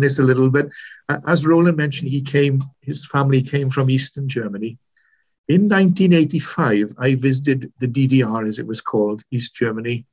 this 0.00 0.18
a 0.18 0.22
little 0.22 0.50
bit. 0.50 0.68
Uh, 1.08 1.18
as 1.26 1.46
Roland 1.46 1.76
mentioned, 1.76 2.10
he 2.10 2.22
came, 2.22 2.62
his 2.80 3.06
family 3.06 3.42
came 3.42 3.70
from 3.70 3.90
Eastern 3.90 4.28
Germany. 4.28 4.78
In 5.48 5.68
1985, 5.68 6.94
I 6.98 7.14
visited 7.16 7.72
the 7.78 7.88
DDR, 7.88 8.48
as 8.48 8.58
it 8.58 8.66
was 8.66 8.80
called, 8.80 9.22
East 9.30 9.54
Germany, 9.54 10.06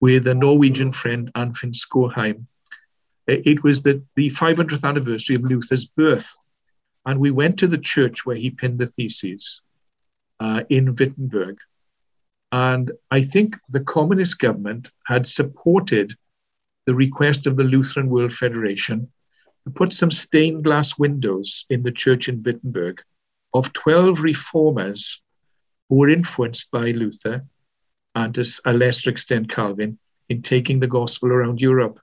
with 0.00 0.26
a 0.26 0.34
Norwegian 0.34 0.90
friend, 0.90 1.30
Arnfinn 1.34 1.74
Skårheim. 1.74 2.46
It 3.26 3.62
was 3.62 3.82
the, 3.82 4.02
the 4.16 4.30
500th 4.30 4.84
anniversary 4.84 5.36
of 5.36 5.44
Luther's 5.44 5.86
birth. 5.86 6.36
And 7.06 7.20
we 7.20 7.30
went 7.30 7.58
to 7.58 7.66
the 7.66 7.78
church 7.78 8.26
where 8.26 8.36
he 8.36 8.50
penned 8.50 8.78
the 8.78 8.86
theses 8.86 9.62
uh, 10.40 10.64
in 10.68 10.94
Wittenberg. 10.94 11.58
And 12.52 12.92
I 13.10 13.22
think 13.22 13.56
the 13.68 13.80
communist 13.80 14.38
government 14.38 14.90
had 15.06 15.26
supported 15.26 16.14
the 16.86 16.94
request 16.94 17.46
of 17.46 17.56
the 17.56 17.64
Lutheran 17.64 18.10
World 18.10 18.32
Federation 18.32 19.10
to 19.64 19.70
put 19.70 19.94
some 19.94 20.10
stained 20.10 20.64
glass 20.64 20.98
windows 20.98 21.66
in 21.70 21.82
the 21.82 21.92
church 21.92 22.28
in 22.28 22.42
Wittenberg 22.42 23.02
of 23.54 23.72
12 23.72 24.20
reformers 24.20 25.22
who 25.88 25.96
were 25.96 26.08
influenced 26.08 26.70
by 26.70 26.90
Luther 26.90 27.44
and 28.14 28.34
to 28.34 28.60
a 28.66 28.72
lesser 28.72 29.10
extent 29.10 29.48
Calvin 29.48 29.98
in 30.28 30.42
taking 30.42 30.80
the 30.80 30.86
gospel 30.86 31.32
around 31.32 31.60
Europe. 31.60 31.98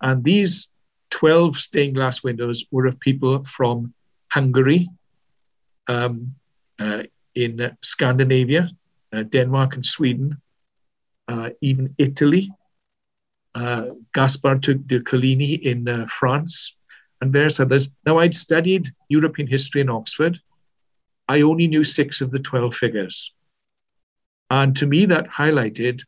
And 0.00 0.24
these 0.24 0.72
12 1.10 1.56
stained 1.56 1.94
glass 1.94 2.22
windows 2.22 2.64
were 2.70 2.86
of 2.86 3.00
people 3.00 3.44
from 3.44 3.94
Hungary, 4.30 4.88
um, 5.88 6.34
uh, 6.78 7.04
in 7.34 7.76
Scandinavia, 7.82 8.70
uh, 9.12 9.22
Denmark 9.22 9.74
and 9.74 9.86
Sweden, 9.86 10.40
uh, 11.28 11.50
even 11.60 11.94
Italy, 11.98 12.50
uh, 13.54 13.86
Gaspard 14.12 14.60
de 14.60 15.00
Coligny 15.00 15.54
in 15.54 15.88
uh, 15.88 16.06
France, 16.06 16.76
and 17.20 17.32
various 17.32 17.58
others. 17.60 17.90
Now, 18.06 18.18
I'd 18.18 18.36
studied 18.36 18.90
European 19.08 19.48
history 19.48 19.80
in 19.80 19.88
Oxford. 19.88 20.40
I 21.28 21.42
only 21.42 21.66
knew 21.66 21.84
six 21.84 22.20
of 22.20 22.30
the 22.30 22.38
12 22.38 22.74
figures. 22.74 23.34
And 24.50 24.76
to 24.76 24.86
me, 24.86 25.06
that 25.06 25.28
highlighted 25.28 26.02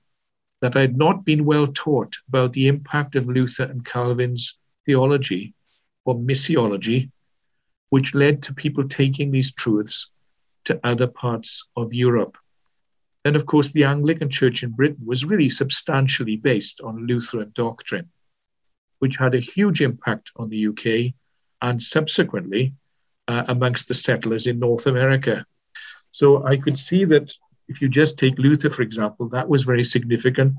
that 0.61 0.77
I 0.77 0.83
had 0.83 0.97
not 0.97 1.25
been 1.25 1.45
well 1.45 1.67
taught 1.67 2.17
about 2.29 2.53
the 2.53 2.69
impact 2.69 3.17
of 3.17 3.29
Luther 3.29 3.65
and 3.65 3.85
Calvin's 3.85 4.57
theology 4.85 5.55
or 6.05 6.17
missiology, 6.17 7.11
which 7.89 8.15
led 8.15 8.43
to 8.43 8.55
people 8.55 8.87
taking 8.87 9.31
these 9.31 9.53
truths 9.53 10.11
to 10.65 10.81
other 10.85 11.07
parts 11.07 11.67
of 11.77 11.95
Europe. 11.95 12.37
And 13.25 13.37
of 13.37 13.47
course, 13.47 13.71
the 13.71 13.85
Anglican 13.85 14.31
Church 14.31 14.63
in 14.63 14.71
Britain 14.71 15.05
was 15.05 15.25
really 15.25 15.49
substantially 15.49 16.37
based 16.37 16.81
on 16.81 17.07
Lutheran 17.07 17.53
doctrine, 17.55 18.11
which 18.99 19.17
had 19.17 19.35
a 19.35 19.41
huge 19.41 19.83
impact 19.83 20.31
on 20.37 20.49
the 20.49 20.69
UK 20.69 21.15
and 21.61 21.83
subsequently 21.83 22.75
uh, 23.29 23.45
amongst 23.49 23.89
the 23.89 23.95
settlers 23.95 24.47
in 24.47 24.59
North 24.59 24.87
America. 24.87 25.45
So 26.11 26.45
I 26.45 26.57
could 26.57 26.79
see 26.79 27.05
that 27.07 27.33
if 27.71 27.81
you 27.81 27.89
just 27.89 28.19
take 28.19 28.37
Luther, 28.37 28.69
for 28.69 28.83
example, 28.83 29.29
that 29.29 29.49
was 29.49 29.63
very 29.63 29.85
significant. 29.85 30.55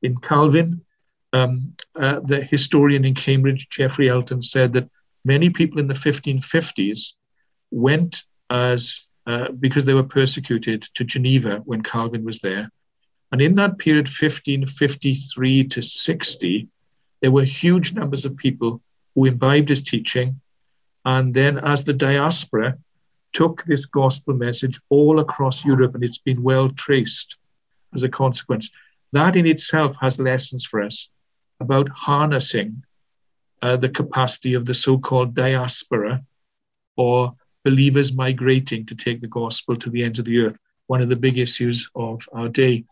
In 0.00 0.16
Calvin, 0.16 0.80
um, 1.32 1.74
uh, 1.96 2.20
the 2.20 2.40
historian 2.40 3.04
in 3.04 3.14
Cambridge, 3.14 3.68
Geoffrey 3.68 4.08
Elton, 4.08 4.40
said 4.40 4.72
that 4.74 4.88
many 5.24 5.50
people 5.50 5.80
in 5.80 5.88
the 5.88 5.94
1550s 5.94 7.14
went 7.72 8.22
as 8.48 9.06
uh, 9.26 9.48
because 9.50 9.84
they 9.84 9.94
were 9.94 10.04
persecuted 10.04 10.82
to 10.94 11.04
Geneva 11.04 11.56
when 11.64 11.82
Calvin 11.82 12.24
was 12.24 12.38
there. 12.40 12.70
And 13.32 13.40
in 13.40 13.56
that 13.56 13.78
period, 13.78 14.06
1553 14.06 15.64
to 15.64 15.82
60, 15.82 16.68
there 17.20 17.30
were 17.30 17.44
huge 17.44 17.92
numbers 17.92 18.24
of 18.24 18.36
people 18.36 18.80
who 19.14 19.24
imbibed 19.24 19.68
his 19.68 19.82
teaching. 19.82 20.40
And 21.04 21.34
then, 21.34 21.58
as 21.58 21.82
the 21.82 21.92
diaspora 21.92 22.78
took 23.32 23.64
this 23.64 23.86
gospel 23.86 24.34
message 24.34 24.80
all 24.88 25.20
across 25.20 25.64
Europe, 25.64 25.94
and 25.94 26.04
it's 26.04 26.18
been 26.18 26.42
well 26.42 26.68
traced 26.70 27.36
as 27.94 28.02
a 28.02 28.08
consequence. 28.08 28.70
That 29.12 29.36
in 29.36 29.46
itself 29.46 29.96
has 30.00 30.18
lessons 30.18 30.64
for 30.64 30.82
us 30.82 31.10
about 31.60 31.88
harnessing 31.88 32.82
uh, 33.60 33.76
the 33.76 33.88
capacity 33.88 34.54
of 34.54 34.66
the 34.66 34.74
so 34.74 34.98
called 34.98 35.34
diaspora 35.34 36.22
or 36.96 37.34
believers 37.64 38.12
migrating 38.12 38.84
to 38.86 38.94
take 38.94 39.20
the 39.20 39.28
gospel 39.28 39.76
to 39.76 39.90
the 39.90 40.02
ends 40.02 40.18
of 40.18 40.24
the 40.24 40.38
earth, 40.40 40.58
one 40.86 41.00
of 41.00 41.08
the 41.08 41.16
big 41.16 41.38
issues 41.38 41.88
of 41.94 42.26
our 42.32 42.48
day. 42.48 42.84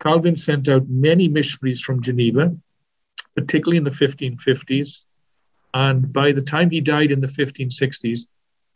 Calvin 0.00 0.36
sent 0.36 0.68
out 0.68 0.88
many 0.88 1.28
missionaries 1.28 1.80
from 1.80 2.02
Geneva, 2.02 2.54
particularly 3.34 3.78
in 3.78 3.84
the 3.84 3.90
1550s. 3.90 5.02
And 5.72 6.12
by 6.12 6.32
the 6.32 6.42
time 6.42 6.70
he 6.70 6.80
died 6.80 7.10
in 7.10 7.20
the 7.20 7.26
1560s, 7.26 8.26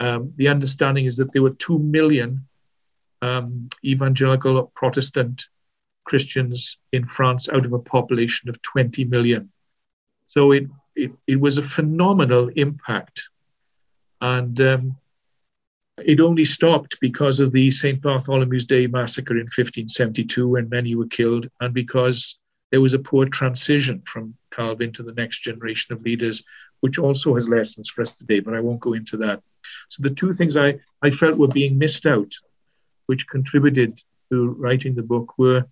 um, 0.00 0.32
the 0.36 0.48
understanding 0.48 1.04
is 1.04 1.16
that 1.18 1.32
there 1.32 1.42
were 1.42 1.50
2 1.50 1.78
million 1.78 2.46
um, 3.22 3.68
evangelical 3.84 4.72
Protestant 4.74 5.44
Christians 6.04 6.78
in 6.92 7.04
France 7.04 7.48
out 7.48 7.66
of 7.66 7.72
a 7.72 7.78
population 7.78 8.48
of 8.48 8.60
20 8.62 9.04
million. 9.04 9.52
So 10.26 10.52
it, 10.52 10.64
it, 10.96 11.12
it 11.26 11.38
was 11.38 11.58
a 11.58 11.62
phenomenal 11.62 12.48
impact. 12.48 13.28
And 14.22 14.58
um, 14.60 14.96
it 16.04 16.20
only 16.20 16.44
stopped 16.44 16.98
because 17.00 17.40
of 17.40 17.52
the 17.52 17.70
St. 17.70 18.00
Bartholomew's 18.00 18.64
Day 18.64 18.86
massacre 18.86 19.34
in 19.34 19.44
1572 19.44 20.48
when 20.48 20.68
many 20.68 20.94
were 20.94 21.06
killed, 21.06 21.48
and 21.60 21.74
because 21.74 22.38
there 22.70 22.80
was 22.80 22.94
a 22.94 22.98
poor 22.98 23.26
transition 23.26 24.02
from 24.06 24.34
Calvin 24.50 24.92
to 24.92 25.02
the 25.02 25.12
next 25.12 25.40
generation 25.40 25.92
of 25.92 26.02
leaders, 26.02 26.42
which 26.80 26.98
also 26.98 27.34
has 27.34 27.48
lessons 27.48 27.88
for 27.88 28.02
us 28.02 28.12
today, 28.12 28.40
but 28.40 28.54
I 28.54 28.60
won't 28.60 28.80
go 28.80 28.94
into 28.94 29.16
that. 29.18 29.42
So 29.88 30.02
the 30.02 30.14
two 30.14 30.32
things 30.32 30.56
I, 30.56 30.78
I 31.02 31.10
felt 31.10 31.38
were 31.38 31.48
being 31.48 31.78
missed 31.78 32.06
out, 32.06 32.32
which 33.06 33.26
contributed 33.28 34.00
to 34.30 34.50
writing 34.52 34.94
the 34.94 35.02
book, 35.02 35.38
were 35.38 35.64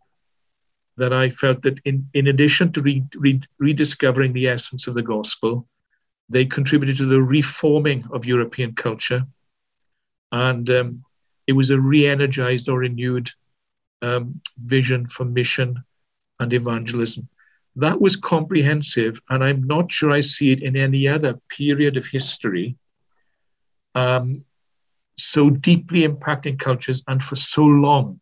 that 0.97 1.13
I 1.13 1.31
felt 1.31 1.63
that 1.63 1.79
in, 1.85 2.09
in 2.13 2.27
addition 2.27 2.73
to 2.73 2.83
re, 2.83 3.05
re, 3.15 3.41
rediscovering 3.59 4.33
the 4.33 4.49
essence 4.49 4.87
of 4.87 4.95
the 4.95 5.03
gospel, 5.03 5.67
they 6.29 6.45
contributed 6.45 6.97
to 6.99 7.07
the 7.07 7.23
reforming 7.23 8.05
of 8.13 8.27
European 8.27 8.75
culture. 8.75 9.25
And 10.33 10.69
um, 10.69 11.05
it 11.47 11.53
was 11.53 11.71
a 11.71 11.81
re 11.81 12.07
energized 12.07 12.69
or 12.69 12.81
renewed 12.81 13.31
um, 14.03 14.41
vision 14.59 15.07
for 15.07 15.25
mission 15.25 15.83
and 16.41 16.53
evangelism. 16.53 17.29
That 17.79 18.01
was 18.01 18.17
comprehensive, 18.17 19.23
and 19.31 19.45
I'm 19.45 19.63
not 19.63 19.93
sure 19.93 20.11
I 20.11 20.21
see 20.21 20.51
it 20.51 20.65
in 20.65 20.77
any 20.77 21.07
other 21.07 21.39
period 21.49 21.97
of 21.97 22.07
history 22.07 22.77
um, 23.95 24.45
so 25.17 25.49
deeply 25.49 26.03
impacting 26.03 26.59
cultures 26.59 27.05
and 27.07 27.23
for 27.23 27.37
so 27.37 27.63
long. 27.63 28.21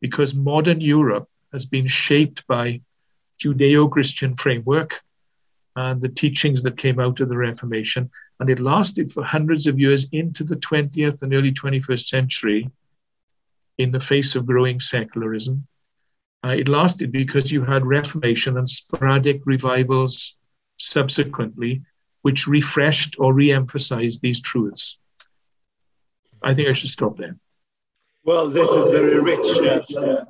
Because 0.00 0.34
modern 0.34 0.80
Europe 0.80 1.28
has 1.52 1.66
been 1.66 1.86
shaped 1.86 2.46
by 2.48 2.80
Judeo 3.40 3.88
Christian 3.88 4.34
framework 4.34 5.02
and 5.76 6.00
the 6.00 6.08
teachings 6.08 6.64
that 6.64 6.76
came 6.76 6.98
out 6.98 7.20
of 7.20 7.28
the 7.28 7.36
Reformation. 7.36 8.10
And 8.40 8.50
it 8.50 8.58
lasted 8.58 9.12
for 9.12 9.22
hundreds 9.22 9.68
of 9.68 9.78
years 9.78 10.08
into 10.10 10.42
the 10.42 10.56
20th 10.56 11.22
and 11.22 11.32
early 11.32 11.52
21st 11.52 12.06
century 12.06 12.68
in 13.78 13.92
the 13.92 14.00
face 14.00 14.34
of 14.34 14.46
growing 14.46 14.80
secularism. 14.80 15.68
Uh, 16.44 16.50
it 16.50 16.68
lasted 16.68 17.10
because 17.10 17.50
you 17.50 17.64
had 17.64 17.84
Reformation 17.84 18.56
and 18.56 18.68
sporadic 18.68 19.42
revivals 19.44 20.36
subsequently, 20.78 21.82
which 22.22 22.46
refreshed 22.46 23.16
or 23.18 23.34
re 23.34 23.52
emphasized 23.52 24.22
these 24.22 24.40
truths. 24.40 24.98
I 26.42 26.54
think 26.54 26.68
I 26.68 26.72
should 26.72 26.90
stop 26.90 27.16
there. 27.16 27.36
Well, 28.24 28.48
this 28.48 28.70
is 28.70 28.90
very 28.90 29.20
rich. 29.20 29.92
Uh, 29.96 30.20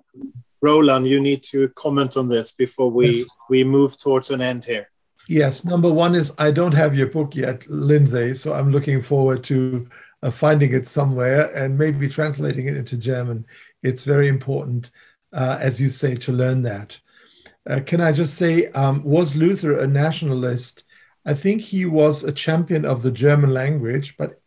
Roland, 0.63 1.07
you 1.07 1.21
need 1.21 1.43
to 1.45 1.69
comment 1.71 2.17
on 2.17 2.29
this 2.29 2.53
before 2.53 2.91
we, 2.91 3.19
yes. 3.19 3.29
we 3.51 3.65
move 3.65 3.99
towards 3.99 4.31
an 4.31 4.41
end 4.41 4.65
here. 4.65 4.89
Yes, 5.29 5.65
number 5.65 5.93
one 5.93 6.15
is 6.15 6.35
I 6.39 6.51
don't 6.51 6.73
have 6.73 6.97
your 6.97 7.09
book 7.09 7.37
yet, 7.37 7.69
Lindsay, 7.69 8.35
so 8.35 8.55
I'm 8.55 8.73
looking 8.73 9.03
forward 9.03 9.45
to 9.45 9.89
uh, 10.23 10.31
finding 10.31 10.73
it 10.73 10.87
somewhere 10.87 11.55
and 11.55 11.77
maybe 11.77 12.09
translating 12.09 12.67
it 12.67 12.77
into 12.77 12.97
German. 12.97 13.47
It's 13.83 14.05
very 14.05 14.29
important, 14.29 14.91
uh, 15.33 15.59
as 15.61 15.81
you 15.81 15.89
say, 15.89 16.15
to 16.15 16.33
learn 16.33 16.63
that. 16.63 16.99
Uh, 17.69 17.81
can 17.81 18.01
I 18.01 18.13
just 18.13 18.35
say, 18.35 18.69
um, 18.69 19.03
was 19.05 19.37
Luther 19.37 19.79
a 19.79 19.87
nationalist? 19.87 20.85
I 21.27 21.35
think 21.35 21.61
he 21.61 21.85
was 21.85 22.25
a 22.25 22.33
champion 22.33 22.85
of 22.85 23.03
the 23.03 23.13
German 23.13 23.53
language, 23.53 24.17
but 24.17 24.41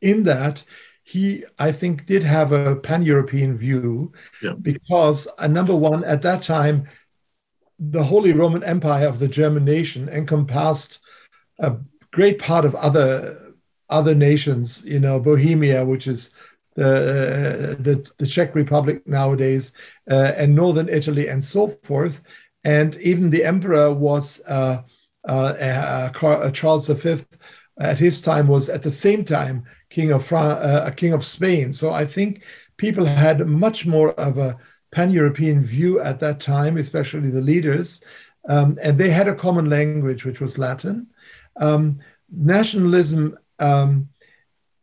in 0.00 0.24
that, 0.24 0.64
he, 1.04 1.44
I 1.58 1.72
think, 1.72 2.06
did 2.06 2.22
have 2.22 2.52
a 2.52 2.76
pan 2.76 3.02
European 3.02 3.56
view 3.56 4.12
yeah. 4.42 4.52
because, 4.60 5.28
uh, 5.38 5.46
number 5.46 5.74
one, 5.74 6.04
at 6.04 6.22
that 6.22 6.42
time, 6.42 6.88
the 7.78 8.02
Holy 8.02 8.32
Roman 8.32 8.64
Empire 8.64 9.06
of 9.06 9.18
the 9.18 9.28
German 9.28 9.64
nation 9.64 10.08
encompassed 10.08 11.00
a 11.60 11.76
great 12.10 12.38
part 12.38 12.64
of 12.64 12.74
other 12.74 13.54
other 13.88 14.14
nations. 14.14 14.84
You 14.84 15.00
know, 15.00 15.18
Bohemia, 15.20 15.84
which 15.84 16.06
is 16.06 16.34
the 16.78 16.88
uh, 16.88 17.82
the, 17.82 18.12
the, 18.18 18.26
Czech 18.26 18.54
Republic 18.54 19.06
nowadays, 19.06 19.72
uh, 20.10 20.32
and 20.36 20.54
northern 20.54 20.88
Italy, 20.88 21.28
and 21.28 21.42
so 21.42 21.68
forth. 21.68 22.22
And 22.64 22.96
even 22.96 23.30
the 23.30 23.44
emperor 23.44 23.92
was 23.92 24.40
uh, 24.46 24.82
Charles 26.52 26.88
V. 26.88 27.24
At 27.80 27.98
his 27.98 28.20
time, 28.20 28.48
was 28.48 28.68
at 28.68 28.82
the 28.82 28.90
same 28.90 29.24
time 29.24 29.64
king 29.88 30.10
of 30.10 30.26
France, 30.26 30.58
uh, 30.64 30.90
king 30.96 31.12
of 31.12 31.24
Spain. 31.24 31.72
So 31.72 31.92
I 31.92 32.04
think 32.04 32.42
people 32.76 33.04
had 33.04 33.46
much 33.46 33.86
more 33.86 34.10
of 34.14 34.36
a 34.38 34.56
pan 34.90 35.10
European 35.10 35.60
view 35.60 36.00
at 36.00 36.18
that 36.20 36.40
time, 36.40 36.76
especially 36.76 37.30
the 37.30 37.40
leaders. 37.40 38.02
Um, 38.48 38.78
and 38.82 38.98
they 38.98 39.10
had 39.10 39.28
a 39.28 39.34
common 39.34 39.68
language, 39.70 40.24
which 40.24 40.40
was 40.40 40.58
Latin. 40.58 41.06
Um, 41.56 42.00
nationalism, 42.30 43.38
um, 43.58 44.08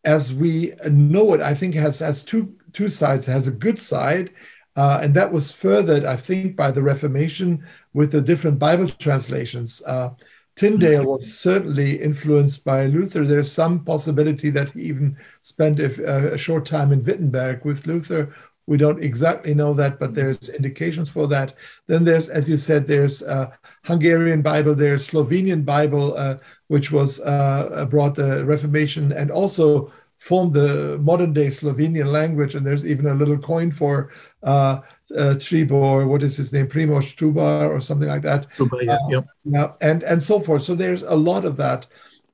as 0.06 0.34
we 0.34 0.74
know 0.89 1.34
it, 1.34 1.41
I 1.41 1.53
think 1.53 1.76
has, 1.76 1.99
has 1.99 2.24
two, 2.24 2.56
two 2.74 2.89
sides. 2.89 3.28
It 3.28 3.32
has 3.32 3.47
a 3.47 3.51
good 3.51 3.80
side, 3.80 4.32
uh, 4.76 4.99
and 5.01 5.14
that 5.16 5.32
was 5.32 5.51
furthered, 5.51 6.06
I 6.06 6.16
think, 6.16 6.56
by 6.56 6.72
the 6.72 6.84
Reformation 6.84 7.66
with 7.93 8.12
the 8.12 8.22
different 8.22 8.60
Bible 8.60 8.89
translations. 8.99 9.82
Uh, 9.86 10.12
Tyndale 10.56 11.06
was 11.06 11.38
certainly 11.38 12.01
influenced 12.01 12.64
by 12.64 12.86
Luther. 12.86 13.26
There's 13.26 13.51
some 13.51 13.84
possibility 13.84 14.49
that 14.51 14.70
he 14.70 14.84
even 14.84 15.18
spent 15.41 15.80
a, 15.80 16.34
a, 16.34 16.38
short 16.38 16.66
time 16.66 16.93
in 16.93 17.03
Wittenberg 17.03 17.66
with 17.66 17.86
Luther 17.86 18.34
we 18.68 18.78
don't 18.78 19.03
exactly 19.03 19.53
know 19.53 19.74
that, 19.74 19.99
but 19.99 20.16
there's 20.16 20.49
indications 20.49 21.10
for 21.10 21.28
that. 21.28 21.53
Then 21.88 22.03
there's, 22.03 22.30
as 22.30 22.49
you 22.49 22.58
said, 22.58 22.88
there's 22.88 23.22
uh, 23.22 23.51
Hungarian 23.84 24.41
Bible, 24.41 24.74
there's 24.74 25.08
Slovenian 25.08 25.64
Bible, 25.64 26.18
uh, 26.18 26.38
which 26.68 26.91
was 26.91 27.20
uh, 27.22 27.86
brought 27.89 28.16
the 28.16 28.45
Reformation 28.45 29.11
and 29.11 29.32
also 29.32 29.91
formed 30.18 30.53
the 30.53 30.97
modern 30.99 31.34
day 31.34 31.47
Slovenian 31.47 32.07
language. 32.07 32.55
And 32.55 32.66
there's 32.66 32.86
even 32.86 33.07
a 33.07 33.13
little 33.13 33.38
coin 33.38 33.72
for 33.72 34.11
uh, 34.43 34.80
uh, 35.16 35.36
Tribor, 35.36 36.07
what 36.07 36.24
is 36.24 36.36
his 36.36 36.51
name, 36.51 36.68
Primoz 36.68 37.16
Trubar 37.16 37.70
or 37.70 37.80
something 37.80 38.09
like 38.09 38.24
that. 38.24 38.47
Trubar, 38.57 38.84
yeah, 38.84 39.18
uh, 39.18 39.22
yeah, 39.43 39.72
and 39.82 40.03
and 40.03 40.22
so 40.22 40.39
forth. 40.39 40.63
So 40.63 40.76
there's 40.76 41.03
a 41.03 41.16
lot 41.16 41.45
of 41.45 41.57
that. 41.57 41.88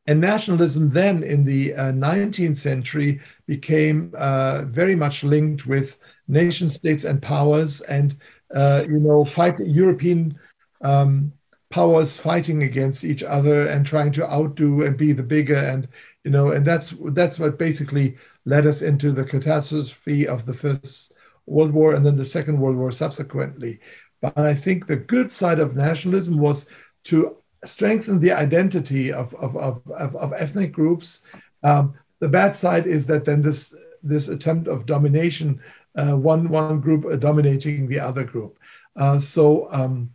And 0.08 0.20
nationalism 0.20 0.90
then 0.90 1.24
in 1.24 1.44
the 1.46 1.76
uh, 1.76 1.92
19th 1.92 2.58
century 2.58 3.22
became 3.46 4.14
uh, 4.18 4.64
very 4.66 4.96
much 4.96 5.24
linked 5.24 5.68
with 5.68 6.00
nation 6.28 6.70
states 6.70 7.04
and 7.04 7.22
powers, 7.22 7.82
and 7.82 8.16
uh, 8.54 8.84
you 8.88 9.00
know, 9.00 9.24
fight 9.26 9.60
European 9.60 10.40
um, 10.82 11.32
powers 11.72 12.18
fighting 12.18 12.64
against 12.64 13.04
each 13.04 13.24
other 13.24 13.68
and 13.68 13.86
trying 13.86 14.12
to 14.14 14.32
outdo 14.32 14.84
and 14.84 14.98
be 14.98 15.14
the 15.14 15.24
bigger, 15.24 15.56
and 15.56 15.88
you 16.24 16.32
know, 16.32 16.52
and 16.52 16.66
that's 16.66 16.94
that's 17.12 17.40
what 17.40 17.58
basically 17.58 18.18
led 18.46 18.66
us 18.66 18.82
into 18.82 19.12
the 19.12 19.24
catastrophe 19.24 20.28
of 20.28 20.46
the 20.46 20.54
First 20.54 21.14
World 21.46 21.74
War 21.74 21.94
and 21.94 22.06
then 22.06 22.18
the 22.18 22.26
Second 22.26 22.60
World 22.60 22.76
War 22.76 22.92
subsequently. 22.92 23.80
But 24.22 24.38
I 24.38 24.54
think 24.54 24.86
the 24.86 24.98
good 24.98 25.32
side 25.32 25.60
of 25.60 25.76
nationalism 25.76 26.38
was 26.38 26.68
to 27.06 27.38
strengthen 27.66 28.20
the 28.20 28.32
identity 28.32 29.12
of, 29.12 29.34
of, 29.36 29.56
of, 29.56 29.82
of, 29.92 30.16
of 30.16 30.34
ethnic 30.34 30.72
groups. 30.72 31.22
Um, 31.64 31.94
the 32.20 32.30
bad 32.30 32.54
side 32.54 32.86
is 32.88 33.08
that 33.08 33.26
then 33.26 33.42
this 33.42 33.76
this 34.04 34.28
attempt 34.30 34.68
of 34.68 34.86
domination 34.86 35.62
uh, 35.96 36.16
one 36.16 36.50
one 36.50 36.80
group 36.80 37.20
dominating 37.20 37.88
the 37.88 38.00
other 38.00 38.24
group. 38.24 38.58
Uh, 38.96 39.18
so, 39.18 39.68
um, 39.72 40.12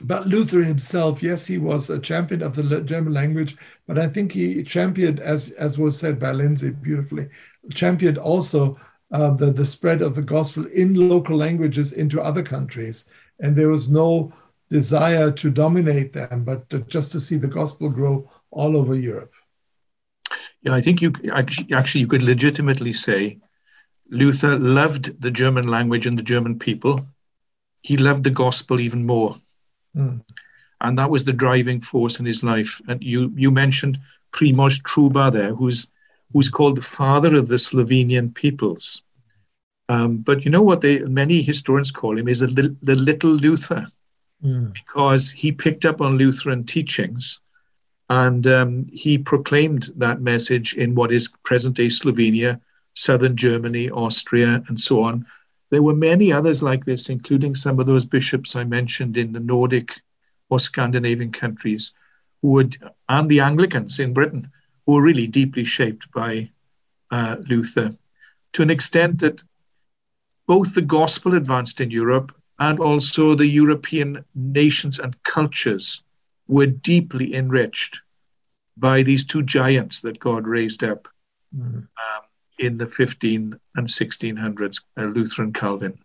but 0.00 0.26
Luther 0.26 0.62
himself, 0.62 1.22
yes, 1.22 1.46
he 1.46 1.58
was 1.58 1.90
a 1.90 1.98
champion 1.98 2.42
of 2.42 2.54
the 2.54 2.82
German 2.82 3.12
language, 3.12 3.56
but 3.86 3.98
I 3.98 4.08
think 4.08 4.32
he 4.32 4.62
championed, 4.62 5.20
as 5.20 5.50
as 5.52 5.78
was 5.78 5.98
said 5.98 6.18
by 6.18 6.32
Lindsay 6.32 6.70
beautifully, 6.70 7.28
championed 7.74 8.18
also 8.18 8.78
uh, 9.10 9.30
the 9.30 9.50
the 9.50 9.66
spread 9.66 10.02
of 10.02 10.14
the 10.14 10.22
gospel 10.22 10.66
in 10.66 10.94
local 10.94 11.36
languages 11.36 11.92
into 11.92 12.20
other 12.20 12.42
countries, 12.42 13.08
and 13.40 13.56
there 13.56 13.68
was 13.68 13.90
no 13.90 14.32
desire 14.70 15.32
to 15.32 15.50
dominate 15.50 16.12
them, 16.12 16.44
but 16.44 16.68
to, 16.70 16.80
just 16.80 17.10
to 17.12 17.20
see 17.20 17.36
the 17.36 17.48
gospel 17.48 17.88
grow 17.88 18.30
all 18.50 18.76
over 18.76 18.94
Europe. 18.94 19.32
Yeah, 20.62 20.74
I 20.74 20.80
think 20.80 21.00
you 21.00 21.12
actually, 21.32 21.72
actually 21.72 22.02
you 22.02 22.06
could 22.06 22.22
legitimately 22.22 22.92
say 22.92 23.38
Luther 24.10 24.58
loved 24.58 25.20
the 25.20 25.30
German 25.30 25.68
language 25.68 26.06
and 26.06 26.18
the 26.18 26.22
German 26.22 26.58
people. 26.58 27.06
He 27.82 27.96
loved 27.96 28.24
the 28.24 28.30
gospel 28.30 28.80
even 28.80 29.06
more. 29.06 29.40
Mm. 29.96 30.22
And 30.80 30.98
that 30.98 31.10
was 31.10 31.24
the 31.24 31.32
driving 31.32 31.80
force 31.80 32.20
in 32.20 32.26
his 32.26 32.42
life. 32.44 32.80
And 32.88 33.02
you, 33.02 33.32
you 33.36 33.50
mentioned 33.50 33.98
Primoz 34.32 34.80
Trubar 34.82 35.32
there, 35.32 35.54
who's, 35.54 35.88
who's 36.32 36.48
called 36.48 36.76
the 36.76 36.82
father 36.82 37.34
of 37.34 37.48
the 37.48 37.56
Slovenian 37.56 38.34
peoples. 38.34 39.02
Um, 39.88 40.18
but 40.18 40.44
you 40.44 40.50
know 40.50 40.62
what 40.62 40.82
they, 40.82 40.98
many 41.00 41.42
historians 41.42 41.90
call 41.90 42.18
him 42.18 42.28
is 42.28 42.40
the 42.40 42.76
little 42.82 43.30
Luther, 43.30 43.86
mm. 44.44 44.72
because 44.74 45.30
he 45.30 45.50
picked 45.50 45.84
up 45.84 46.00
on 46.00 46.18
Lutheran 46.18 46.64
teachings 46.64 47.40
and 48.10 48.46
um, 48.46 48.86
he 48.92 49.18
proclaimed 49.18 49.90
that 49.96 50.20
message 50.20 50.74
in 50.74 50.94
what 50.94 51.12
is 51.12 51.28
present 51.42 51.76
day 51.76 51.86
Slovenia 51.86 52.60
southern 52.94 53.36
Germany, 53.36 53.90
Austria, 53.90 54.62
and 54.68 54.80
so 54.80 55.02
on. 55.02 55.24
There 55.70 55.82
were 55.82 55.94
many 55.94 56.32
others 56.32 56.62
like 56.62 56.84
this, 56.84 57.08
including 57.08 57.54
some 57.54 57.78
of 57.78 57.86
those 57.86 58.06
bishops 58.06 58.56
I 58.56 58.64
mentioned 58.64 59.16
in 59.16 59.32
the 59.32 59.40
Nordic 59.40 60.00
or 60.48 60.58
Scandinavian 60.58 61.32
countries, 61.32 61.92
who 62.40 62.52
would, 62.52 62.76
and 63.08 63.28
the 63.28 63.40
Anglicans 63.40 63.98
in 64.00 64.14
Britain, 64.14 64.50
who 64.86 64.94
were 64.94 65.02
really 65.02 65.26
deeply 65.26 65.64
shaped 65.64 66.10
by 66.12 66.50
uh, 67.10 67.36
Luther, 67.48 67.94
to 68.52 68.62
an 68.62 68.70
extent 68.70 69.20
that 69.20 69.42
both 70.46 70.74
the 70.74 70.82
gospel 70.82 71.34
advanced 71.34 71.80
in 71.80 71.90
Europe 71.90 72.34
and 72.58 72.80
also 72.80 73.34
the 73.34 73.46
European 73.46 74.24
nations 74.34 74.98
and 74.98 75.22
cultures 75.22 76.02
were 76.48 76.66
deeply 76.66 77.34
enriched 77.34 78.00
by 78.76 79.02
these 79.02 79.24
two 79.24 79.42
giants 79.42 80.00
that 80.00 80.18
God 80.18 80.46
raised 80.46 80.82
up. 80.82 81.08
Mm. 81.54 81.74
Um, 81.74 82.17
in 82.58 82.78
the 82.78 82.86
15 82.86 83.58
and 83.76 83.86
1600s, 83.86 84.82
uh, 84.96 85.04
Luther 85.04 85.42
and 85.42 85.54
Calvin. 85.54 85.98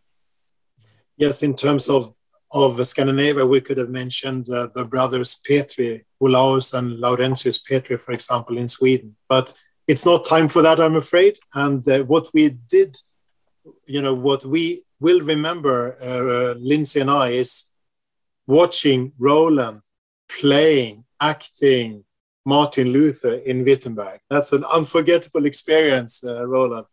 Yes, 1.17 1.43
in 1.43 1.55
terms 1.55 1.89
of 1.89 2.13
of 2.53 2.87
Scandinavia, 2.87 3.45
we 3.45 3.61
could 3.61 3.79
have 3.79 3.89
mentioned 3.89 4.47
uh, 4.49 4.67
the 4.75 4.85
brothers 4.85 5.39
Petri, 5.45 6.05
Olaus 6.21 6.73
and 6.75 6.99
Laurentius 6.99 7.57
Petri, 7.57 7.97
for 7.97 8.11
example, 8.11 8.59
in 8.59 8.67
Sweden. 8.67 9.15
But 9.27 9.53
it's 9.87 10.05
not 10.05 10.23
time 10.25 10.47
for 10.47 10.61
that, 10.61 10.79
I'm 10.79 10.95
afraid. 10.95 11.39
And 11.55 11.85
uh, 11.89 12.03
what 12.03 12.29
we 12.31 12.49
did, 12.49 12.95
you 13.87 14.03
know, 14.03 14.13
what 14.13 14.45
we 14.45 14.83
will 14.99 15.21
remember, 15.21 15.97
uh, 15.99 16.53
Lindsay 16.59 16.99
and 16.99 17.09
I, 17.09 17.29
is 17.29 17.65
watching 18.45 19.13
Roland 19.17 19.81
playing, 20.29 21.05
acting, 21.19 22.03
Martin 22.45 22.89
Luther 22.89 23.35
in 23.35 23.63
Wittenberg. 23.63 24.19
That's 24.29 24.51
an 24.51 24.65
unforgettable 24.65 25.45
experience, 25.45 26.23
uh, 26.23 26.45
Roland. 26.45 26.85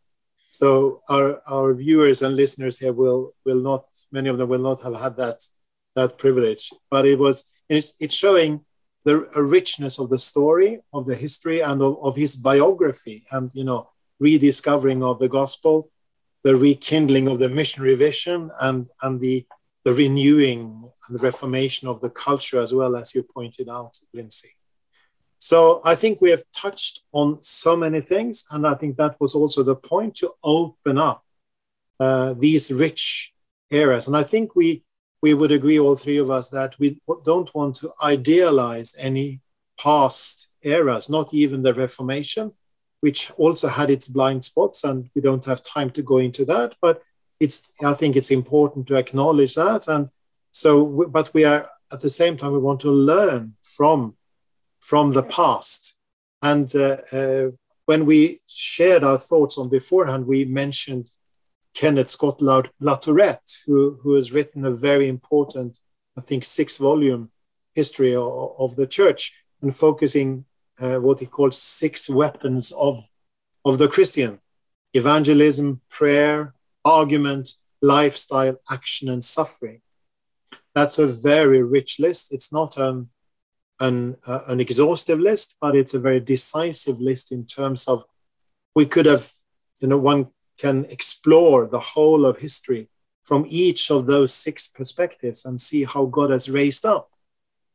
So 0.51 1.01
our, 1.09 1.41
our 1.47 1.75
viewers 1.75 2.23
and 2.23 2.37
listeners 2.37 2.79
here 2.79 2.93
will 2.93 3.35
will 3.45 3.61
not 3.61 3.85
many 4.11 4.29
of 4.29 4.39
them 4.39 4.49
will 4.49 4.61
not 4.71 4.83
have 4.83 4.97
had 4.97 5.17
that 5.17 5.39
that 5.95 6.19
privilege. 6.19 6.71
But 6.91 7.07
it 7.07 7.19
was 7.19 7.45
it's, 7.69 7.93
it's 8.01 8.15
showing 8.15 8.65
the 9.05 9.27
richness 9.37 9.99
of 9.99 10.11
the 10.11 10.19
story, 10.19 10.81
of 10.93 11.07
the 11.07 11.15
history, 11.15 11.61
and 11.61 11.81
of, 11.81 11.99
of 12.03 12.17
his 12.17 12.37
biography, 12.37 13.25
and 13.31 13.51
you 13.55 13.65
know 13.65 13.91
rediscovering 14.19 15.03
of 15.03 15.19
the 15.19 15.29
gospel, 15.29 15.91
the 16.45 16.57
rekindling 16.57 17.27
of 17.29 17.39
the 17.39 17.49
missionary 17.49 17.95
vision, 17.95 18.51
and 18.61 18.89
and 19.03 19.21
the 19.21 19.47
the 19.85 19.95
renewing 19.95 20.91
and 21.09 21.19
the 21.19 21.23
reformation 21.23 21.89
of 21.89 22.01
the 22.01 22.11
culture 22.11 22.61
as 22.61 22.75
well 22.75 22.97
as 22.97 23.15
you 23.15 23.23
pointed 23.23 23.69
out, 23.69 23.97
Lindsay. 24.13 24.57
So 25.43 25.81
I 25.85 25.95
think 25.95 26.21
we 26.21 26.31
have 26.31 26.45
touched 26.55 27.03
on 27.13 27.43
so 27.43 27.75
many 27.75 28.03
things, 28.03 28.45
and 28.51 28.67
I 28.67 28.75
think 28.75 28.99
that 28.99 29.19
was 29.19 29.35
also 29.35 29.63
the 29.63 29.75
point 29.75 30.15
to 30.17 30.33
open 30.45 30.99
up 30.99 31.25
uh, 31.99 32.35
these 32.35 32.71
rich 32.71 33.33
areas. 33.71 34.07
And 34.07 34.17
I 34.17 34.23
think 34.23 34.55
we 34.55 34.85
we 35.23 35.35
would 35.35 35.51
agree, 35.51 35.79
all 35.79 35.97
three 35.97 36.19
of 36.19 36.31
us, 36.31 36.51
that 36.51 36.79
we 36.79 36.99
don't 37.25 37.55
want 37.55 37.75
to 37.77 37.93
idealize 38.03 38.95
any 38.99 39.41
past 39.79 40.49
eras, 40.63 41.11
not 41.11 41.35
even 41.35 41.63
the 41.63 41.75
Reformation, 41.75 42.53
which 43.01 43.31
also 43.37 43.69
had 43.69 43.91
its 43.91 44.07
blind 44.09 44.45
spots, 44.45 44.85
and 44.85 45.11
we 45.15 45.23
don't 45.23 45.45
have 45.47 45.63
time 45.63 45.91
to 45.91 46.03
go 46.03 46.19
into 46.19 46.45
that. 46.45 46.75
But 46.83 47.03
it's 47.39 47.71
I 47.83 47.95
think 47.95 48.15
it's 48.15 48.31
important 48.31 48.87
to 48.89 48.97
acknowledge 48.97 49.55
that, 49.55 49.89
and 49.89 50.11
so 50.53 50.85
but 51.09 51.33
we 51.33 51.45
are 51.45 51.71
at 51.91 52.03
the 52.03 52.11
same 52.11 52.37
time 52.37 52.53
we 52.53 52.59
want 52.59 52.81
to 52.81 52.91
learn 52.91 53.55
from 53.63 54.17
from 54.91 55.13
the 55.13 55.23
past, 55.23 55.97
and 56.43 56.69
uh, 56.75 56.97
uh, 57.13 57.47
when 57.87 58.05
we 58.05 58.41
shared 58.49 59.05
our 59.05 59.19
thoughts 59.19 59.57
on 59.57 59.69
beforehand, 59.69 60.27
we 60.27 60.45
mentioned 60.45 61.13
Kenneth 61.75 62.11
Scott 62.11 62.41
Latourette, 62.41 63.53
who, 63.67 64.01
who 64.03 64.15
has 64.15 64.33
written 64.33 64.65
a 64.65 64.73
very 64.89 65.07
important, 65.07 65.79
I 66.19 66.23
think, 66.23 66.43
six 66.43 66.77
volume 66.77 67.31
history 67.73 68.17
of, 68.17 68.57
of 68.59 68.75
the 68.75 68.89
church 68.89 69.23
and 69.63 69.73
focusing 69.87 70.45
uh, 70.81 70.97
what 70.97 71.21
he 71.21 71.27
calls 71.27 71.63
six 71.63 72.11
weapons 72.11 72.73
of, 72.73 73.05
of 73.65 73.79
the 73.79 73.87
Christian 73.87 74.41
evangelism, 74.93 75.83
prayer, 75.89 76.53
argument, 76.85 77.51
lifestyle, 77.81 78.57
action, 78.69 79.09
and 79.09 79.23
suffering. 79.23 79.83
That's 80.75 80.99
a 80.99 81.07
very 81.07 81.63
rich 81.63 82.01
list. 82.01 82.33
It's 82.33 82.53
not 82.53 82.77
an, 82.77 83.11
an, 83.81 84.17
uh, 84.27 84.41
an 84.47 84.61
exhaustive 84.61 85.19
list, 85.19 85.57
but 85.61 85.75
it's 85.75 85.95
a 85.95 85.99
very 85.99 86.21
decisive 86.21 87.01
list 87.01 87.33
in 87.33 87.47
terms 87.47 87.89
of 87.89 88.05
we 88.75 88.87
could 88.87 89.07
have, 89.07 89.33
you 89.81 89.89
know, 89.89 89.99
one 89.99 90.29
can 90.59 90.85
explore 90.87 91.67
the 91.67 91.81
whole 91.81 92.27
of 92.27 92.39
history 92.39 92.89
from 93.25 93.47
each 93.49 93.91
of 93.91 94.07
those 94.07 94.33
six 94.35 94.69
perspectives 94.69 95.45
and 95.45 95.61
see 95.61 95.85
how 95.85 96.05
God 96.05 96.31
has 96.31 96.51
raised 96.51 96.85
up 96.85 97.11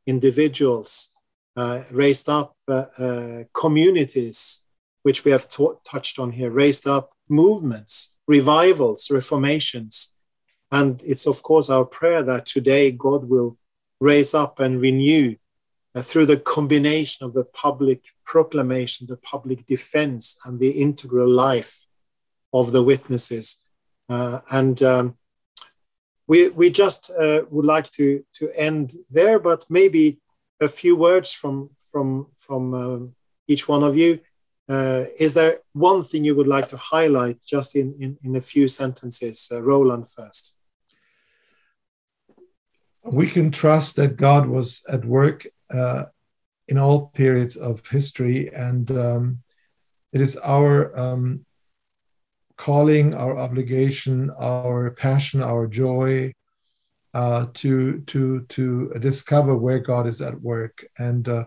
individuals, 0.05 1.11
uh, 1.55 1.81
raised 1.89 2.29
up 2.29 2.55
uh, 2.67 2.85
uh, 2.97 3.43
communities, 3.53 4.63
which 5.03 5.25
we 5.25 5.31
have 5.31 5.49
t- 5.49 5.67
touched 5.83 6.19
on 6.19 6.31
here, 6.31 6.51
raised 6.51 6.87
up 6.87 7.11
movements, 7.27 8.13
revivals, 8.27 9.09
reformations. 9.09 10.13
And 10.71 11.01
it's, 11.03 11.25
of 11.25 11.41
course, 11.41 11.69
our 11.69 11.85
prayer 11.85 12.21
that 12.23 12.45
today 12.45 12.91
God 12.91 13.29
will 13.29 13.57
raise 13.99 14.33
up 14.33 14.59
and 14.59 14.81
renew 14.81 15.35
uh, 15.95 16.01
through 16.01 16.25
the 16.25 16.37
combination 16.37 17.25
of 17.25 17.33
the 17.33 17.45
public 17.45 18.07
proclamation, 18.25 19.07
the 19.07 19.17
public 19.17 19.65
defense, 19.65 20.37
and 20.45 20.59
the 20.59 20.71
integral 20.71 21.29
life 21.29 21.87
of 22.53 22.73
the 22.73 22.83
witnesses. 22.83 23.61
Uh, 24.09 24.39
and 24.51 24.83
um, 24.83 25.17
we, 26.27 26.49
we 26.49 26.69
just 26.69 27.11
uh, 27.11 27.43
would 27.49 27.65
like 27.65 27.89
to, 27.91 28.25
to 28.33 28.51
end 28.57 28.91
there, 29.09 29.39
but 29.39 29.65
maybe 29.69 30.19
a 30.59 30.67
few 30.67 30.95
words 30.95 31.31
from, 31.31 31.69
from, 31.91 32.27
from 32.35 32.73
um, 32.73 33.15
each 33.47 33.67
one 33.67 33.83
of 33.83 33.95
you. 33.95 34.19
Uh, 34.67 35.05
is 35.19 35.33
there 35.33 35.59
one 35.73 36.03
thing 36.03 36.25
you 36.25 36.35
would 36.35 36.47
like 36.47 36.67
to 36.67 36.77
highlight 36.77 37.37
just 37.45 37.75
in, 37.75 37.95
in, 37.99 38.17
in 38.23 38.35
a 38.35 38.41
few 38.41 38.67
sentences? 38.67 39.47
Uh, 39.51 39.61
Roland 39.61 40.09
first. 40.09 40.55
We 43.03 43.27
can 43.27 43.51
trust 43.51 43.95
that 43.97 44.17
God 44.17 44.47
was 44.47 44.83
at 44.89 45.05
work 45.05 45.45
uh, 45.71 46.05
in 46.67 46.77
all 46.77 47.07
periods 47.07 47.55
of 47.55 47.85
history, 47.87 48.53
and 48.53 48.89
um, 48.91 49.43
it 50.11 50.21
is 50.21 50.37
our 50.37 50.97
um, 50.97 51.45
calling, 52.57 53.13
our 53.13 53.37
obligation, 53.37 54.31
our 54.39 54.91
passion, 54.91 55.41
our 55.41 55.67
joy 55.67 56.33
uh, 57.13 57.47
to 57.53 58.01
to 58.01 58.41
to 58.41 58.89
discover 58.99 59.55
where 59.55 59.79
God 59.79 60.07
is 60.07 60.21
at 60.21 60.39
work. 60.41 60.85
And 60.97 61.27
uh, 61.27 61.45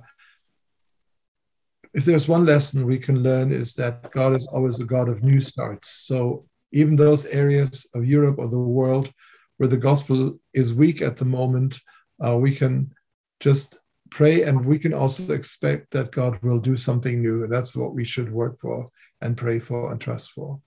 if 1.95 2.05
there's 2.05 2.29
one 2.29 2.45
lesson 2.45 2.87
we 2.87 2.99
can 2.99 3.23
learn 3.23 3.53
is 3.53 3.75
that 3.75 4.11
God 4.11 4.35
is 4.35 4.47
always 4.47 4.81
a 4.81 4.85
God 4.85 5.09
of 5.09 5.23
new 5.23 5.41
starts. 5.41 5.89
So 6.07 6.43
even 6.73 6.97
those 6.97 7.27
areas 7.27 7.87
of 7.95 8.05
Europe 8.05 8.37
or 8.39 8.49
the 8.49 8.59
world 8.59 9.13
where 9.57 9.69
the 9.69 9.77
gospel 9.77 10.39
is 10.55 10.73
weak 10.73 11.03
at 11.03 11.17
the 11.17 11.25
moment, 11.25 11.81
uh, 12.25 12.37
we 12.37 12.55
can 12.55 12.93
just 13.41 13.77
pray 14.11 14.43
and 14.43 14.65
we 14.65 14.79
can 14.79 14.95
also 14.95 15.33
expect 15.33 15.91
that 15.91 16.13
God 16.13 16.43
will 16.43 16.59
do 16.59 16.77
something 16.77 17.21
new. 17.23 17.45
And 17.45 17.53
that's 17.53 17.77
what 17.77 17.95
we 17.95 18.05
should 18.05 18.33
work 18.33 18.59
for 18.61 18.89
and 19.21 19.37
pray 19.37 19.59
for 19.59 19.91
and 19.91 20.01
trust 20.01 20.31
for. 20.31 20.61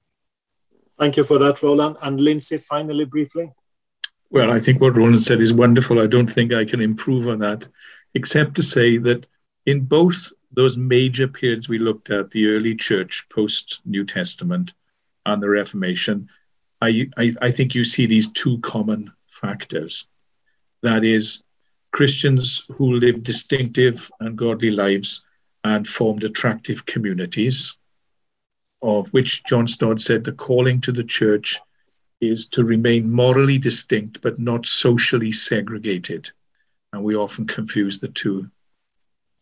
Thank 0.99 1.17
you 1.17 1.23
for 1.23 1.39
that, 1.39 1.61
Roland. 1.63 1.97
And 2.03 2.19
Lindsay, 2.19 2.57
finally, 2.57 3.05
briefly. 3.05 3.51
Well, 4.29 4.51
I 4.51 4.59
think 4.59 4.79
what 4.79 4.95
Roland 4.95 5.23
said 5.23 5.41
is 5.41 5.53
wonderful. 5.53 5.99
I 5.99 6.07
don't 6.07 6.31
think 6.31 6.53
I 6.53 6.63
can 6.63 6.81
improve 6.81 7.27
on 7.27 7.39
that, 7.39 7.67
except 8.13 8.55
to 8.55 8.63
say 8.63 8.97
that 8.97 9.25
in 9.65 9.81
both 9.81 10.31
those 10.51 10.77
major 10.77 11.27
periods 11.27 11.67
we 11.67 11.79
looked 11.79 12.09
at, 12.09 12.29
the 12.31 12.47
early 12.47 12.75
church, 12.75 13.27
post 13.29 13.81
New 13.85 14.05
Testament, 14.05 14.73
and 15.25 15.41
the 15.41 15.49
Reformation, 15.49 16.29
I, 16.81 17.09
I, 17.17 17.33
I 17.41 17.51
think 17.51 17.75
you 17.75 17.83
see 17.83 18.05
these 18.05 18.31
two 18.31 18.59
common 18.59 19.11
factors. 19.27 20.07
That 20.81 21.03
is, 21.03 21.43
Christians 21.91 22.65
who 22.77 22.93
lived 22.93 23.23
distinctive 23.23 24.09
and 24.19 24.37
godly 24.37 24.71
lives 24.71 25.25
and 25.63 25.87
formed 25.87 26.23
attractive 26.23 26.85
communities 26.85 27.75
of 28.81 29.11
which 29.13 29.43
John 29.43 29.67
Stott 29.67 30.01
said 30.01 30.23
the 30.23 30.31
calling 30.31 30.81
to 30.81 30.91
the 30.91 31.03
church 31.03 31.59
is 32.19 32.47
to 32.47 32.63
remain 32.63 33.11
morally 33.11 33.57
distinct 33.57 34.21
but 34.21 34.39
not 34.39 34.65
socially 34.65 35.31
segregated. 35.31 36.31
And 36.93 37.03
we 37.03 37.15
often 37.15 37.47
confuse 37.47 37.99
the 37.99 38.09
two. 38.09 38.49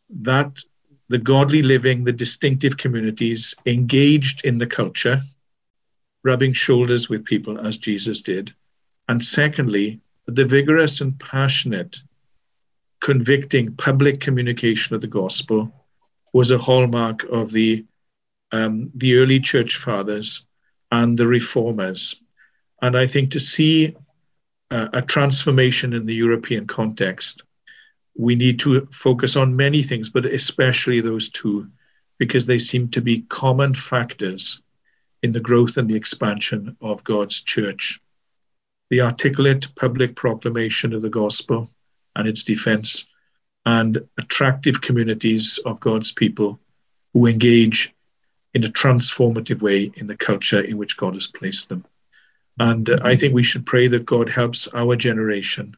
That 0.10 0.62
the 1.08 1.18
godly 1.18 1.62
living, 1.62 2.04
the 2.04 2.14
distinctive 2.14 2.78
communities 2.78 3.56
engaged 3.66 4.46
in 4.46 4.58
the 4.58 4.68
culture, 4.68 5.22
rubbing 6.24 6.54
shoulders 6.54 7.10
with 7.10 7.26
people 7.26 7.66
as 7.66 7.78
Jesus 7.78 8.22
did. 8.22 8.54
And 9.08 9.24
secondly, 9.24 10.02
the 10.28 10.46
vigorous 10.46 11.02
and 11.02 11.20
passionate, 11.20 11.98
convicting 13.00 13.76
public 13.76 14.20
communication 14.20 14.96
of 14.96 15.02
the 15.02 15.08
gospel 15.08 15.74
was 16.34 16.52
a 16.52 16.58
hallmark 16.58 17.24
of 17.24 17.52
the 17.52 17.86
um, 18.52 18.92
the 18.96 19.18
early 19.18 19.40
church 19.40 19.78
fathers 19.78 20.48
and 20.92 21.18
the 21.18 21.28
reformers. 21.28 22.16
And 22.82 22.98
I 22.98 23.06
think 23.06 23.32
to 23.32 23.40
see 23.40 23.96
uh, 24.72 24.88
a 24.94 25.02
transformation 25.02 25.94
in 25.94 26.06
the 26.06 26.16
European 26.16 26.66
context, 26.66 27.44
we 28.18 28.36
need 28.36 28.60
to 28.60 28.88
focus 28.92 29.36
on 29.36 29.56
many 29.56 29.84
things, 29.84 30.10
but 30.10 30.26
especially 30.26 31.00
those 31.00 31.30
two, 31.30 31.68
because 32.18 32.46
they 32.46 32.58
seem 32.58 32.90
to 32.90 33.02
be 33.02 33.22
common 33.22 33.76
factors 33.76 34.62
in 35.22 35.32
the 35.32 35.40
growth 35.40 35.78
and 35.78 35.90
the 35.90 35.96
expansion 35.96 36.76
of 36.82 37.04
God's 37.04 37.42
church. 37.42 38.02
The 38.90 39.02
articulate 39.02 39.68
public 39.76 40.16
proclamation 40.16 40.94
of 40.94 41.02
the 41.02 41.10
gospel 41.10 41.70
and 42.16 42.28
its 42.28 42.44
defense, 42.44 43.06
and 43.66 44.08
attractive 44.18 44.82
communities 44.82 45.60
of 45.66 45.80
God's 45.80 46.12
people 46.12 46.60
who 47.14 47.28
engage 47.28 47.94
in 48.54 48.64
a 48.64 48.70
transformative 48.70 49.62
way 49.62 49.92
in 49.96 50.08
the 50.08 50.18
culture 50.18 50.62
in 50.62 50.78
which 50.78 50.98
God 50.98 51.14
has 51.14 51.28
placed 51.28 51.70
them. 51.70 51.86
And 52.58 52.90
uh, 52.90 52.98
I 53.04 53.16
think 53.16 53.34
we 53.34 53.44
should 53.44 53.66
pray 53.66 53.88
that 53.88 54.06
God 54.06 54.28
helps 54.30 54.68
our 54.74 54.96
generation 54.96 55.76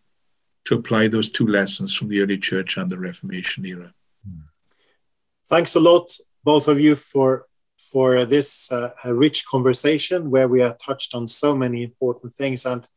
to 0.65 0.75
apply 0.75 1.07
those 1.07 1.29
two 1.29 1.47
lessons 1.47 1.93
from 1.93 2.07
the 2.07 2.21
early 2.21 2.38
church 2.38 2.77
and 2.77 2.89
the 2.89 2.97
Reformation 2.97 3.65
era. 3.65 3.93
Thanks 5.49 5.75
a 5.75 5.79
lot, 5.79 6.11
both 6.43 6.67
of 6.67 6.79
you, 6.79 6.95
for 6.95 7.45
for 7.91 8.23
this 8.23 8.71
uh, 8.71 8.91
rich 9.05 9.45
conversation 9.45 10.29
where 10.29 10.47
we 10.47 10.61
have 10.61 10.77
touched 10.77 11.13
on 11.13 11.27
so 11.27 11.57
many 11.57 11.84
important 11.84 12.34
things. 12.34 12.65
And 12.65 12.88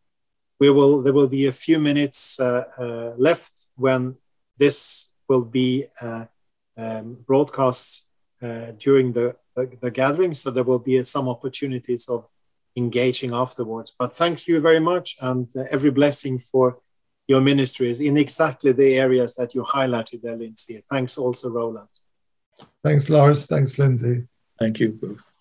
we 0.60 0.70
will 0.70 1.02
there 1.02 1.12
will 1.12 1.28
be 1.28 1.46
a 1.46 1.52
few 1.52 1.78
minutes 1.78 2.38
uh, 2.38 2.64
uh, 2.78 3.12
left 3.16 3.68
when 3.76 4.16
this 4.56 5.10
will 5.28 5.44
be 5.44 5.86
uh, 6.00 6.26
um, 6.76 7.18
broadcast 7.26 8.06
uh, 8.42 8.72
during 8.78 9.12
the 9.12 9.36
the, 9.56 9.70
the 9.80 9.90
gathering. 9.90 10.34
So 10.34 10.50
there 10.50 10.64
will 10.64 10.78
be 10.78 11.02
some 11.04 11.28
opportunities 11.28 12.08
of 12.08 12.26
engaging 12.76 13.32
afterwards. 13.32 13.92
But 13.98 14.14
thank 14.14 14.48
you 14.48 14.60
very 14.60 14.80
much 14.80 15.16
and 15.20 15.48
uh, 15.56 15.64
every 15.70 15.90
blessing 15.90 16.38
for 16.38 16.78
your 17.26 17.40
ministries 17.40 18.00
in 18.00 18.16
exactly 18.16 18.72
the 18.72 18.96
areas 18.96 19.34
that 19.36 19.54
you 19.54 19.62
highlighted 19.62 20.22
there, 20.22 20.36
Lindsay. 20.36 20.80
Thanks 20.90 21.16
also, 21.16 21.48
Roland. 21.48 21.88
Thanks, 22.82 23.08
Lars. 23.08 23.46
Thanks, 23.46 23.78
Lindsay. 23.78 24.26
Thank 24.58 24.80
you 24.80 24.90
both. 24.92 25.33